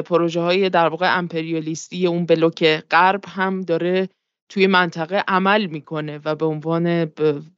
[0.06, 4.09] پروژه های در واقع امپریالیستی اون بلوک غرب هم داره
[4.48, 7.05] توی منطقه عمل می‌کنه و به عنوان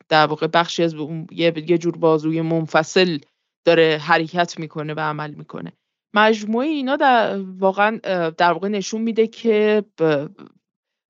[0.08, 0.94] در واقع بخشی از
[1.30, 3.18] یه جور بازوی منفصل
[3.64, 5.72] داره حرکت می‌کنه و عمل می‌کنه.
[6.14, 8.00] مجموعه اینا در واقعا
[8.30, 9.84] در واقع نشون میده که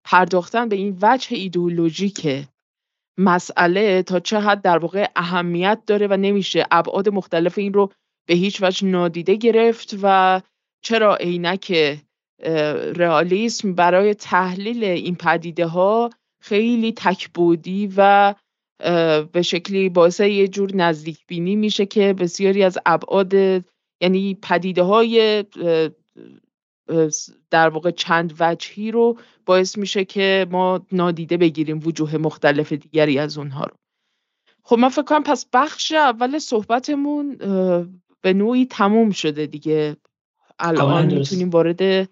[0.05, 2.47] پرداختن به این وجه ایدئولوژیک
[3.19, 7.93] مسئله تا چه حد در واقع اهمیت داره و نمیشه ابعاد مختلف این رو
[8.29, 10.41] به هیچ وجه نادیده گرفت و
[10.85, 11.99] چرا عینک
[12.97, 16.11] رئالیسم برای تحلیل این پدیده ها
[16.41, 18.35] خیلی تکبودی و
[19.33, 23.35] به شکلی باعث یه جور نزدیک بینی میشه که بسیاری از ابعاد
[24.01, 25.45] یعنی پدیده های
[27.51, 33.39] در واقع چند وجهی رو باعث میشه که ما نادیده بگیریم وجوه مختلف دیگری از
[33.39, 33.77] اونها رو.
[34.63, 37.37] خب من فکر کنم پس بخش اول صحبتمون
[38.21, 39.97] به نوعی تموم شده دیگه.
[40.59, 42.09] الان می‌تونیم وارد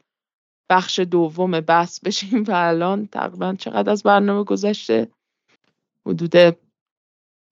[0.70, 5.08] بخش دوم بحث بشیم و الان تقریبا چقدر از برنامه گذشته؟
[6.06, 6.56] حدود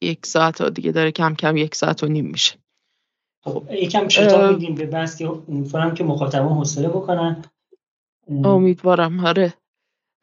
[0.02, 2.58] یک ساعت ها دیگه داره کم کم یک ساعت و نیم میشه.
[3.44, 7.44] خب یکم شتاب میدیم به که امیدوارم که مخاطبان حوصله بکنن.
[8.28, 9.54] امیدوارم آره.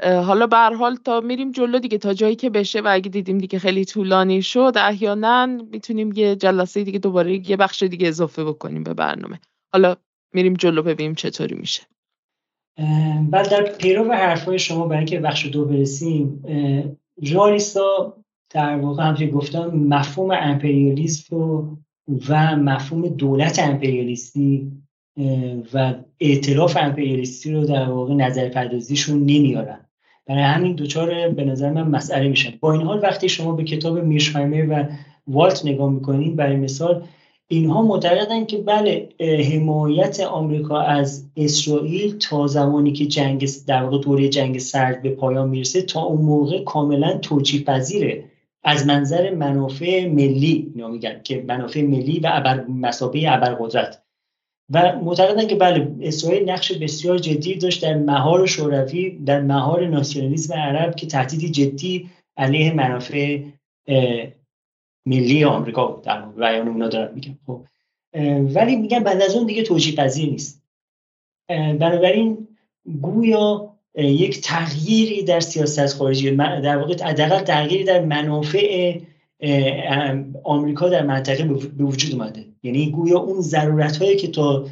[0.03, 3.59] حالا به حال تا میریم جلو دیگه تا جایی که بشه و اگه دیدیم دیگه
[3.59, 8.93] خیلی طولانی شد احیانا می‌تونیم یه جلسه دیگه دوباره یه بخش دیگه اضافه بکنیم به
[8.93, 9.39] برنامه.
[9.73, 9.95] حالا
[10.33, 11.83] میریم جلو ببینیم چطوری میشه.
[13.29, 16.43] بعد در پیرو حرفای شما برای اینکه بخش دو برسیم
[17.21, 18.17] ژالیستا
[18.49, 21.77] در واقع همطوری گفتم مفهوم امپریالیسم رو
[22.29, 24.71] و مفهوم دولت امپریالیستی
[25.73, 29.79] و اعتراف امپریالیستی رو در واقع نظر پردازیشون نمیارن.
[30.27, 32.53] برای همین دوچار به نظر من مسئله میشن.
[32.59, 34.87] با این حال وقتی شما به کتاب میرشهایمر و
[35.27, 37.03] والت نگاه می‌کنید برای مثال
[37.47, 39.09] اینها معتقدن که بله
[39.53, 45.49] حمایت آمریکا از اسرائیل تا زمانی که جنگ در واقع دوره جنگ سرد به پایان
[45.49, 48.23] می‌رسه تا اون موقع کاملا توجیه پذیره
[48.63, 54.03] از منظر منافع ملی اینا میگن که منافع ملی و ابر مسابقه ابرقدرت.
[54.73, 60.53] و معتقدن که بله اسرائیل نقش بسیار جدی داشت در مهار شوروی در مهار ناسیونالیسم
[60.53, 63.41] عرب که تهدیدی جدی علیه منافع
[65.05, 66.03] ملی آمریکا بود.
[66.03, 67.37] در بیان اونا دارن میگن.
[67.45, 67.61] خب
[68.55, 70.63] ولی میگن بعد از اون دیگه توجیه پذیر نیست.
[71.49, 72.47] بنابراین
[73.01, 78.99] گویا یک تغییری در سیاست خارجی در واقع حداقل تغییری در منافع
[80.43, 81.43] آمریکا در منطقه
[81.77, 82.45] به وجود اومده.
[82.63, 84.65] یعنی گویا اون ضرورت هایی که تا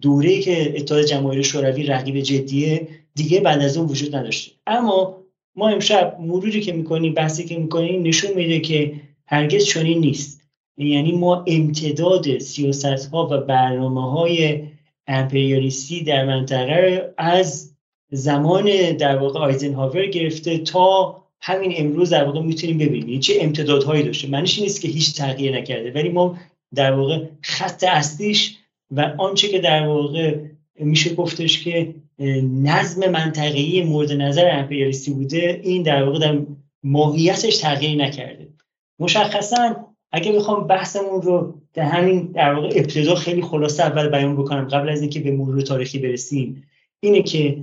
[0.00, 4.52] دوره که اتحاد جماهیر شوروی رقیب جدیه دیگه بعد از اون وجود نداشته.
[4.66, 5.16] اما
[5.56, 8.94] ما امشب مروری که می‌کنیم بحثی که می‌کنیم نشون میده که
[9.26, 10.40] هرگز چنین نیست.
[10.78, 14.62] یعنی ما امتداد سیاست ها و برنامه های
[15.06, 17.73] امپریالیستی در منطقه از
[18.14, 23.20] زمان در واقع آیزنهاور گرفته تا همین امروز در واقع می‌تونیم ببینیم.
[23.20, 24.28] چه امتدادهایی داشته.
[24.28, 26.38] معنیش نیست که هیچ تغییر نکرده ولی ما
[26.74, 28.56] در واقع خط اصلیش
[28.90, 30.38] و آنچه که در واقع
[30.78, 31.94] میشه گفتش که
[32.62, 36.38] نظم منطقه‌ای مورد نظر امپریالیستی بوده این در واقع در
[36.82, 38.48] ماهیتش تغییر نکرده.
[38.98, 39.76] مشخصا
[40.12, 44.88] اگه بخوام بحثمون رو در همین در واقع ابتدا خیلی خلاصه اول بیان بکنم قبل
[44.88, 46.64] از اینکه به مرور تاریخی برسیم
[47.00, 47.56] اینه که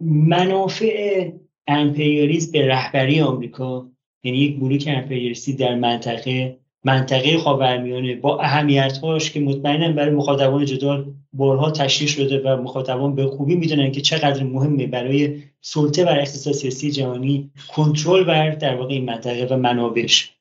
[0.00, 1.30] منافع
[1.66, 3.86] امپریالیسم به رهبری آمریکا
[4.24, 11.12] یعنی یک بلوک امپریالیستی در منطقه منطقه خاورمیانه با اهمیتهاش که مطمئنا برای مخاطبان جدال
[11.32, 16.54] بارها تشریح شده و مخاطبان به خوبی می‌دونن که چقدر مهمه برای سلطه بر اقتصاد
[16.54, 20.36] سیاسی جهانی کنترل بر در واقع این منطقه و منابعش.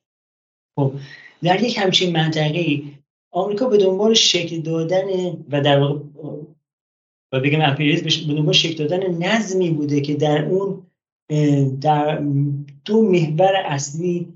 [0.76, 0.94] خب
[1.44, 2.82] در یک همچین منطقه
[3.32, 5.08] آمریکا به دنبال شکل دادن
[5.50, 6.00] و در واقع
[7.32, 10.84] و بگم امپریالیسم به شکل دادن نظمی بوده که در اون
[11.82, 12.24] در
[12.86, 14.28] دو محور اصلی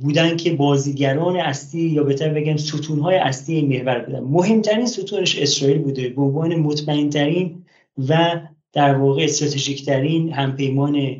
[0.00, 4.20] بودن که بازیگران اصلی یا بهتر بگم ستونهای اصلی این محور بودن.
[4.20, 7.64] مهمترین ستونش اسرائیل بوده به عنوان مطمئنترین
[8.08, 8.40] و
[8.72, 11.16] در واقع استراتژیکترین همپیمان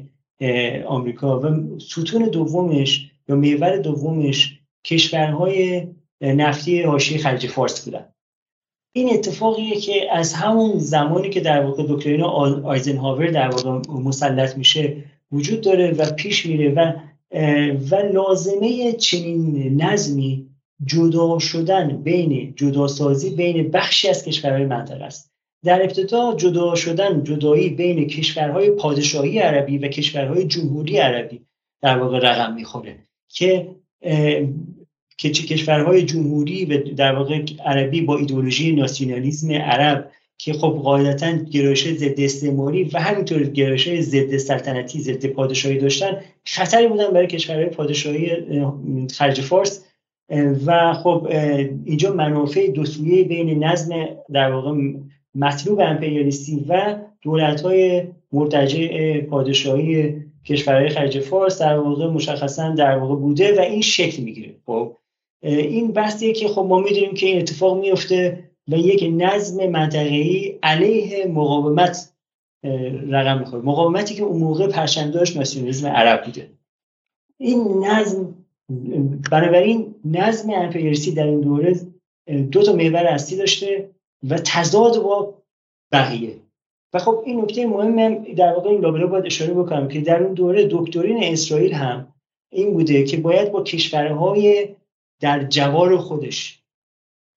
[0.87, 1.41] آمریکا.
[1.41, 5.87] و ستون دومش یا محور دومش کشورهای
[6.21, 8.05] نفتی حاشیه خلیج فارس بودن.
[8.99, 15.05] این اتفاقیه که از همون زمانی که در واقع دکترین آیزنهاور در واقع مسلط میشه
[15.33, 16.93] وجود داره و پیش میره و
[17.91, 20.47] و لازمه چنین نظمی
[20.85, 25.33] جدا شدن بین جداسازی بین بخشی از کشورهای منطقه است.
[25.65, 31.41] در ابتدا جدا شدن جدایی بین کشورهای پادشاهی عربی و کشورهای جمهوری عربی
[31.83, 32.99] در واقع رقم می‌خوره
[33.29, 33.69] که
[35.19, 41.89] که کشورهای جمهوری و در واقع عربی با ایدولوژی ناسیونالیسم عرب که خب قاعدتا گرایش
[41.89, 48.31] ضد استعماری و همینطور گرایش ضد سلطنتی ضد پادشاهی داشتن خطری بودن برای کشورهای پادشاهی
[49.11, 49.85] خرج فارس.
[50.67, 51.29] و خب
[51.85, 52.85] اینجا منافع دو
[53.29, 54.73] بین نظم در واقع
[55.35, 60.15] مطلوب امپریالیستی و دولت‌های مرتجع پادشاهی
[60.47, 64.55] کشورهای خلیج فارس در واقع مشخصا در واقع بوده و این شکل می‌گیره.
[64.67, 64.97] خب
[65.43, 71.27] این بحثیه که خب ما می‌دونیم که این اتفاق میفته و یک نظم منطقه‌ای علیه
[71.27, 72.13] مقاومت
[73.09, 73.63] رقم می‌خوره.
[73.63, 76.51] مقاومتی که اون موقع پرچمدارش ناسیونالیسم عرب بوده.
[77.41, 78.35] این نظم
[79.31, 81.81] بنابراین نظم امپریالیستی در این دوره
[82.51, 83.91] دو تا محور اصلی داشته
[84.29, 85.35] و تضاد با
[85.93, 86.35] بقیه.
[86.95, 90.35] و خب این نکته مهم در واقع این لابلا باید اشاره بکنم که در اون
[90.35, 92.15] دوره دکترین اسرائیل هم
[92.53, 94.69] این بوده که باید با کشورهای
[95.21, 96.59] در جوار خودش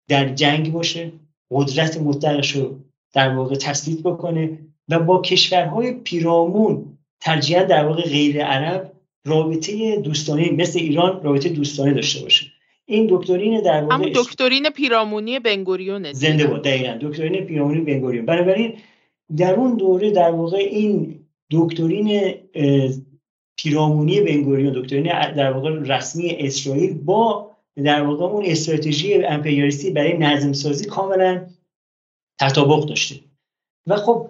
[0.08, 1.12] در جنگ باشه
[1.50, 2.78] قدرت مطلقش رو
[3.12, 8.92] در واقع تثبیت بکنه و با کشورهای پیرامون ترجیحا در واقع غیر عرب
[9.26, 12.46] رابطه دوستانه مثل ایران رابطه دوستانه داشته باشه.
[12.86, 16.98] این دکترین در واقع همون دکترین پیرامونی بنگوریون زنده بود دقیقا.
[17.00, 18.26] دکترین پیرامونی بنگوریون.
[18.26, 18.74] بنابراین
[19.36, 22.34] در اون دوره در واقع این دکترین
[23.56, 30.52] پیرامونی بنگوریون دکترین در واقع رسمی اسرائیل با در واقع اون استراتژی امپریالیستی برای نظم
[30.52, 31.46] سازی کاملا
[32.40, 33.16] تطابق داشته.
[33.86, 34.26] و خب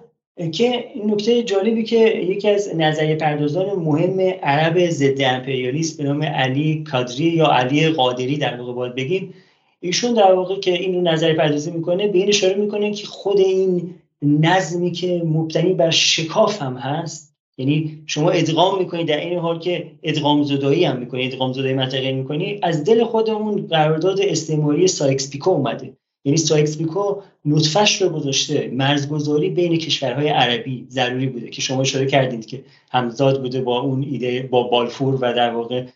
[0.53, 6.85] که نکته جالبی که یکی از نظریه پردازان مهم عرب ضد امپریالیست به نام علی
[6.85, 9.35] کادری یا علی قادری در واقع باید بگیم
[9.81, 13.39] ایشون در واقع که این رو نظریه پردازی می‌کنه به این اشاره می‌کنه که خود
[13.39, 19.59] این نظمی که مبتنی بر شکاف هم هست یعنی شما ادغام می‌کنید در این حال
[19.59, 25.31] که ادغام زدایی هم می‌کنید ادغام زدایی منطقه می‌کنی از دل خودمون قرارداد استعماری سایکس
[25.31, 25.97] پیکو اومده.
[26.25, 28.71] یعنی سایکس پیکو نطفش رو گذاشته.
[28.73, 34.03] مرزگذاری بین کشورهای عربی ضروری بوده که شما اشاره کردید که همزاد بوده با اون
[34.03, 35.87] ایده با بالفور و در واقع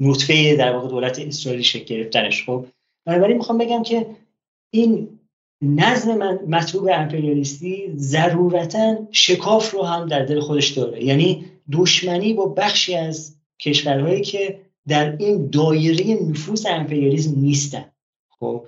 [0.00, 2.44] نطفه در واقع دولت اسرائیلی شکل گرفتنش.
[2.44, 2.66] خب
[3.06, 4.06] بنابراین می‌خوام بگم که
[4.70, 5.08] این
[5.62, 11.04] نظم من مطلوب امپریالیستی ضرورتا شکاف رو هم در دل خودش داره.
[11.04, 17.84] یعنی دشمنی با بخشی از کشورهایی که در این دایره نفوذ امپریالیسم نیستن.
[18.28, 18.66] خب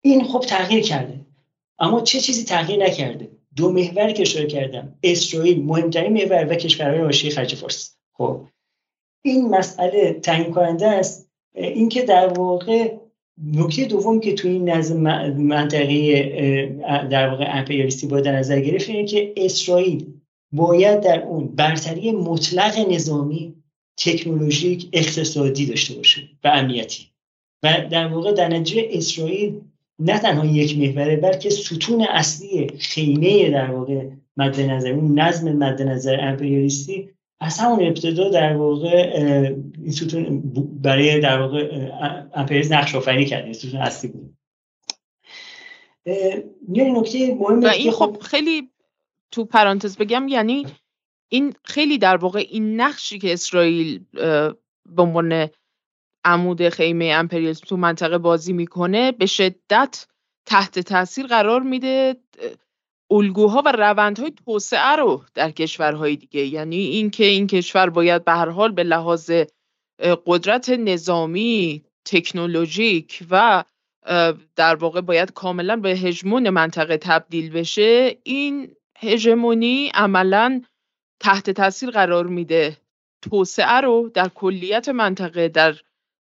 [0.00, 1.20] این خب تغییر کرده.
[1.78, 4.94] اما چه چیزی تغییر نکرده؟ دو محوری که اشاره کردم.
[5.02, 7.96] اسرائیل مهمترین محور و کشورهای حاشیه خلیج فارس.
[8.12, 8.40] خب
[9.22, 11.30] این مسئله تعیین کننده است.
[11.54, 12.96] اینکه در واقع
[13.44, 16.76] نکته دوم که توی این نظم منطقه
[17.10, 20.06] در واقع امپریالیستی باید در نظر گرفت اینه که اسرائیل
[20.52, 23.54] باید در اون برتری مطلق نظامی
[23.96, 27.06] تکنولوژیک اقتصادی داشته باشه و امنیتی.
[27.62, 29.60] و در واقع در نتیجه اسرائیل
[29.98, 35.82] نه تنها یک محوره بلکه ستون اصلی خیمه در واقع مد نظر اون نظم مد
[35.82, 37.10] نظر امپریالیستی
[37.40, 39.12] از همون ابتدا در واقع
[39.84, 40.42] این
[40.82, 41.90] برای در واقع
[42.34, 44.34] امپریالیسم نقش آفرینی کرد این ستون اصلی بود.
[46.68, 48.70] نکته مهمه و این خب خیلی
[49.30, 50.66] تو پرانتز بگم یعنی
[51.28, 54.04] این خیلی در واقع این نقشی که اسرائیل
[54.86, 55.48] به عنوان
[56.24, 60.06] عمود خیمه امپریالیسم تو منطقه بازی می‌کنه به شدت
[60.46, 62.16] تحت تاثیر قرار میده
[63.10, 68.48] الگوها و روندهای توسعه رو در کشورهای دیگه یعنی اینکه این کشور باید به هر
[68.48, 69.30] حال به لحاظ
[70.26, 73.64] قدرت نظامی تکنولوژیک و
[74.56, 80.62] در واقع باید کاملا به هژمون منطقه تبدیل بشه این هژمونی عملا
[81.20, 82.76] تحت تاثیر قرار میده.
[83.22, 85.74] توسعه رو در کلیت منطقه در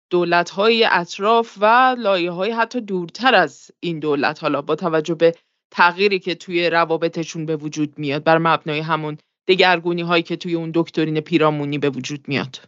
[0.09, 5.35] دولت‌های اطراف و لایه های حتی دورتر از این دولت حالا با توجه به
[5.75, 10.71] تغییری که توی روابطشون به وجود میاد بر مبنای همون دگرگونی هایی که توی اون
[10.73, 12.59] دکترین پیرامونی به وجود میاد.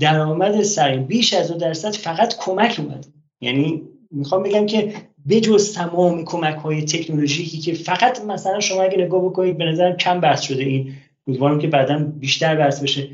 [0.00, 3.06] درآمد سریم بیش از دو درصد فقط کمک اومد
[3.40, 4.92] یعنی می‌خوام بگم که
[5.28, 10.20] بجز تمام کمک های تکنولوژیکی که فقط مثلا شما اگه نگاه بکنید به نظرم کم
[10.20, 10.94] بحث شده این.
[11.26, 13.08] امیدوارم که بعدا بیشتر بحث بشه.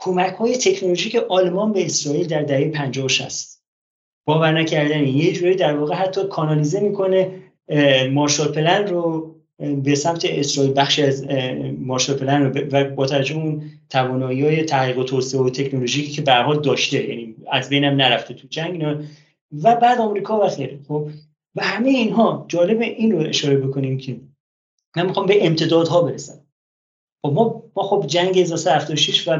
[0.00, 3.62] کمک های تکنولوژیک آلمان به اسرائیل در دهه 50 و 60
[4.26, 5.06] باور نکردن.
[5.06, 7.30] یه جوری در واقع حتی کانالیزه می‌کنه
[8.10, 11.26] مارشال پلن رو به سمت اسرائیل بخش از
[11.78, 16.22] مارشال پلن رو و با توجه اون توانایی های تحقیق و توسعه و تکنولوژیکی که
[16.22, 19.06] به داشته یعنی از بینم نرفته تو جنگ
[19.62, 21.08] و بعد آمریکا و خیره خب.
[21.54, 24.20] و همه اینها جالب این رو اشاره بکنیم که
[24.96, 26.40] من می‌خوام به امتدادها برسم.
[27.22, 29.38] خب ما ما خب جنگ 1376 و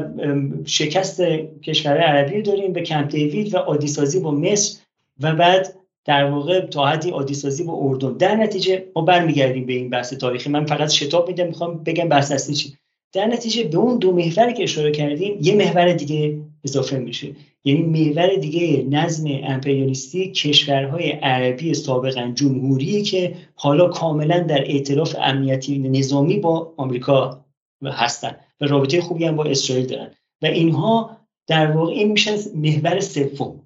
[0.65, 1.21] شکست
[1.63, 4.79] کشورهای عربی داریم به کمپ دیوید و عادی با مصر
[5.19, 5.75] و بعد
[6.05, 8.13] در واقع تا حدی عادی سازی با اردن.
[8.13, 10.49] در نتیجه ما برمیگردیم به این بحث تاریخی.
[10.49, 12.73] من فقط شتاب میدم می‌خوام بگم بحث اصلی چی.
[13.13, 17.27] در نتیجه به اون دو محوری که اشاره کردیم یه محور دیگه اضافه میشه.
[17.63, 25.79] یعنی محور دیگه نظم امپریالیستی کشورهای عربی سابقا جمهوری که حالا کاملا در ائتلاف امنیتی
[25.79, 27.45] نظامی با آمریکا
[27.89, 30.11] هستن و رابطه خوبی هم با اسرائیل دارن.
[30.41, 31.17] و اینها
[31.47, 33.59] در واقع این میشن محور سوم.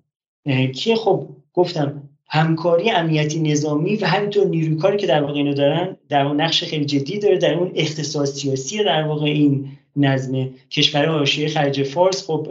[0.75, 5.97] که خب گفتم همکاری امنیتی نظامی و همینطور نیروی کاری که در واقع اینو دارن
[6.09, 10.49] در اون نقش خیلی جدی داره در اون اقتصاد سیاسی در واقع این نظم.
[10.71, 12.47] کشور حاشیه خلیج فارس خب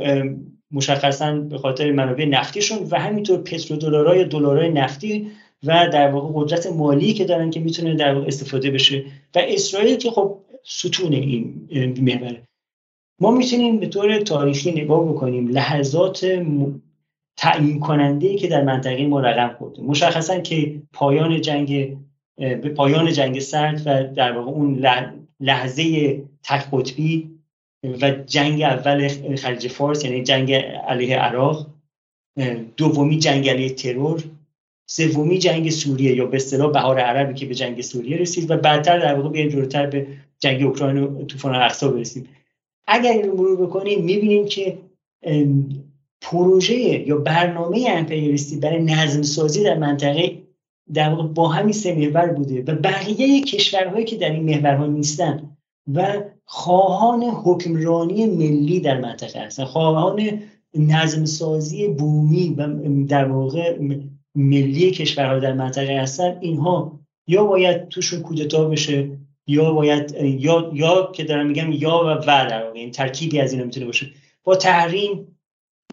[0.70, 5.30] مشخصا به خاطر منابع نفتیشون و همینطور پترودلارای دلارای نفتی
[5.64, 9.04] و در واقع قدرت مالی که دارن که می‌تونه در واقع استفاده بشه.
[9.34, 11.68] و اسرائیل که خب ستون این
[12.00, 12.42] محوره
[13.20, 16.42] ما می‌تونیم به طور تاریخی نگاه بکنیم لحظات
[17.36, 19.82] تعیین کننده که در منطقه ما رقم خورده.
[19.82, 21.96] مشخصا که پایان جنگ
[22.36, 24.86] به پایان جنگ سرد و در واقع اون
[25.40, 27.30] لحظه تک قطبی
[28.02, 31.66] و جنگ اول خلیج فارس یعنی جنگ علیه عراق
[32.76, 34.24] دومی جنگ علیه ترور
[34.86, 38.98] سومی جنگ سوریه یا به اصطلاح بهار عربی که به جنگ سوریه رسید و بعدتر
[38.98, 40.06] در واقع بیایم جلوتر به
[40.44, 42.28] جنگ اوکراین و طوفان الاقصا برسیم.
[42.86, 44.78] اگر این رو مرور بکنیم می‌بینیم که
[46.20, 50.38] پروژه یا برنامه امپریالیستی برای نظم سازی در منطقه
[50.94, 55.56] در واقع با همین سه محور بوده و بقیه کشورهایی که در این محورها نیستن
[55.94, 59.64] و خواهان حکمرانی ملی در منطقه هستن.
[59.64, 60.40] خواهان
[60.74, 62.68] نظم سازی بومی و
[63.06, 63.78] در واقع
[64.34, 66.36] ملی کشورها در منطقه هستن.
[66.40, 69.08] اینها یا باید توشون کودتا بشه
[69.46, 73.52] یا باید یا یا که دارم میگم یا و و در واقع این ترکیبی از
[73.52, 74.10] اینا می‌تونه باشه.
[74.44, 75.36] با تحریم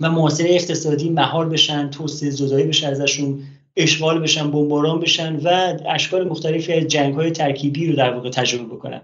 [0.02, 3.44] و محاصره اقتصادی مهار بشن توسعه زدایی بشه ازشون
[3.76, 8.76] اشغال بشن بمباران بشن و اشکال مختلفی از جنگ های ترکیبی رو در واقع تجربه
[8.76, 9.02] بکنن.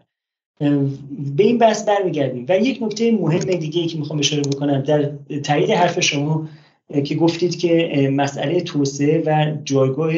[1.35, 2.45] به این بحث برمیگردیم.
[2.49, 5.11] و یک نکته مهم دیگه ای که می‌خوام اشاره بکنم در
[5.43, 6.49] تایید حرف شما
[7.05, 10.13] که گفتید که مسئله توسعه و جایگاه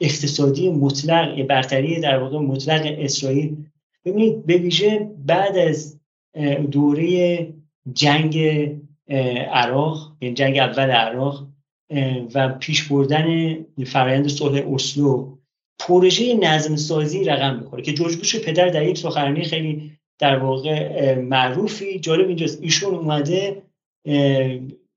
[0.00, 3.56] اقتصادی مطلق برتری در واقع مطلق اسرائیل.
[4.04, 6.00] ببینید به ویژه بعد از
[6.70, 7.48] دوره
[7.92, 8.38] جنگ
[9.52, 11.46] عراق یعنی جنگ اول عراق
[12.34, 13.56] و پیش بردن
[13.86, 15.36] فرایند صلح اسلو
[15.78, 21.14] پروژه نظم سازی رقم می‌خوره که جورج بوش پدر در یک سخنرانی خیلی در واقع
[21.14, 23.62] معروفی جالب اینجاست ایشون اومده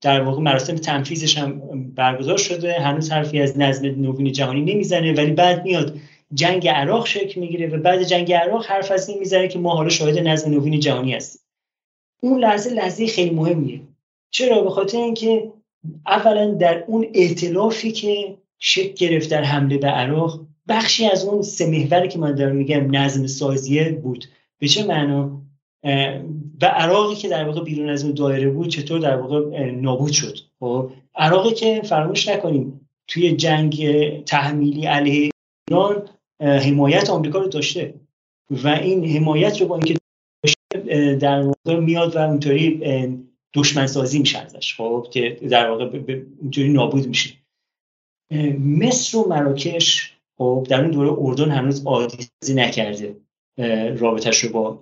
[0.02, 1.62] در واقع مراسم تنفیزش هم
[1.96, 2.74] برگزار شده.
[2.74, 5.98] هنوز حرفی از نظم نوین جهانی نمی‌زنه ولی بعد میاد
[6.34, 9.90] جنگ عراق شکل می‌گیره و بعد جنگ عراق حرف از این می‌زنه که ما حالا
[9.90, 11.42] شاهد نظم نوین جهانی هستیم.
[12.22, 13.82] اون لحظه لحظه خیلی مهمیه.
[14.32, 15.52] چرا؟ به خاطر اینکه
[16.06, 21.68] اولا در اون ائتلافی که شکل گرفت در حمله به عراق بخشی از اون سه
[21.68, 24.26] محوری که من دارم میگم نظم سازیه بود.
[24.60, 25.42] به چه معنا؟
[26.62, 30.38] و عراقی که در واقع بیرون از اون دایره بود چطور در واقع نابود شد.
[30.60, 33.86] خب عراقی که فراموش نکنیم توی جنگ
[34.24, 35.32] تحمیلی علیه
[35.70, 36.10] ایران
[36.42, 37.94] حمایت آمریکا رو داشته
[38.52, 39.96] و این حمایت رو با اینکه
[41.16, 42.82] در واقع میاد و اونطوری
[43.54, 44.76] دشمن سازی میشه ازش.
[44.76, 46.00] خب که در واقع
[46.42, 47.30] اینطوری نابود میشه.
[48.60, 53.16] مصر و مراکش خب در اون دوره اردن هنوز عادی نکرده.
[53.98, 54.82] رابطش رو با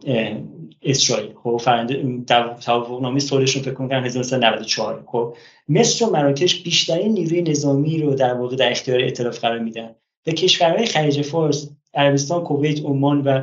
[0.82, 1.30] اسرائیل.
[1.44, 2.24] خب فرنده
[2.60, 5.36] توافق نامه صلحشون فکر کنم 1994 خب
[5.70, 9.90] مصر و مراکش بیشترین نیروی نظامی رو در واقع در اختیار ائتلاف قرار میدن.
[10.28, 13.42] و کشورهای خلیج فارس عربستان کویت عمان و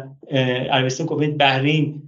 [0.70, 2.02] عربستان کویت بحرین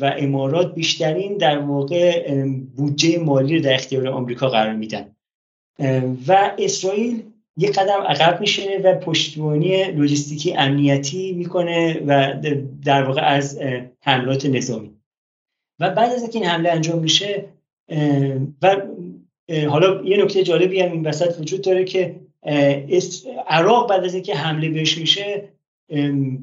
[0.00, 2.34] و امارات بیشترین در واقع
[2.76, 5.16] بودجه مالی رو در اختیار آمریکا قرار میدن.
[6.28, 7.22] و اسرائیل
[7.56, 12.34] یک قدم عقب میشینه و پشتیبانی لوجستیکی امنیتی می‌کنه و
[12.84, 13.60] در واقع از
[14.00, 14.90] حملات نظامی.
[15.80, 17.44] و بعد از اینکه این حمله انجام میشه
[18.62, 18.76] و
[19.68, 22.20] حالا یه نکته جالبی هم این وسط وجود داره که
[23.48, 25.48] عراق بعد از اینکه حمله بهش میشه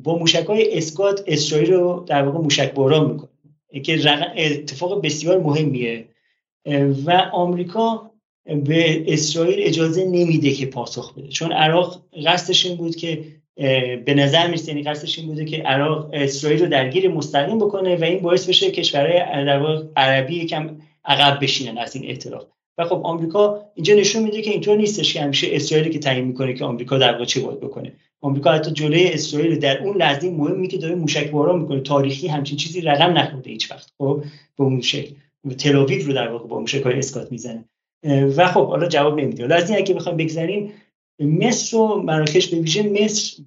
[0.04, 3.30] با موشک های اسکات اسرائیل رو در واقع موشک باران می‌کنه
[3.84, 4.00] که
[4.36, 6.06] اتفاق بسیار مهمیه.
[7.06, 8.09] و آمریکا
[8.46, 11.28] به اسرائیل اجازه نمیده که پاسخ بده.
[11.28, 13.24] چون عراق قصدش این بود که
[14.06, 18.04] به نظر می‌رسه یعنی قصدش این بوده که عراق اسرائیل رو درگیر مستقیم بکنه و
[18.04, 19.18] این باعث بشه کشورهای
[19.96, 22.46] عربی یکم عقب بشینن از این اعتراف.
[22.78, 26.54] و خب آمریکا اینجا نشون میده که اینطور نیستش که همیشه اسرائیلی که تعیین می‌کنه
[26.54, 27.94] که آمریکا در واقع چه باید بکنه.
[28.22, 32.58] آمریکا حتی جلوی اسرائیل در اون لحظه مهمی که داره موشک باران می‌کنه تاریخی همچین
[32.58, 34.24] چیزی رقم نخورده هیچ وقت خب؟
[34.58, 35.14] به اون شکل.
[35.58, 37.66] تل‌آویو رو در واقع با موشک های اسکات می‌زنه.
[38.04, 39.44] و خب حالا جواب نمیده.
[39.44, 40.72] حالا از این اگه بخوام بگذریم
[41.20, 43.44] مصر و مراکش به ویژه مصر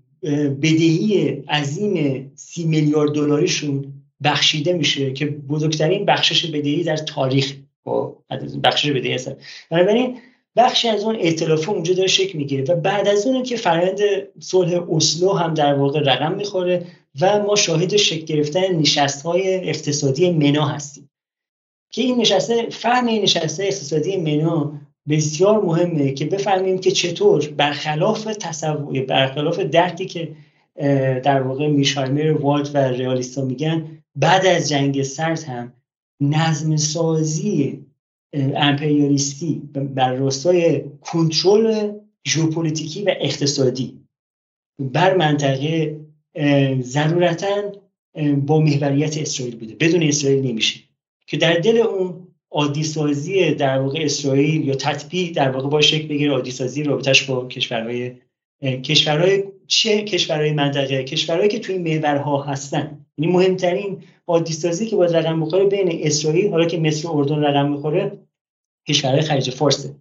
[0.62, 3.92] بدهی عظیم سی میلیارد دلاریشون
[4.24, 7.54] بخشیده میشه که بزرگترین بخشش بدهی در تاریخ.
[7.84, 8.16] با
[8.64, 9.36] بخشش بدهی هستن.
[9.70, 10.16] بنابراین
[10.56, 13.98] بخشی از اون ائتلاف اونجا داره شکل می‌گیره و بعد از اون که فرآیند
[14.40, 16.86] صلح اسلو هم در واقع رقم می‌خوره
[17.20, 21.10] و ما شاهد شکل گرفتن نشست های اقتصادی منا هستیم.
[21.92, 28.24] که این نشسته فهم این نشسته اقتصادی منا بسیار مهمه که بفهمیم که چطور برخلاف
[28.24, 30.36] تصور برخلاف درکی که
[31.24, 35.72] در واقع میشایمر والت و رئالیستا میگن بعد از جنگ سرد هم
[36.20, 37.84] نظم سازی
[38.34, 41.92] امپریالیستی بر راستای کنترل
[42.28, 44.00] ژئوپلیتیکی و اقتصادی
[44.78, 46.00] بر منطقه
[46.80, 47.72] ضرورتا
[48.46, 49.74] با محوریت اسرائیل بوده.
[49.74, 50.80] بدون اسرائیل نمیشه.
[51.32, 56.08] که در دل اون عادی سازی در واقع اسرائیل یا تطبیق در واقع با شکل
[56.08, 58.12] بگیره عادی سازی رابطش با کشورهای
[58.62, 63.06] کشورهای چه کشورهای منطقه کشورهایی که توی محورها هستن.
[63.18, 67.44] یعنی مهمترین عادی سازی که باید رقم بخوره بین اسرائیل حالا که مصر و اردن
[67.44, 68.18] رقم می‌خوره
[68.88, 69.94] کشورهای خلیج فارسه.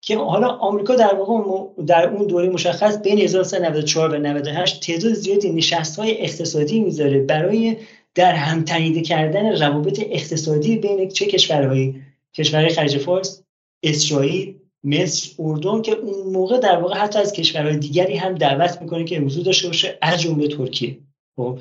[0.00, 5.52] که حالا آمریکا در واقع در اون دوره مشخص بین 1994 و 98 تعداد زیادی
[5.52, 7.76] نشست های اقتصادی می‌ذاره برای
[8.14, 12.02] در هم تنیده کردن روابط اقتصادی بین چه کشورهایی
[12.34, 13.42] کشورهای خلیج فارس
[13.82, 14.54] اسرائیل
[14.84, 19.20] مصر اردن که اون موقع در واقع حتی از کشورهای دیگری هم دعوت می‌کنه که
[19.20, 20.98] حضور داشته باشه از جمله ترکیه.
[21.36, 21.58] خب؟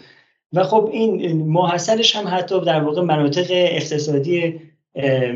[0.53, 4.59] و خب این ماحصلش هم حتی در واقع مناطق اقتصادی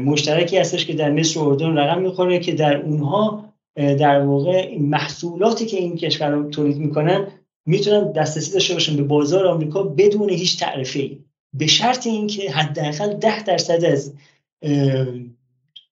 [0.06, 5.66] مشترکی هستش که در مصر و اردن رقم می‌خوره که در اونها در واقع محصولاتی
[5.66, 7.28] که این کشورها تولید می‌کنن
[7.66, 11.18] می‌تونن دسترسی داشته باشن به بازار آمریکا بدون هیچ تعرفه
[11.54, 14.14] به شرط اینکه حداقل ده درصد از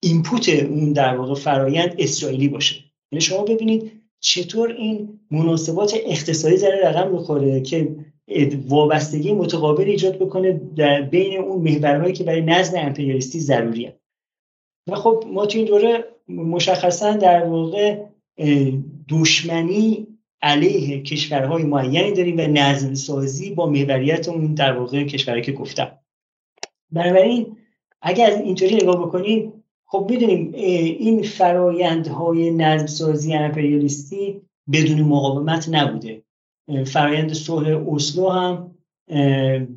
[0.00, 2.76] اینپوت اون در واقع فرایند اسرائیلی باشه.
[3.12, 7.96] یعنی شما ببینید چطور این مناسبات اقتصادی داره رقم می‌خوره که
[8.68, 13.96] وابستگی متقابل ایجاد بکنه در بین اون محورهایی که برای نظم امپریالیستی ضروریه.
[14.88, 18.04] و خب ما تو این دوره مشخصا در واقع
[19.08, 20.06] دشمنی
[20.42, 25.98] علیه کشورهای معینی داریم و نظم سازی با محوریت اون در واقع کشورهایی که گفتم.
[26.92, 27.56] بنابراین
[28.02, 29.52] اگر اینطوری نگاه بکنیم
[29.86, 34.40] خب می‌دونیم این فرایندهای نظم سازی امپریالیستی
[34.72, 36.22] بدون مقاومت نبوده.
[36.86, 38.70] فرایند صلح اسلو هم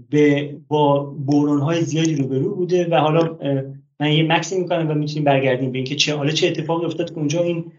[0.09, 1.15] به با
[1.61, 3.37] های زیادی روبرو بوده و حالا
[3.99, 7.17] من یه مکسی می‌کنم و می‌تونیم برگردیم به اینکه چه حالا چه اتفاقی افتاد که
[7.17, 7.71] اونجا این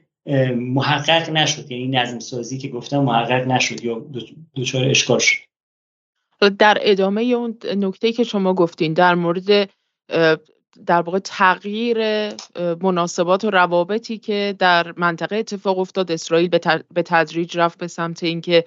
[0.56, 1.70] محقق نشد.
[1.70, 4.06] یعنی نظم سازی که گفتم محقق نشد یا
[4.56, 5.44] دچار اشکال شد.
[6.58, 9.70] در ادامه اون نکته که شما گفتین در مورد
[10.86, 11.98] در واقع تغییر
[12.82, 16.48] مناسبات و روابطی که در منطقه اتفاق افتاد اسرائیل
[16.94, 18.64] به تدریج رفت به سمت اینکه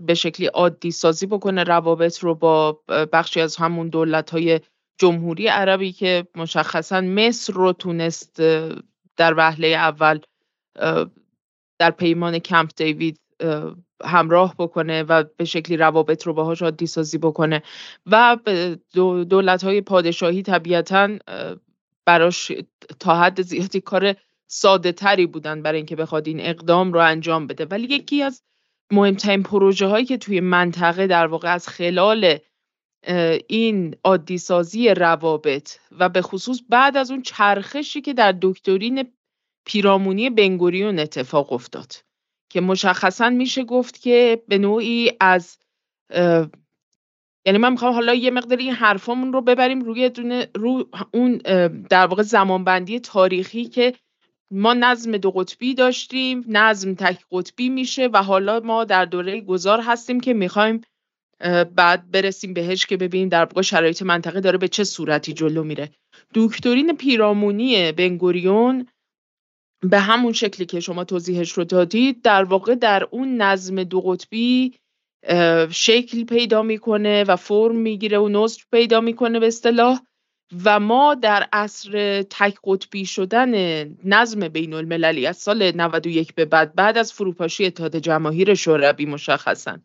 [0.00, 2.80] به شکلی عادی سازی بکنه روابط رو با
[3.12, 4.60] بخشی از همون دولت های
[4.98, 8.40] جمهوری عربی که مشخصا مصر رو تونست
[9.16, 10.20] در وهله اول
[11.78, 13.20] در پیمان کمپ دیوید
[14.04, 17.62] همراه بکنه و به شکلی روابط رو باهاش عادی سازی بکنه
[18.06, 18.36] و
[19.28, 21.18] دولت های پادشاهی طبیعتا
[22.04, 22.52] براش
[23.00, 24.14] تا حد زیادی کار
[24.46, 27.64] ساده تری بودن برای اینکه بخواد این اقدام رو انجام بده.
[27.64, 28.42] ولی یکی از
[28.92, 32.38] مهمترین پروژه هایی که توی منطقه در واقع از خلال
[33.48, 39.12] این عادی سازی روابط و به خصوص بعد از اون چرخشی که در دکترین
[39.64, 41.92] پیرامونی بنگوریون اتفاق افتاد
[42.50, 45.58] که مشخصا میشه گفت که به نوعی از
[47.46, 51.36] یعنی من می‌خوام حالا یه مقدار این حرفامون رو ببریم روی دونه رو اون
[51.90, 53.94] در واقع زمانبندی تاریخی که
[54.50, 59.80] ما نظم دو قطبی داشتیم نظم تک قطبی میشه و حالا ما در دوره گذار
[59.80, 60.80] هستیم که می‌خوایم
[61.76, 65.90] بعد برسیم بهش که ببینیم در واقع شرایط منطقه داره به چه صورتی جلو میره.
[66.34, 68.86] دکترین پیرامونی بنگوریون
[69.90, 74.74] به همون شکلی که شما توضیحش رو دادید در واقع در اون نظم دو قطبی
[75.70, 80.00] شکل پیدا می‌کنه و فرم می‌گیره و نصف پیدا می‌کنه به اصطلاح
[80.64, 86.74] و ما در عصر تک قطبی شدن نظم بین المللی از سال 91 به بعد
[86.74, 89.78] بعد از فروپاشی اتحاد جماهیر شوروی مشخصا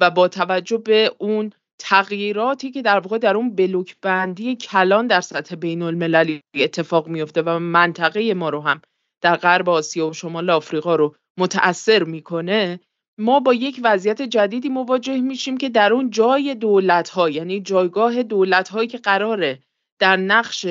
[0.00, 5.20] و با توجه به اون تغییراتی که در واقع در اون بلوک بندی کلان در
[5.20, 8.80] سطح بین المللی اتفاق میفته و منطقه ما رو هم
[9.20, 12.80] در غرب آسیا و شمال آفریقا رو متأثر می‌کنه
[13.18, 18.22] ما با یک وضعیت جدیدی مواجه میشیم که در اون جای دولت ها یعنی جایگاه
[18.22, 19.62] دولت هایی که قراره
[19.98, 20.66] در نقش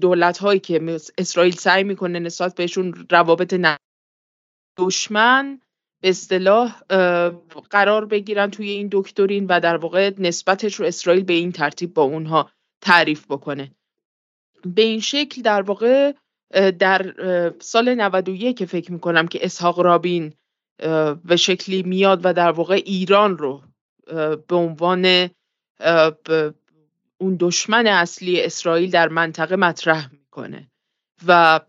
[0.00, 3.54] دولت هایی که اسرائیل سعی می‌کنه نسبت بهشون روابط
[4.78, 5.60] دشمن
[6.02, 6.80] به اصطلاح
[7.70, 12.02] قرار بگیرن توی این دکترین و در واقع نسبتش رو اسرائیل به این ترتیب با
[12.02, 12.50] اونها
[12.80, 13.74] تعریف بکنه.
[14.64, 16.12] به این شکل در واقع
[16.78, 17.14] در
[17.60, 20.32] سال 91 که فکر می‌کنم که اسحاق رابین
[21.24, 23.62] به شکلی میاد و در واقع ایران رو
[24.48, 25.28] به عنوان
[27.18, 30.68] اون دشمن اصلی اسرائیل در منطقه مطرح می‌کنه
[31.26, 31.60] و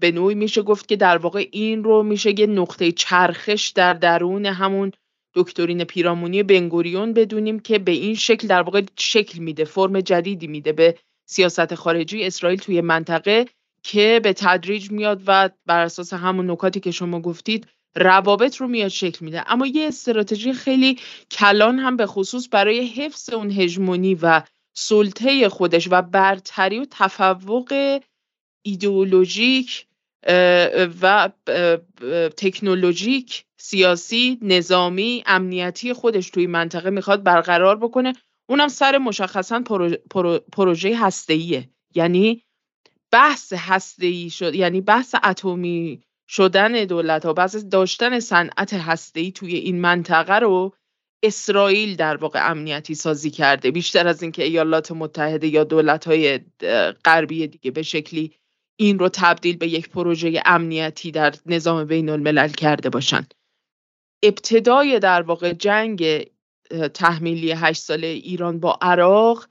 [0.00, 4.46] به نوعی میشه گفت که در واقع این رو میشه یه نقطه چرخش در درون
[4.46, 4.92] همون
[5.34, 10.72] دکترین پیرامونی بنگوریون بدونیم که به این شکل در واقع شکل میده فرم جدیدی میده
[10.72, 10.98] به
[11.30, 13.46] سیاست خارجی اسرائیل توی منطقه
[13.82, 17.66] که به تدریج میاد و بر اساس همون نکاتی که شما گفتید
[17.96, 19.52] روابط رو میاد شکل میده.
[19.52, 20.98] اما یه استراتژی خیلی
[21.30, 24.42] کلان هم به خصوص برای حفظ اون هژمونی و
[24.74, 28.00] سلطه خودش و برتری و تفوق
[28.62, 29.86] ایدئولوژیک
[31.02, 31.30] و
[32.36, 38.12] تکنولوژیک سیاسی نظامی امنیتی خودش توی منطقه می‌خواد برقرار بکنه.
[38.50, 39.62] اونم سر مشخصا
[40.52, 41.68] پروژه هسته‌ایه.
[41.94, 42.42] یعنی
[43.12, 49.80] بحث هسته‌ای شد یعنی بحث اتمی شدن دولت ها بحث داشتن صنعت هسته‌ای توی این
[49.80, 50.74] منطقه رو
[51.22, 53.70] اسرائیل در واقع امنیتی سازی کرده.
[53.70, 56.40] بیشتر از اینکه ایالات متحده یا دولت های
[57.04, 58.32] غربی دیگه به شکلی
[58.76, 63.34] این رو تبدیل به یک پروژه امنیتی در نظام بین الملل کرده باشند
[64.22, 66.26] ابتدای در واقع جنگ
[66.94, 69.48] تحمیلی هشت ساله ایران با عراق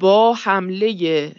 [0.00, 1.32] با حمله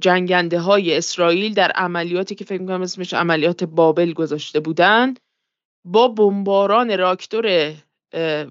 [0.00, 5.14] جنگنده های اسرائیل در عملیاتی که فکر می‌کنم اسمش عملیات بابل گذاشته بودن
[5.84, 7.74] با بمباران راکتور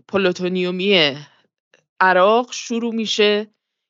[0.07, 1.15] پلوتونیومی
[1.99, 3.47] عراق شروع میشه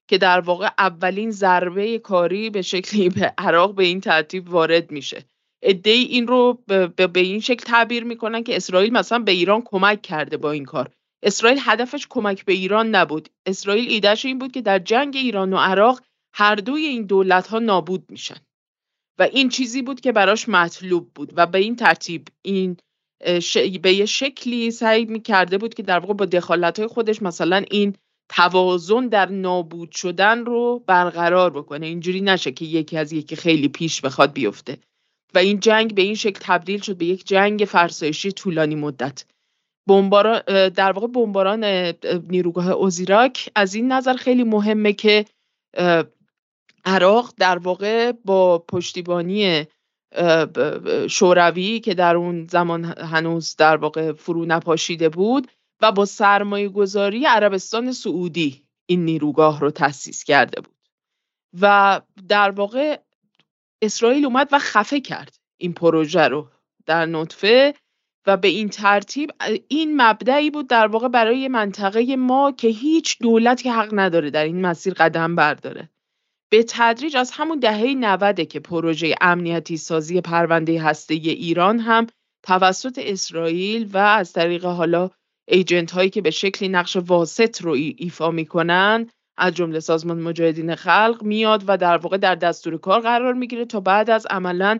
[0.09, 5.23] که در واقع اولین ضربه کاری به شکلی به عراق به این ترتیب وارد میشه.
[5.61, 6.63] ادهی این رو
[7.13, 10.89] به این شکل تعبیر می‌کنن که اسرائیل مثلا به ایران کمک کرده با این کار.
[11.23, 13.30] اسرائیل هدفش کمک به ایران نبود.
[13.45, 16.02] اسرائیل ایدهش این بود که در جنگ ایران و عراق
[16.34, 18.38] هر دوی این دولت ها نابود میشن.
[19.19, 22.77] و این چیزی بود که براش مطلوب بود و به این ترتیب این
[23.81, 27.95] به یه شکلی سعی می‌کرده بود که در واقع با دخالت های خودش مثلا این
[28.30, 31.85] توازن در نابود شدن رو برقرار بکنه.
[31.85, 34.77] اینجوری نشه که یکی از یکی خیلی پیش بخواد بیفته.
[35.34, 39.26] و این جنگ به این شکل تبدیل شد به یک جنگ فرسایشی طولانی مدت.
[39.88, 41.64] بمباران در واقع بمباران
[42.30, 43.49] نیروگاه اوزیراک.
[43.55, 45.26] از این نظر خیلی مهمه که
[46.85, 49.65] عراق در واقع با پشتیبانی
[51.09, 55.51] شوروی که در اون زمان هنوز در واقع فرو نپاشیده بود
[55.81, 60.76] و با سرمایه گذاری عربستان سعودی این نیروگاه رو تأسیس کرده بود.
[61.61, 62.99] و در واقع
[63.81, 66.47] اسرائیل اومد و خفه کرد این پروژه رو.
[66.85, 67.73] در نطفه
[68.27, 69.31] و به این ترتیب
[69.67, 74.61] این مبدعی بود در واقع برای منطقه ما که هیچ دولتی حق نداره در این
[74.61, 75.89] مسیر قدم برداره.
[76.49, 82.07] به تدریج از همون دهه 90 که پروژه امنیتی سازی پرونده هسته ایران هم
[82.43, 85.09] توسط اسرائیل و از طریق حالا
[85.47, 91.23] ایجنت هایی که به شکلی نقش واسط رو ایفا می‌کنن از جمله سازمان مجاهدین خلق
[91.23, 94.79] میاد و در واقع در دستور کار قرار می‌گیره تا بعد از عملا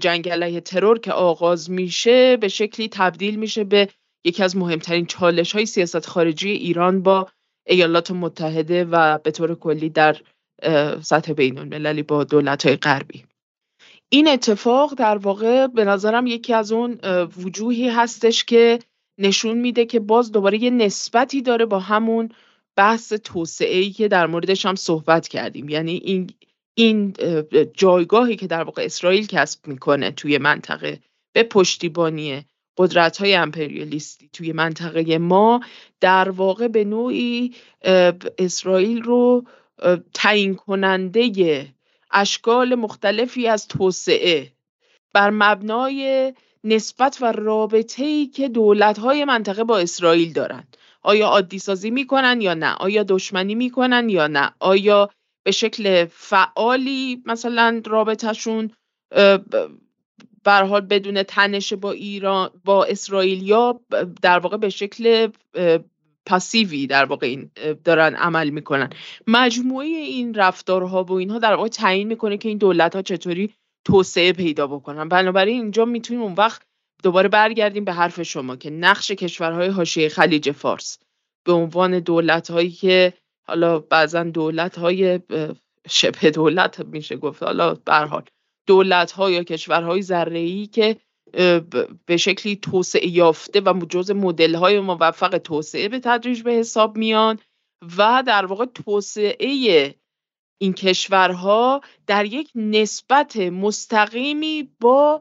[0.00, 3.88] جنگ علیه ترور که آغاز میشه به شکلی تبدیل میشه به
[4.24, 7.28] یکی از مهمترین چالش های سیاست خارجی ایران با
[7.66, 10.16] ایالات متحده و به طور کلی در
[11.02, 13.24] سطح بین المللی با دولت های غربی.
[14.08, 16.98] این اتفاق در واقع به نظرم یکی از اون
[17.36, 18.78] وجوهی هستش که
[19.18, 22.28] نشون میده که باز دوباره یه نسبتی داره با همون
[22.76, 25.68] بحث توسعه ای که در موردش هم صحبت کردیم.
[25.68, 26.30] یعنی این
[26.74, 27.14] این
[27.74, 31.00] جایگاهی که در واقع اسرائیل کسب می‌کنه توی منطقه
[31.32, 32.44] به پشتیبانی
[32.76, 35.60] قدرت های امپریالیستی توی منطقه ما
[36.00, 37.54] در واقع به نوعی
[38.38, 39.44] اسرائیل رو
[40.14, 41.66] تعیین کننده
[42.10, 44.52] اشکال مختلفی از توسعه
[45.12, 46.32] بر مبنای
[46.64, 52.40] نسبت و رابطه ای که دولت های منطقه با اسرائیل دارند آیا عادی سازی می‌کنن
[52.40, 55.10] یا نه؟ آیا دشمنی می‌کنن یا نه؟ آیا
[55.42, 58.70] به شکل فعالی مثلا رابطهشون
[60.44, 63.80] بر حال بدون تنش با ایران با اسرائیل یا
[64.22, 65.28] در واقع به شکل
[66.26, 67.50] پاسیوی در واقع این
[67.84, 68.90] دارن عمل می‌کنن.
[69.26, 73.54] مجموعه این رفتارها و اینها در واقع تعیین می‌کنه که این دولت ها چطوری
[73.84, 75.08] توسعه پیدا بکنن.
[75.08, 76.62] بنابراین اینجا می‌تونیم اون وقت
[77.02, 80.98] دوباره برگردیم به حرف شما که نقش کشورهای حاشیه خلیج فارس
[81.44, 83.12] به عنوان دولت هایی که
[83.48, 85.20] حالا بعضا دولت های
[85.88, 87.42] شبه دولت میشه گفت.
[87.42, 88.24] حالا به حال
[88.66, 90.96] دولت ها یا کشورهای ذره که
[92.06, 97.38] به شکلی توسعه یافته و جز مدل های موفق توسعه به تدریج به حساب میان
[97.98, 99.94] و در واقع توسعه
[100.62, 105.20] این کشورها در یک نسبت مستقیمی با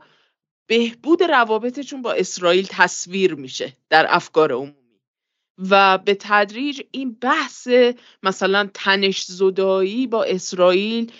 [0.69, 4.78] بهبود روابطشون با اسرائیل تصویر میشه در افکار عمومی
[5.69, 7.67] و به تدریج این بحث
[8.23, 11.11] مثلا تنش زدایی با اسرائیل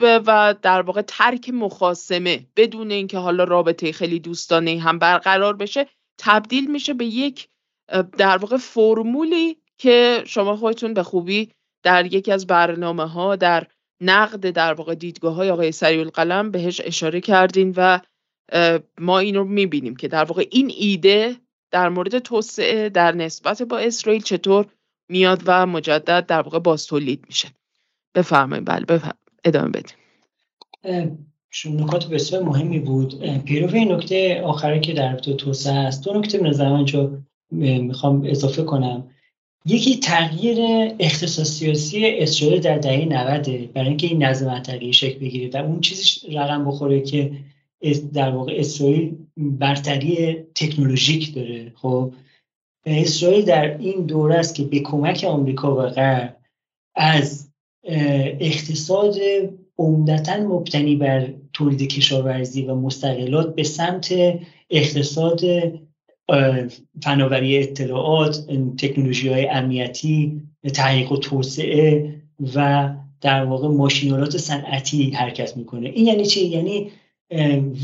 [0.00, 5.86] و در واقع ترک مخاسمه بدون اینکه حالا رابطه خیلی دوستانه هم برقرار بشه
[6.18, 7.48] تبدیل میشه به یک
[8.18, 11.50] در واقع فرمولی که شما خودتون به خوبی
[11.82, 13.66] در یکی از برنامه ها در
[14.00, 18.00] نقد در واقع دیدگاه های آقای سریع القلم بهش اشاره کردین و
[19.00, 21.36] ما این رو می‌بینیم که در واقع این ایده
[21.70, 24.66] در مورد توسعه در نسبت با اسرائیل چطور
[25.08, 27.48] میاد و مجدد در واقع باز تولید میشه.
[28.14, 28.64] بفرمایید.
[28.64, 29.96] بله بفرمایید ادامه بدیم.
[31.66, 33.38] نکات بسیار مهمی بود.
[33.44, 36.84] پیرو این نکته آخری که در رابطه توسعه است دو نکته نظر من
[37.50, 39.10] می‌خوام اضافه کنم.
[39.64, 40.58] یکی تغییر
[40.98, 45.80] اقتصاد سیاسی اسرائیل در دهه 90 برای اینکه این نظم منطقی شکل بگیره و اون
[45.80, 47.32] چیزی رقم بخوره که
[48.14, 51.72] در واقع اسرائیل برتری تکنولوژیک داره.
[51.74, 52.12] خب
[52.86, 56.36] اسرائیل در این دوره است که به کمک آمریکا و غرب
[56.94, 57.50] از
[58.40, 59.16] اقتصاد
[59.78, 64.14] عمدتا مبتنی بر تولید کشاورزی و مستقلات به سمت
[64.70, 65.40] اقتصاد
[67.02, 68.46] فناوری اطلاعات
[68.78, 70.42] تکنولوژی های امنیتی
[70.74, 72.14] تحقیق و توسعه
[72.54, 72.88] و
[73.20, 75.88] در واقع ماشینالات صنعتی حرکت می‌کنه.
[75.88, 76.90] این یعنی چی؟ یعنی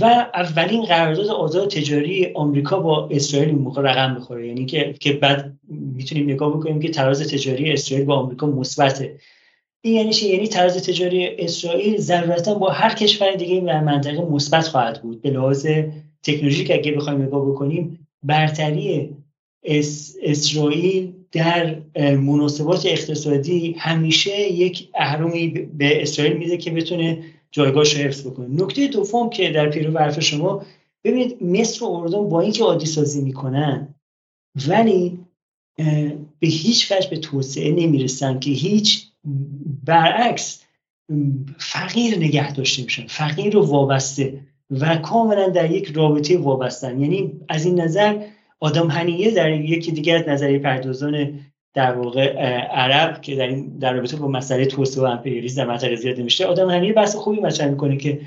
[0.01, 0.05] و
[0.35, 4.49] اولین قرارداد آزاد تجاری آمریکا با اسرائیل این موقع رقم می‌خوره.
[4.49, 9.19] یعنی که که بعد می‌تونیم نگاه بکنیم که تراز تجاری اسرائیل با آمریکا مثبته.
[9.83, 14.69] این یعنی چی؟ یعنی تراز تجاری اسرائیل ضرورتا با هر کشور دیگه در منطقه مثبت
[14.69, 15.23] خواهد بود.
[15.23, 15.67] به لحاظ
[16.23, 19.11] تکنولوژیک اگه بخوایم نگاه بکنیم برتری
[20.23, 21.77] اسرائیل در
[22.17, 27.19] مناسبات اقتصادی همیشه یک اهرمی به اسرائیل میده که بتونه
[27.55, 30.67] جایگاهش رو حفظ بکنه نکته دوم که در پیرو حرف شما
[31.05, 33.95] ببینید مصر و اردن با اینکه عادی سازی می‌کنن
[34.69, 35.19] ولی
[36.39, 39.07] به هیچ وجه به توسعه نمی‌رسن که هیچ
[39.85, 40.65] برعکس
[41.59, 44.41] فقیر نگه داشته میشن فقیر و وابسته
[44.71, 47.01] و کاملا در یک رابطه وابستن.
[47.01, 48.27] یعنی از این نظر
[48.61, 51.41] آدم هنیه در یکی دیگه از نظریه پردازان
[51.75, 55.97] در واقع عرب که در این در رابطه با مسئله توسعه و امپریالیسم در منطقه
[55.97, 58.21] زیاد نمیشه آدم هنیه بحث خوبی مطرح می‌کنه که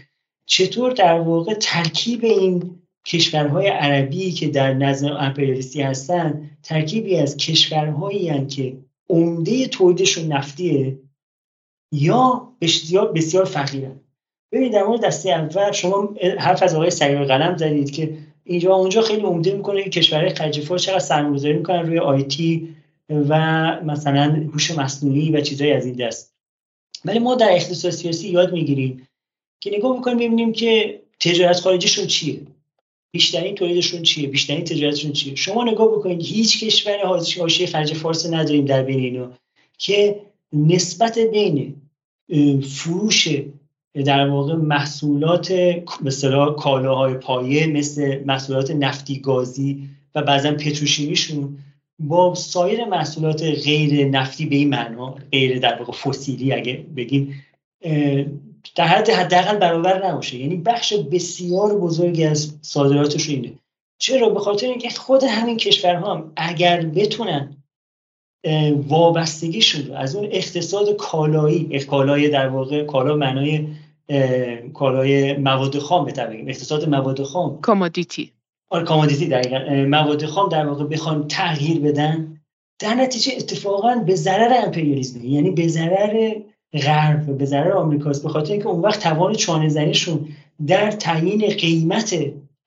[0.46, 8.46] چطور در واقع ترکیب این کشورهای عربی که در نظم امپریالیستی هستن ترکیبی از کشورهایی
[8.46, 8.78] که
[9.10, 11.00] عمده تولیدشون نفتیه
[11.92, 14.00] یا بسیار بسیار فقیرن.
[14.52, 16.10] ببینید در مورد دسته اول شما
[16.40, 16.90] حرف از آقای
[17.26, 21.86] قلم زدید که اینجا اونجا خیلی عمده می‌کنه که کشورهای خلیج فارس چقدر سرمایه‌گذاری می‌کنن
[21.86, 22.76] روی آیتی
[23.10, 23.36] و
[23.84, 26.34] مثلا هوش مصنوعی و چیزهای از این دست.
[27.06, 29.08] ولی ما در اقتصاد سیاسی یاد می‌گیریم
[29.60, 32.42] که نگاه می‌کنیم ببینیم که تجارت خارجیشون چیه.
[33.12, 38.66] بیشترین تولیدشون چیه؟ بیشترین تجارتشون چیه؟ شما نگاه بکنید هیچ کشور حاشیه خلیج فارس نداریم
[38.66, 39.32] در بین اینا
[39.78, 40.22] که
[40.54, 41.76] نسبت بین
[42.62, 43.28] فروش
[44.06, 45.54] در واقع محصولات
[46.02, 51.58] مثلا کالاهای پایه مثل محصولات نفتی گازی و بعضا پتروشیمیشون
[52.00, 57.44] با سایر محصولات غیر نفتی به این معنا غیر در واقع فسیلی اگه بگیم
[58.76, 60.38] در حد حداقل برابر نباشه.
[60.38, 63.54] یعنی بخش بسیار بزرگی از صادراتش اینه.
[64.00, 67.58] چرا؟ به خاطر اینکه خود همین کشورها هم اگر بتونن
[68.88, 73.68] وابستگی شده از اون اقتصاد کالایی کالای در واقع کالا معنای
[74.74, 77.62] کالای مواد خام بگیم اقتصاد مواد خام.
[77.62, 78.32] commodity
[78.70, 79.60] آره commodity دقیقا.
[79.88, 82.40] مواد خام در واقع بخوان تغییر بدن
[82.80, 86.34] در نتیجه اتفاقا به ضرر امپریالیسم یعنی به ضرر
[86.74, 90.28] غرب به ضرر آمریکاست به خاطر اینکه اون وقت توان چانه زنیشون
[90.68, 92.16] در تعیین قیمت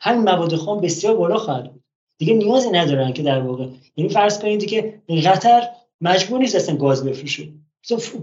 [0.01, 1.83] همین مواد خام بسیار بالا خواهد بود.
[2.19, 3.67] دیگه نیازی ندارن که در واقع
[3.97, 4.95] یعنی فرض کنید که
[5.25, 5.63] قطر
[6.01, 7.49] مجبور نیست اصلا گاز بفروشه.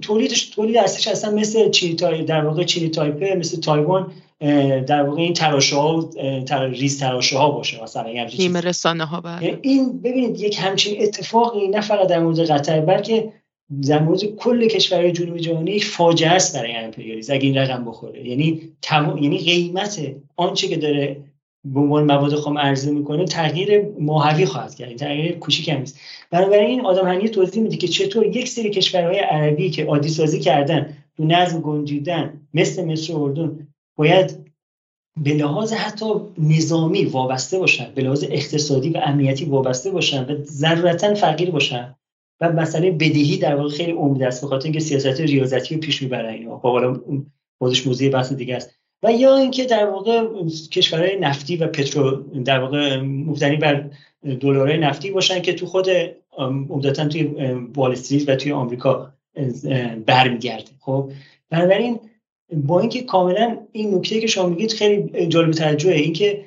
[0.01, 4.11] تولیدش تولید اصلا مثل چینی در واقع چینی تایپه مثل تایوان
[4.87, 6.09] در واقع این تراشه ها
[6.47, 6.67] تر...
[6.67, 9.59] ریز تراشه ها باشه مثلا این رسانه ها بله.
[9.61, 13.33] این ببینید یک همچین اتفاقی نه فقط در مورد قطر بلکه
[13.87, 18.27] در مورد کل کشورهای جنوبی جهانی یک فاجعه است برای امپریالیسم اگه این رقم بخوره.
[18.27, 19.17] یعنی تم...
[19.21, 20.01] یعنی قیمت
[20.35, 21.23] آنچه که داره
[21.65, 25.99] به عنوان مواد خام عرضه می‌کنه تغییر ماهوی خواهد کرد تغییر کوچیک هم نیست.
[26.31, 30.97] بنابراین آدم هنی توضیح میده که چطور یک سری کشورهای عربی که عادی سازی کردن
[31.17, 34.51] تو نظم گنجیدن مثل مصر و اردن باید
[35.23, 36.05] به لحاظ حتی
[36.37, 41.95] نظامی وابسته باشن به لحاظ اقتصادی و امنیتی وابسته باشن و ضرورتا فقیر باشن.
[42.41, 46.01] و مسئله بدهی در واقع خیلی عمده است به خاطر اینکه سیاست ریاضتی رو پیش
[46.01, 46.57] می‌برن اینا.
[46.57, 46.99] خب حالا
[47.57, 48.73] خودش موضوع بحث دیگه است.
[49.03, 50.27] و یا اینکه در واقع
[50.71, 52.15] کشورهای نفتی و پترو
[52.45, 53.89] در واقع مبتنی بر
[54.39, 55.87] دلارهای نفتی باشن که تو خود
[56.37, 57.23] عمدتا توی
[57.75, 57.95] وال
[58.27, 59.13] و توی آمریکا
[60.05, 60.71] برمیگرده.
[60.79, 61.11] خب
[61.49, 61.99] بنابراین
[62.53, 66.45] با اینکه کاملا این نکته که شما میگید خیلی جالب توجهه اینکه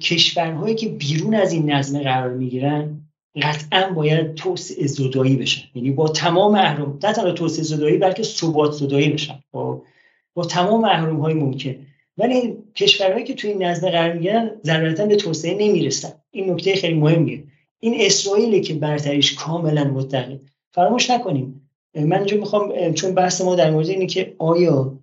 [0.00, 3.00] کشورهایی که بیرون از این نظم قرار می‌گیرن
[3.42, 5.62] قطعا باید توسعه زدایی بشن.
[5.74, 9.38] یعنی با تمام اهرام نه تنها توسعه زدایی بلکه ثبات زدایی بشن.
[9.52, 9.82] با,
[10.34, 11.74] با تمام اهرام های ممکن.
[12.18, 16.12] ولی کشورهایی که توی این نظم قرار می‌گیرن ضرورتا به توسعه نمی‌رسن.
[16.30, 17.44] این نکته خیلی مهمیه.
[17.80, 20.40] این اسرائیلی که برتریش کاملا متقی.
[20.72, 21.70] فراموش نکنیم.
[21.94, 24.98] من اینجا می‌خوام چون بحث ما در مورد اینه که آیا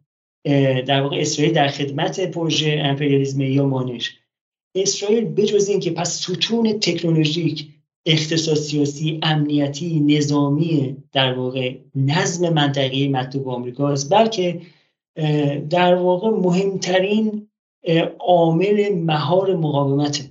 [0.87, 4.17] در واقع اسرائیل در خدمت پروژه امپریالیسم یا مانش
[4.75, 7.67] اسرائیل بجز اینکه پس ستون تکنولوژیک
[8.05, 14.61] اقتصاد سیاسی امنیتی نظامی در واقع نظم منطقه مطلوب آمریکا است بلکه
[15.69, 17.47] در واقع مهمترین
[18.19, 20.29] عامل مهار مقاومت.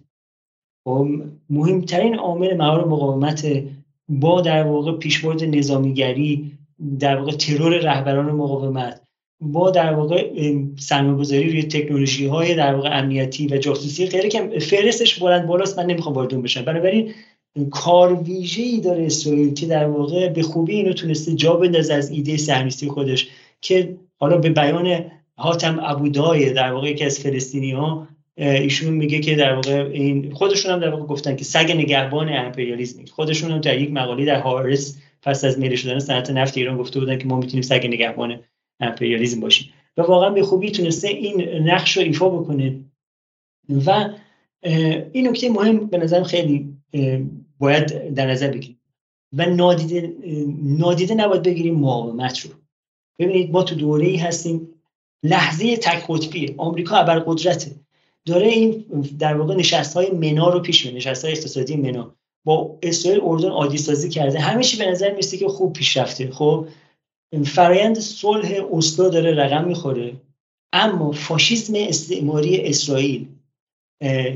[0.84, 1.08] خب،
[1.50, 3.64] مهمترین عامل مهار مقاومت
[4.08, 6.52] با در واقع پیشبرد نظامیگری
[7.00, 9.02] در واقع ترور رهبران مقاومت.
[9.40, 10.30] با در واقع
[10.78, 15.86] سرمایه‌گذاری روی تکنولوژی های در واقع امنیتی و جاسوسی غیره که فهرستش بلند بالاست من
[15.86, 16.64] نمی‌خوام وارد اون بشم.
[16.64, 17.14] بنابراین
[17.70, 22.10] کار ویژه ای داره اسرائیل که در واقع به خوبی اینو تونسته جا بندازه از
[22.10, 23.28] ایده صهیونیستی خودش
[23.60, 25.04] که حالا به بیان
[25.36, 30.72] حاتم ابودای در واقع یکی از فلسطینی ها ایشون میگه که در واقع این خودشون
[30.72, 33.04] هم در واقع گفتن که سگ نگهبان امپریالیسم.
[33.04, 37.00] خودشون هم در یک مقاله در هارس پس از میله شدن صنعت نفت ایران گفته
[37.00, 38.40] بودن که ما می‌تونیم سگ نگهبان
[38.80, 39.72] امپریالیسم باشیم.
[39.96, 42.80] و واقعا به خوبی تونسته این نقش رو ایفا بکنه.
[43.86, 44.10] و
[45.12, 46.76] این نکته مهم به نظرم خیلی
[47.58, 48.80] باید در نظر بگیریم.
[49.32, 50.14] و نادیده
[50.62, 52.50] نادیده نباید بگیریم مقاومت رو
[53.18, 54.68] ببینید ما تو دوره ای هستیم.
[55.22, 56.54] لحظه تک قطبی.
[56.56, 57.70] آمریکا قدرته
[58.26, 58.84] داره این
[59.18, 62.14] در واقع نشست های منا رو پیش میره نشست های اقتصادی منا.
[62.44, 64.40] با اسرائیل اردن عادی سازی کرده.
[64.40, 66.30] همه به نظر میسته که خوب پیش رفته.
[66.30, 66.66] خب؟
[67.44, 70.12] فرایند صلح اسلو داره رقم می‌خوره.
[70.72, 73.28] اما فاشیسم استعماری اسرائیل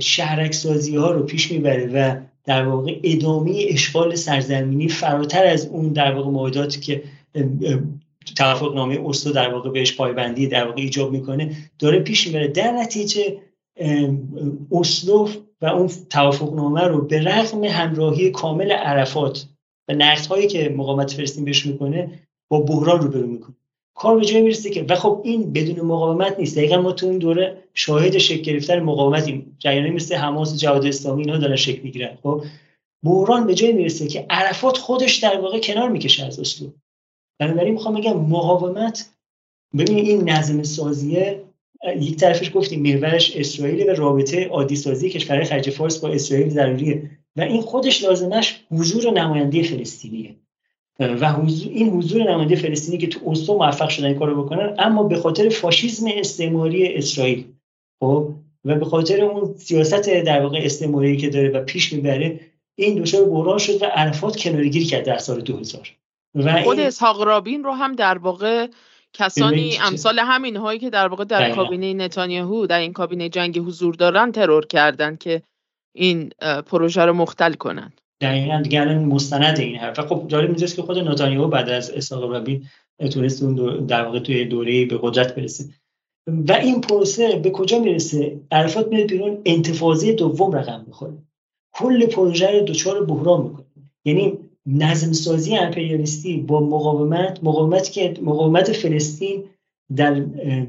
[0.01, 5.93] شهرک سازی ها رو پیش می‌بره و در واقع ادامه اشغال سرزمینی فراتر از اون
[5.93, 7.03] در واقع معاهداتی که
[8.37, 12.49] توافق نامه اسلو در واقع بهش پایبندی در واقع ایجاب می‌کنه داره پیش می‌بره.
[12.49, 13.37] در نتیجه
[14.73, 15.29] اسلو
[15.61, 19.47] و اون توافقنامه رو به رغم همراهی کامل عرفات
[19.89, 23.55] و هایی که مقاومت فلسطین بهش می‌کنه با بحران روبرو می‌کنه.
[23.95, 26.57] کار به جای می‌رسه که و خب این بدون مقاومت نیست.
[26.57, 29.57] دقیقا ما تو این دوره شاهد شکل گرفتن مقاومتیم.
[29.59, 32.19] جریانی مثل حماس جهاد اسلامی اینا دارن شکل می‌گیرن.
[32.23, 32.45] خب
[33.05, 36.71] بحران به جای می‌رسه که عرفات خودش در واقع کنار می‌کشه از اسلو
[37.41, 39.11] بنابراین می‌خوام بگم مقاومت
[39.79, 41.45] ببینید این نظم سازیه
[42.01, 47.11] یک طرفش گفتیم محورش اسرائیل و رابطه عادی سازی کشورهای خلیج فارس با اسرائیل ضروریه.
[47.37, 50.35] و این خودش لازمش حضور نماینده فلسطینیه.
[51.01, 55.03] و حضور این حضور نماینده فلسطینی که تو اسلو موفق شدن این کارو بکنن اما
[55.03, 57.45] به خاطر فاشیسم استعماری اسرائیل.
[58.01, 58.35] خب؟
[58.65, 62.41] و به خاطر اون سیاست در واقع استعماری که داره و پیش می‌بره
[62.79, 65.97] این دچار بحران شد و عرفات کنارگیری کرد در سال 2000
[66.35, 68.67] و خود اسحاق رابین رو هم در واقع
[69.13, 73.95] کسانی امثال همین هایی که در واقع در کابینه نتانیاهو در این کابینه جنگی حضور
[73.95, 75.43] دارن ترور کردن که
[75.95, 76.31] این
[76.67, 77.93] پروژه رو مختل کنن.
[78.25, 80.01] دقیقا دیگه الان مستند این حرف.
[80.01, 82.65] خب جالب اینجاست که خود نتانیاهو بعد از اسحاق رابین
[83.11, 85.65] تونست اون در واقع توی دوره به قدرت برسه.
[86.27, 91.13] و این پروسه به کجا می‌رسه؟ عرفات میاد بیرون انتفاضه دوم رقم می‌خوره.
[91.73, 93.65] کل پروژه رو دچار بحران می‌کنه.
[94.05, 94.33] یعنی
[94.67, 99.45] نظم سازی امپریالیستی با مقاومت مقاومتی که مقاومت فلسطین
[99.97, 100.21] در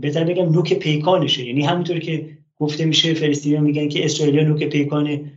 [0.02, 1.45] بهتر بگم نوک پیکانشه.
[1.45, 5.32] یعنی همونطور که گفته میشه فلسطینیان میگن که اسرائیل نوک پیکان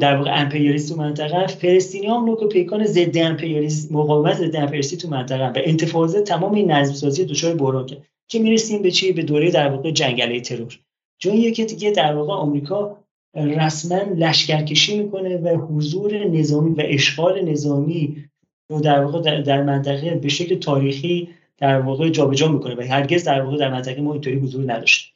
[0.00, 5.08] در واقع امپریالیست تو منطقه فلسطینی هم نوک پیکان ضد امپریالیست مقاومت ضد امپریالیستی تو
[5.08, 8.02] منطقه و انتفاضه تمام این نظم سازی دچار بحران کرد.
[8.28, 10.78] که می‌رسیم به چی؟ به دوره در واقع جنگله ترور.
[11.18, 12.96] جاییه که دیگه در واقع آمریکا
[13.34, 18.24] رسما لشکرکشی می‌کنه و حضور نظامی و اشغال نظامی
[18.70, 21.28] رو در واقع در منطقه به شکل تاریخی
[21.58, 25.12] در واقع جابجا می‌کنه و هرگز در واقع در منطقه ما اینطوری حضور نداشته.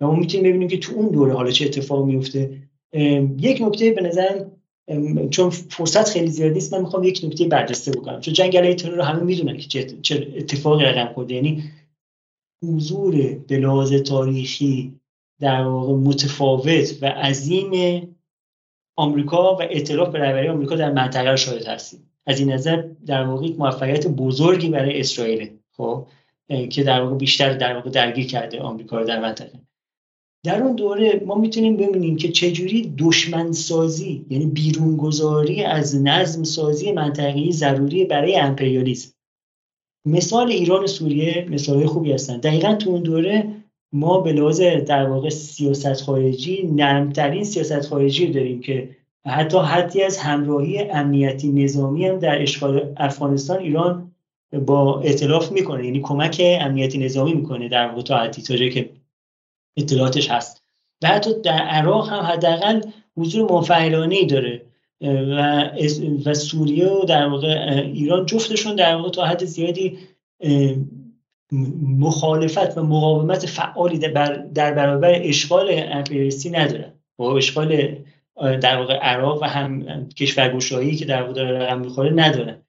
[0.00, 2.50] و ما می‌تونیم ببینیم که تو اون دوره حالا چه اتفاق میفته
[3.38, 4.44] یک نکته به نظر
[5.30, 8.20] چون فرصت خیلی زیاد نیست من می‌خوام یک نکته برجسته بکنم.
[8.20, 11.34] چون جنگل ترور رو همه می‌دونن که چه اتفاقی رقم خورده.
[11.34, 11.64] یعنی
[12.62, 15.00] حضور به تاریخی
[15.40, 18.02] در واقع متفاوت و عظیم
[18.96, 22.10] آمریکا و اعتراف به رهبری آمریکا در منطقه رو شاهد هستیم.
[22.26, 26.06] از این نظر در واقع موفقیت بزرگی برای اسرائیل خب
[26.70, 29.60] که در واقع بیشتر در واقع درگیر کرده آمریکا رو در منطقه.
[30.44, 36.92] در اون دوره ما می‌تونیم ببینیم که چجوری دشمن سازی یعنی بیرونگذاری از نظم سازی
[36.92, 39.12] منطقی ضروری برای امپریالیسم.
[40.06, 42.36] مثال ایران و سوریه مثال خوبی هستن.
[42.36, 43.46] دقیقا تو اون دوره
[43.92, 48.88] ما به لحاظ در واقع سیاست خارجی نرمترین سیاست خارجی داریم که
[49.26, 54.10] حتی حدی از همراهی امنیتی نظامی هم در اشغال افغانستان ایران
[54.66, 55.84] با اطلاف می‌کنه.
[55.84, 58.90] یعنی کمک امنیتی نظامی می‌کنه در واقع تا حدی که
[59.76, 60.62] اطلاعاتش هست.
[61.02, 62.80] و حتی در عراق هم حداقل
[63.16, 64.62] حضور منفعلانه داره.
[65.00, 65.70] و,
[66.26, 69.98] و سوریه و در واقع ایران جفتشون در واقع تا حد زیادی
[71.98, 73.98] مخالفت و مقاومت فعالی
[74.54, 76.92] در برابر اشغال امپریالیستی ندارن.
[77.18, 77.96] و اشغال
[78.36, 82.62] در واقع عراق و هم کشورگشایی که در واقع داره رقم می‌خوره ندارن.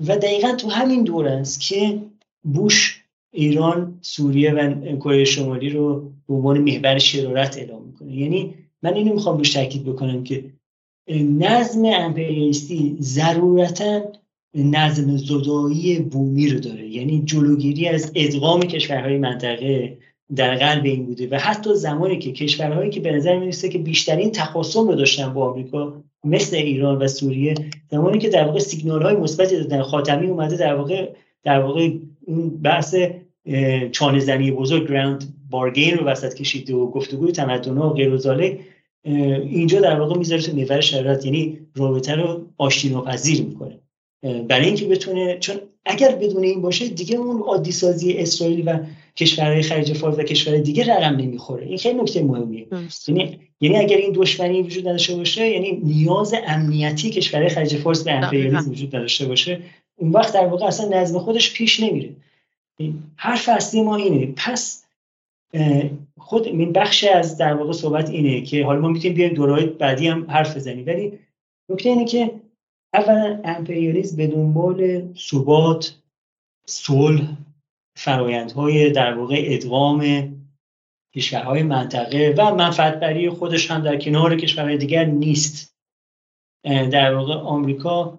[0.00, 2.02] و دقیقا تو همین دور است که
[2.42, 8.16] بوش ایران سوریه و کره شمالی رو به عنوان محور شرارت اعلام می‌کنه.
[8.16, 10.44] یعنی من اینو می‌خوام روش تاکید بکنم که
[11.38, 14.00] نظم امپریالیستی ضرورتا
[14.54, 16.86] نظم زدایی بومی رو داره.
[16.88, 19.98] یعنی جلوگیری از ادغام کشورهای منطقه
[20.36, 24.30] در قلب این بوده و حتی زمانی که کشورهایی که به نظر می‌رسه که بیشترین
[24.30, 27.54] تخاصم رو داشتن با آمریکا مثل ایران و سوریه
[27.90, 31.12] زمانی که در واقع سیگنال های مثبتی دادن خاتمی اومده در واقع
[31.44, 31.90] در واقع
[32.26, 32.94] اون بحث
[33.92, 38.20] چانه زنی بزرگ گراند بارگین رو وسط کشیده و گفتگوی تمدن و غیر
[39.04, 43.78] اینجا در واقع می‌ذاره تو محور شرایط یعنی رابطه رو آشتی ناپذیر می‌کنه.
[44.48, 48.78] برای اینکه بتونه چون اگر بدون این باشه دیگه اون عادی سازی اسرائیل و
[49.16, 51.66] کشورهای خلیج فارس و کشورهای دیگه رقم نمی‌خوره.
[51.66, 52.66] این خیلی نکته مهمیه.
[53.08, 58.12] یعنی یعنی اگر این دشمنی وجود نداشته باشه یعنی نیاز امنیتی کشورهای خلیج فارس به
[58.12, 59.60] امپریالیسم وجود نداشته باشه
[59.96, 62.10] اون وقت در واقع اصلا نظم خودش پیش نمیره.
[63.16, 64.32] حرف اصلی ما اینه.
[64.36, 64.85] پس
[66.18, 70.08] خود این بخش از در واقع صحبت اینه که حالا ما می‌تونیم بیایم دورهای بعدی
[70.08, 70.86] هم حرف بزنیم.
[70.86, 71.18] ولی
[71.68, 72.40] نکته اینه که
[72.94, 75.98] اولا امپریالیسم به دنبال ثبات
[76.66, 77.36] صلح
[77.96, 80.32] فرایندهای در واقع ادغام
[81.14, 85.76] کشورهای منطقه و منفعت خودش هم در کنار کشورهای دیگر نیست.
[86.64, 88.18] در واقع آمریکا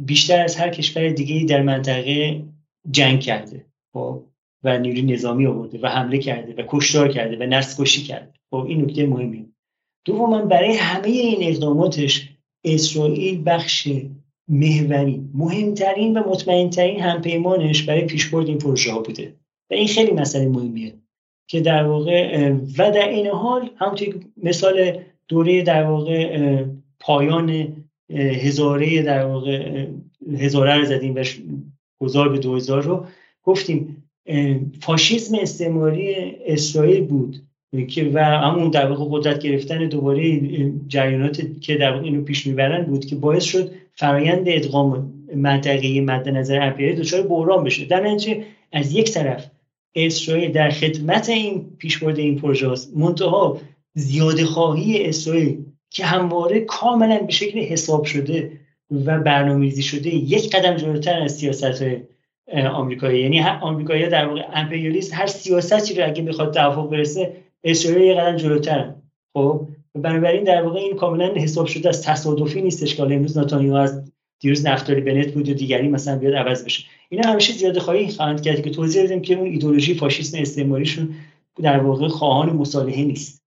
[0.00, 2.44] بیشتر از هر کشور دیگه در منطقه
[2.90, 3.66] جنگ کرده.
[3.92, 4.22] خب
[4.62, 8.32] و نیروی نظامی آورده و حمله کرده و کشتار کرده و نسل کشی کرده.
[8.50, 9.46] خب این نکته مهمیه.
[10.04, 12.28] دوما برای همه این اقداماتش
[12.64, 13.88] اسرائیل بخش
[14.48, 19.34] محوری مهمترین و مطمئنترین همپیمانش برای پیشبرد این پروژه ها بوده.
[19.70, 20.94] و این خیلی مسئله مهمیه
[21.48, 24.98] که در واقع و در این حال همونطور مثال
[25.28, 26.64] دوره در واقع
[27.00, 27.76] پایان
[28.10, 29.86] هزاره در واقع
[30.38, 31.24] هزاره رو زدیم و
[32.00, 33.06] گذار به 2000 رو
[33.42, 34.07] گفتیم.
[34.80, 36.14] فاشیسم استعماری
[36.46, 37.42] اسرائیل بود
[37.88, 40.40] که و همون در واقع قدرت گرفتن دوباره
[40.88, 46.28] جریانات که در واقع اینو پیش می‌برن بود که باعث شد فرایند ادغام منطقه مد
[46.28, 47.84] نظر امپریالی دچار بحران بشه.
[47.84, 48.42] در نتیجه
[48.72, 49.50] از یک طرف
[49.94, 53.60] اسرائیل در خدمت این پیشبرد این پروژه است منتها
[53.94, 58.52] زیاده خواهی اسرائیل که همواره کاملا به شکل حساب شده
[58.90, 61.82] و برنامه‌ریزی شده یک قدم جلوتر از سیاست
[62.52, 63.22] آمریکایی.
[63.22, 68.36] یعنی آمریکایی در واقع امپریالیست هر سیاستی رو اگه بخواد توافق برسه اسرائیل یه قدم
[68.36, 68.94] جلوتر
[69.34, 74.12] خب؟ بنابراین در واقع این کاملا حساب شده از تصادفی نیستش که امروز نتانیاهو از
[74.40, 76.84] دیروز نفتالی بنت بود و دیگری مثلا بیاد عوض بشه.
[77.08, 81.14] اینا همیشه زیاده خواهی خواهند کرد که توضیح بدیم که اون ایدولوژی فاشیسم استعماریشون
[81.62, 83.42] در واقع خواهان مصالحه نیست.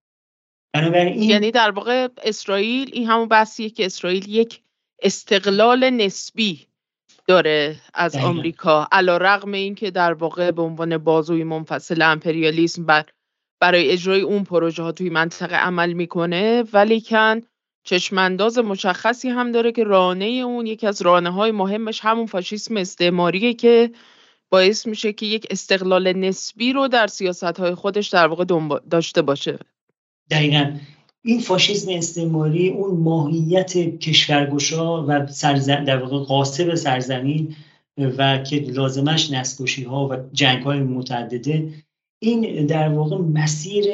[0.74, 4.62] بنابراین یعنی در واقع اسرائیل این همون بحثیه که اسرائیل یک
[5.04, 6.68] استقلال نسبی
[7.32, 8.88] داره از آمریکا.
[8.92, 13.06] علا رغم این که در واقع به عنوان بازوی منفصل امپریالیسم بر
[13.62, 17.42] برای اجرای اون پروژه ها توی منطقه عمل می‌کنه ولیکن
[17.84, 23.54] چشمانداز مشخصی هم داره که رانه اون یکی از رانه های مهمش همون فاشیسم استعماریه
[23.54, 23.92] که
[24.50, 28.46] باعث میشه که یک استقلال نسبی رو در سیاست های خودش در واقع
[28.90, 29.60] داشته باشه.
[30.32, 30.74] دقیقا.
[31.24, 37.56] این فاشیسم استعماری اون ماهیت کشورگشا و سرزن در واقع قاسب سرزمین
[37.98, 41.74] و که لازمش نسکشی ها و جنگ های متعدده
[42.20, 43.86] این در واقع مسیر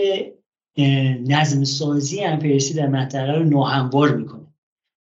[1.28, 4.48] نظم سازی امپریسی در منطقه رو ناهموار می‌کنه.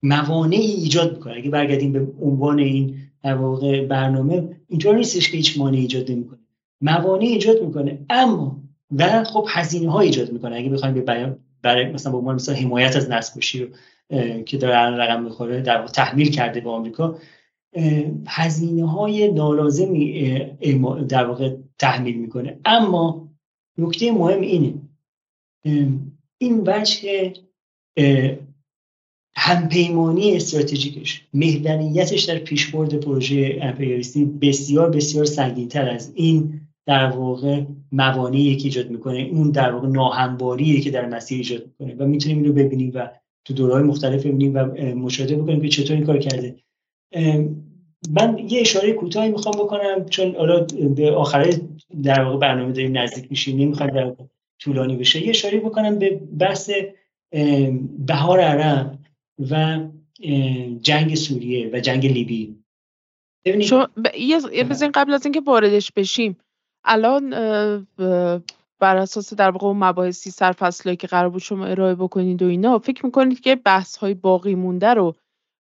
[0.03, 1.33] موانعی ایجاد می‌کنه.
[1.33, 6.39] اگه برگردیم به عنوان این در واقع برنامه اینطور نیستش که هیچ مانعی ایجاد نمی‌کنه.
[6.81, 8.05] موانع ایجاد می‌کنه.
[8.09, 8.61] اما
[8.91, 10.55] و خب هزینه ها ایجاد می‌کنه.
[10.55, 11.01] اگه بخوایم به
[11.65, 13.67] برای مثلا به عنوان مثلا حمایت از نسل رو
[14.43, 17.15] که داره رقم می‌خوره در تحمیل کرده به آمریکا
[18.27, 20.39] هزینه های نالازمی
[21.09, 22.59] در واقع تحمیل می‌کنه.
[22.65, 23.29] اما
[23.77, 24.73] نکته مهم اینه
[26.37, 27.33] این وجه
[29.37, 38.55] همپیمانی استراتژیکش محوریتش در پیشبرد پروژه امپریالیستی بسیار بسیار سنگینتر از این در واقع موانعی
[38.55, 42.47] که ایجاد می‌کنه اون در واقع ناهمواریه که در مسیر ایجاد می‌کنه و می‌تونیم این
[42.47, 43.09] رو ببینیم و
[43.45, 46.55] تو دورهای مختلف ببینیم و مشاهده بکنیم که چطور این کار کرده.
[48.09, 51.53] من یه اشاره کوتاهی می‌خوام بکنم چون حالا به آخر
[52.03, 54.15] در واقع برنامه داریم نزدیک میشیم نمی‌خوام در
[54.59, 55.23] طولانی بشه.
[55.23, 56.71] یه اشاره بکنم به بحث
[57.99, 58.99] بهار عرب
[59.51, 59.79] و
[60.81, 62.55] جنگ سوریه و جنگ لیبی.
[63.45, 63.71] ببینید
[64.53, 66.37] یه بزنین قبل از اینکه واردش بشیم
[66.85, 67.29] الان
[68.79, 73.05] بر اساس در واقع مباحثی سرفصلایی که قرار بود شما ارائه بکنید و اینا فکر
[73.05, 75.15] می‌کنید که بحث های باقی مونده رو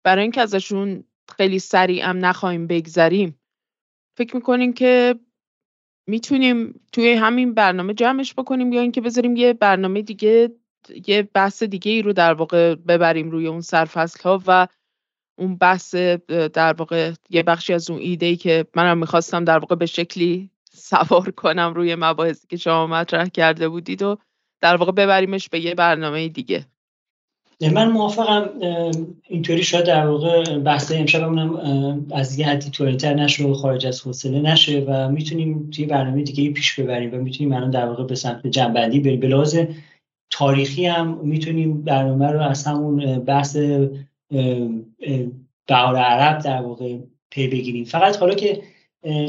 [0.05, 1.05] برای اینکه ازشون
[1.36, 3.40] خیلی سریع هم نخواهیم بگذریم
[4.19, 5.15] فکر می‌کنیم که
[6.09, 10.51] می‌تونیم توی همین برنامه جمعش بکنیم یا اینکه بذاریم یه برنامه دیگه
[11.07, 14.69] یه بحث دیگه ای رو در واقع ببریم روی اون سرفصل ها و
[15.39, 15.94] اون بحث
[16.55, 20.52] در واقع یه بخشی از اون ایده ای که منم می‌خواستم در واقع به شکلی
[20.74, 24.16] سوار کنم روی مباحثی که شما مطرح کرده بودید و
[24.61, 26.66] در واقع ببریمش به یه برنامه دیگه.
[27.73, 28.51] من موافقم
[29.28, 34.40] اینطوری شاید در واقع بحث امشبمونم از یه حدی طولانی‌تر نشه و خارج از حوصله
[34.40, 38.47] نشه و می‌تونیم توی برنامه دیگه پیش ببریم و می‌تونیم الان در واقع به سمت
[38.47, 39.20] جنبندی بریم.
[39.20, 39.59] به لحاظ
[40.31, 43.57] تاریخی هم می‌تونیم برنامه رو از همون بحث
[45.66, 46.99] بهار عرب در واقع
[47.31, 47.85] پی بگیریم.
[47.85, 48.62] فقط حالا که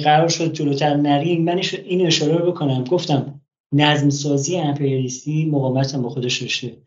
[0.03, 2.83] قرار شد جلوتر نریم من این اشاره رو بکنم.
[2.83, 3.41] گفتم
[3.71, 6.77] نظم سازی امپریالیستی مقاومت هم با خودش داشته.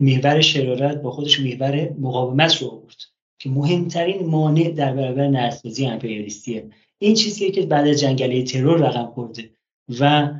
[0.00, 2.96] محور شرارت با خودش محور مقاومت رو آورد.
[3.38, 6.68] که مهمترین مانع در برابر نظم سازی امپریالیستیه.
[6.98, 9.50] این چیزیه که بعد از جنگله ترور رقم خورده.
[10.00, 10.32] و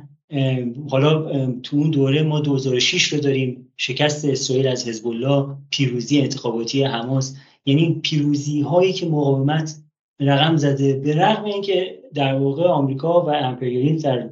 [0.89, 3.73] حالا تو اون دوره ما 2006 رو داریم.
[3.77, 7.35] شکست اسرائیل از حزب الله پیروزی انتخاباتی حماس.
[7.65, 9.75] یعنی پیروزی هایی که مقاومت
[10.19, 10.93] رقم زده.
[10.93, 14.29] به رغم اینکه در واقع آمریکا و امپریالیسم در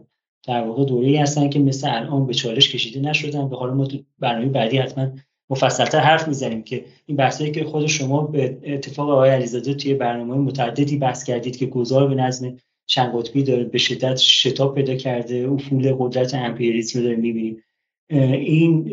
[0.48, 3.98] در واقع دوره هستن که مثل الان به چالش کشیده نشدن به حال ما تو
[4.20, 5.12] برنامه بعدی حتما
[5.50, 10.36] مفصلتر حرف می‌زنیم که این بحثایی که خود شما به اتفاق آقای علیزاده توی برنامه
[10.36, 15.50] متعددی بحث کردید که گذار به نظم چند قطبی داره به شدت شتاب پیدا کرده
[15.52, 17.64] افول قدرت امپریالیسم رو داریم می‌بینیم.
[18.10, 18.86] این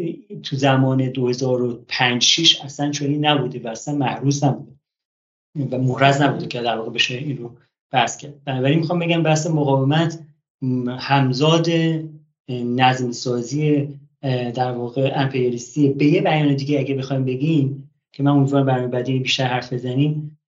[0.43, 4.76] تو زمان 2005 6 اصلا چنین نبوده و اصلا محروس نبوده.
[5.71, 7.51] و محرز نبوده که در واقع بشه این رو
[7.93, 8.45] بحث کرد.
[8.45, 10.19] بنابراین می‌خوام بگم بحث مقاومت
[10.99, 11.67] همزاد
[12.51, 13.89] نظم سازی
[14.55, 15.89] در واقع امپریالیستی.
[15.89, 20.39] به یه بیان دیگه اگه بخوایم بگیم که من امیدوارم برنامه بعدی بیشتر حرف بزنیم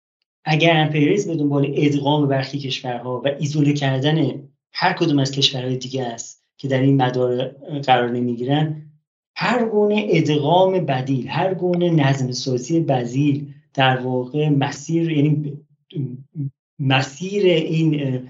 [0.45, 6.05] اگر امپریالیسم به دنبال ادغام برخی کشورها و ایزوله کردن هر کدوم از کشورهای دیگه
[6.05, 7.49] است که در این مدار
[7.87, 8.83] قرار نمی‌گیرن
[9.37, 15.59] هر گونه ادغام بدیل هر گونه نظم سازی بدیل در واقع مسیر یعنی
[16.79, 18.21] مسیر این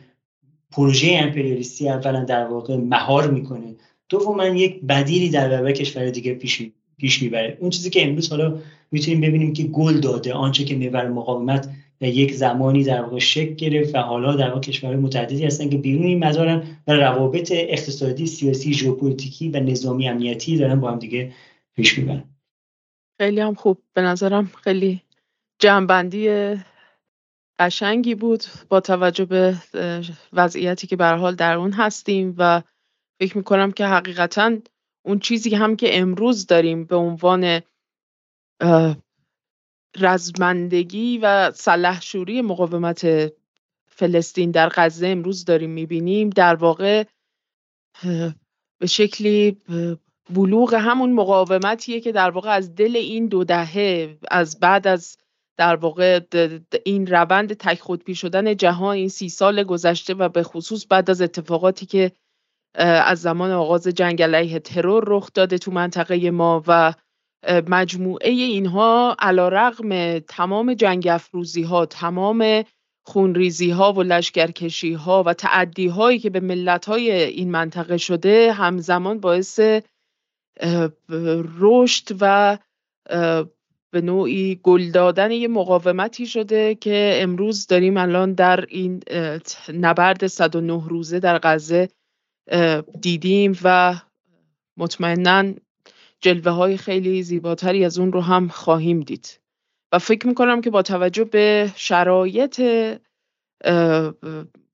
[0.71, 3.75] پروژه امپریالیستی اولا در واقع مهار می‌کنه.
[4.09, 6.63] دوما یک بدیلی در برابر کشور دیگه پیش
[6.97, 7.59] پیش می‌بره.
[7.61, 8.59] اون چیزی که امروز حالا
[8.91, 11.69] می‌تونیم ببینیم که گل داده آنچه که محور مقاومت
[12.01, 16.07] یک زمانی در واقع شکل گرفت و حالا در واقع کشورهای متعددی هستن که بیرون
[16.07, 21.33] این مدارن و روابط اقتصادی سیاسی ژئوپلیتیکی و نظامی امنیتی دارن با هم دیگه
[21.77, 22.25] پیش می‌برن.
[23.21, 23.79] خیلی هم خوب.
[23.95, 25.01] به نظرم خیلی
[25.59, 26.55] جنبندی
[27.59, 29.57] قشنگی بود با توجه به
[30.33, 32.63] وضعیتی که به حال در اون هستیم و
[33.21, 34.57] فکر می‌کنم که حقیقتا
[35.05, 37.61] اون چیزی هم که امروز داریم به عنوان
[39.97, 43.33] رزمندگی و سلحشوری مقاومت
[43.89, 47.05] فلسطین در غزه امروز داریم می‌بینیم در واقع
[48.79, 49.57] به شکلی
[50.31, 55.17] بلوغ همون مقاومتیه که در واقع از دل این دو دهه از بعد از
[55.59, 56.21] در واقع
[56.85, 61.23] این روند تک خودپی شدن جهان این سی سال گذشته و به خصوص بعد از
[61.23, 62.13] اتفاقاتی که
[62.75, 66.95] از زمان آغاز جنگ علیه ترور رخ داده تو منطقه ما و
[67.49, 72.65] مجموعه اینها علا رقم تمام جنگ افروزی ها تمام
[73.07, 78.53] خونریزی ها و لشکرکشی ها و تعدی هایی که به ملت های این منطقه شده
[78.53, 79.61] همزمان باعث
[81.61, 82.59] رشد و
[83.91, 89.03] به نوعی گل دادن یه مقاومتی شده که امروز داریم الان در این
[89.75, 91.89] نبرد 109 روزه در غزه
[93.01, 93.95] دیدیم و
[94.77, 95.53] مطمئنا
[96.21, 99.41] جلوه های خیلی زیباتری از اون رو هم خواهیم دید.
[99.93, 102.63] و فکر می‌کنم که با توجه به شرایط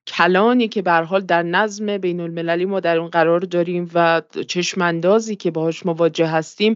[0.07, 5.36] کلانی که به حال در نظم بین المللی ما در اون قرار داریم و چشماندازی
[5.36, 6.74] که باهاش مواجه هستیم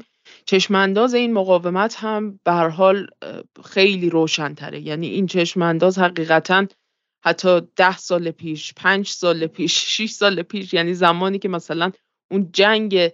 [0.48, 3.06] چشمانداز این مقاومت هم به حال
[3.64, 4.80] خیلی روشنتره.
[4.80, 6.66] یعنی این چشمانداز حقیقتا
[7.24, 11.90] حتی ده سال پیش پنج سال پیش شیش سال پیش یعنی زمانی که مثلا
[12.30, 13.10] اون جنگ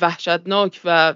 [0.00, 1.14] وحشتناک و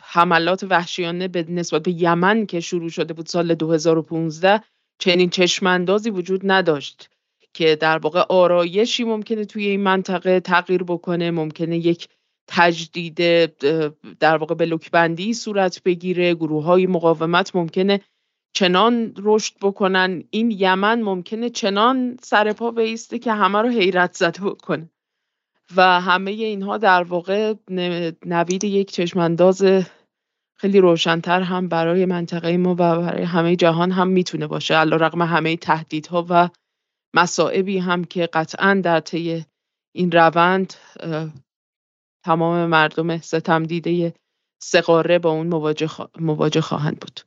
[0.00, 4.60] حملات وحشیانه به نسبت به یمن که شروع شده بود سال 2015
[4.98, 7.10] چنین چشماندازی وجود نداشت
[7.54, 12.08] که در واقع آرایشی ممکنه توی این منطقه تغییر بکنه ممکنه یک
[12.52, 13.16] تجدید
[14.18, 18.00] در واقع بلوکبندی صورت بگیره گروه های مقاومت ممکنه
[18.52, 20.24] چنان رشد بکنن.
[20.30, 24.90] این یمن ممکنه چنان سرپا بیسته که همه رو حیرت زده بکنه.
[25.76, 27.54] و همه اینها در واقع
[28.26, 29.64] نوید یک چشمانداز
[30.58, 34.74] خیلی روشنتر هم برای منطقه ما و برای همه جهان هم می‌تونه باشه.
[34.74, 36.48] علا رقم همه تهدیدها و
[37.14, 39.44] مسائبی هم که قطعا در طی
[39.94, 40.74] این روند
[42.24, 44.14] تمام مردم ستم دیده
[44.62, 45.88] سقاره با اون مواجه,
[46.20, 47.20] مواجه خواهند بود.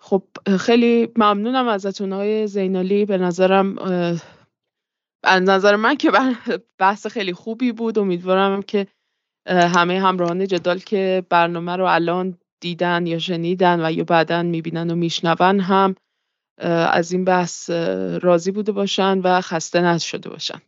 [0.00, 0.22] خب
[0.60, 3.04] خیلی ممنونم ازتون زینالی.
[3.04, 3.78] به نظرم
[5.24, 6.10] از نظر من که
[6.78, 7.98] بحث خیلی خوبی بود.
[7.98, 8.86] امیدوارم که
[9.46, 14.94] همه همراهان جدال که برنامه رو الان دیدن یا شنیدن و یا بعدا می‌بینن و
[14.94, 15.94] میشنون هم
[16.92, 17.70] از این بحث
[18.22, 20.60] راضی بوده باشن و خسته نشده باشن.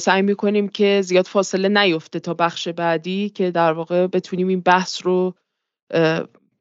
[0.00, 5.06] سعی می‌کنیم که زیاد فاصله نیفته تا بخش بعدی که در واقع بتونیم این بحث
[5.06, 5.34] رو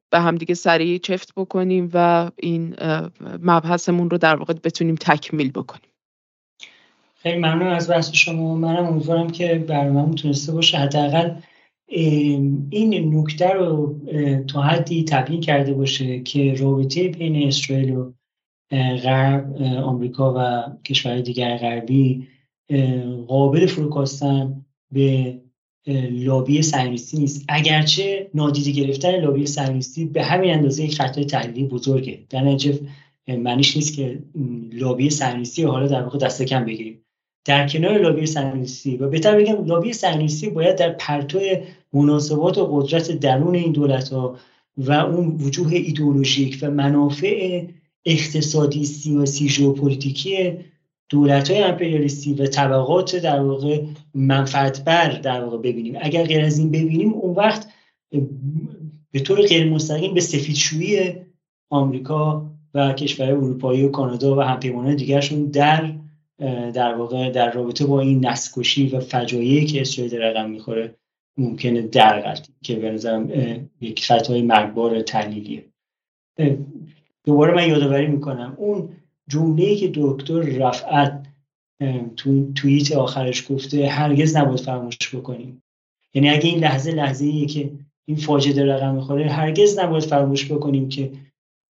[0.09, 2.75] به همدیگه سریع چفت بکنیم و این
[3.41, 5.91] مبحثمون رو در واقع بتونیم تکمیل بکنیم.
[7.15, 8.55] خیلی ممنون از بحث شما.
[8.55, 10.77] منم امیدوارم که برنامه تونسته باشه.
[10.77, 11.35] حداقل
[12.69, 13.99] این نکته رو
[14.47, 18.11] تا حدی تبیین کرده باشه که رابطه بین اسرائیل و
[19.03, 22.27] غرب آمریکا و کشورهای دیگر غربی
[23.27, 25.39] قابل فروکاستن به
[26.11, 27.45] لابی سرنویسی نیست.
[27.49, 32.19] اگرچه نادیده گرفتن لابی سرنویسی به همین اندازه یک خطای تحلیلی بزرگه.
[32.29, 32.79] در نتیجه
[33.27, 34.19] معنیش نیست که
[34.73, 37.01] لابی سرنویسی حالا در واقع دست کم بگیریم.
[37.45, 41.39] در کنار لابی سرنویسی و بهتر بگم لابی سرنویسی باید در پرتو
[41.93, 44.37] مناسبات و قدرت درون این دولت ها
[44.77, 47.63] و اون وجوه ایدئولوژیک و منافع
[48.05, 50.57] اقتصادی سیاسی ژئوپلیتیکی
[51.09, 55.95] دولت های امپریالیستی و طبقات در واقع منفعت بر در واقع ببینیم.
[56.01, 57.67] اگر غیر از این ببینیم اون وقت
[59.11, 61.15] به طور غیر مستقیم به سفیدشویی
[61.69, 65.93] آمریکا و کشور اروپایی و کانادا و همپیمانان دیگرشون در
[66.73, 70.95] در واقع در رابطه با این نسکشی و فجایعی که اسرائیل رقم می‌خوره
[71.37, 73.29] ممکنه در که به نظرم
[73.81, 75.65] یک خطای مرگبار تحلیلیه.
[77.25, 78.53] دوباره من یادآوری می‌کنم.
[78.57, 78.89] اون
[79.29, 81.27] جمله که دکتر رفعت
[82.15, 85.63] تو توییت آخرش گفته هرگز نباید فراموش بکنیم.
[86.13, 87.71] یعنی اگه این لحظه لحظه ایه که
[88.07, 91.11] این فاجعه رقم می‌خوره هرگز نباید فراموش بکنیم که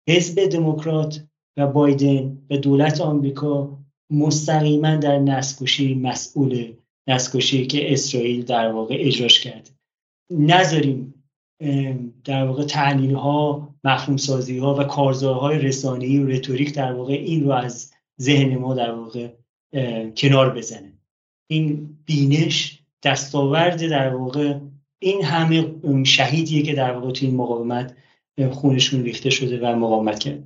[0.09, 1.25] حزب دموکرات
[1.57, 3.79] و بایدن و دولت آمریکا
[4.11, 6.73] مستقیما در نسکشی مسئول
[7.09, 9.71] نسکشی که اسرائیل در واقع اجراش کرد
[10.31, 11.15] نذاریم
[12.25, 17.45] در واقع تحلیل ها مفهوم سازی ها و کارزارهای رسانه‌ای و رتوریک در واقع این
[17.45, 19.29] رو از ذهن ما در واقع
[20.17, 20.93] کنار بزنه.
[21.47, 24.59] این بینش دستاورد در واقع
[24.99, 27.97] این همه شهیدیه که در واقع توی این مقاومت
[28.53, 30.45] خونشون ریخته شده و مقاومت کرده.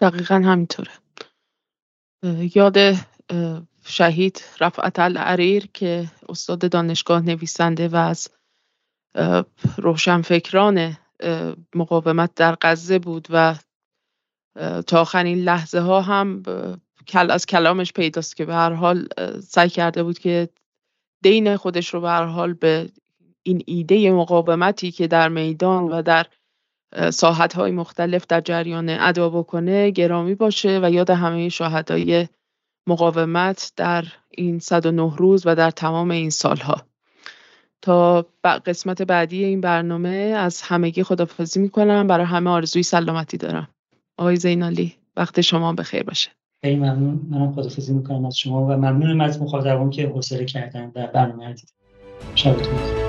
[0.00, 0.90] دقیقا همینطوره.
[2.54, 2.78] یاد
[3.84, 8.28] شهید رفعت العریر که استاد دانشگاه نویسنده و از
[9.76, 10.96] روشنفکران
[11.74, 13.54] مقاومت در غزه بود و
[14.86, 16.42] تا آخرین لحظه ها هم
[17.14, 19.08] از کلامش پیداست که به هر حال
[19.42, 20.48] سعی کرده بود که
[21.22, 22.90] دین خودش رو به هر حال به
[23.42, 26.26] این ایده مقاومتی که در میدان و در
[27.10, 32.28] ساحت های مختلف در جریان ادا بکنه گرامی باشه و یاد همه شهدای
[32.88, 36.86] مقاومت در این 109 روز و در تمام این سالها.
[37.82, 38.26] تا
[38.66, 42.06] قسمت بعدی این برنامه از همگی خدافزی می‌کنم.
[42.06, 43.68] برای همه آرزوی سلامتی دارم.
[44.18, 46.30] آقای زینالی وقت شما بخیر باشه.
[46.64, 47.26] خیلی ممنون.
[47.30, 51.72] منم خدافزی می‌کنم از شما و ممنونم از مخاطبان که حوصله کردن در برنامه دیدن.
[52.34, 53.05] شبتون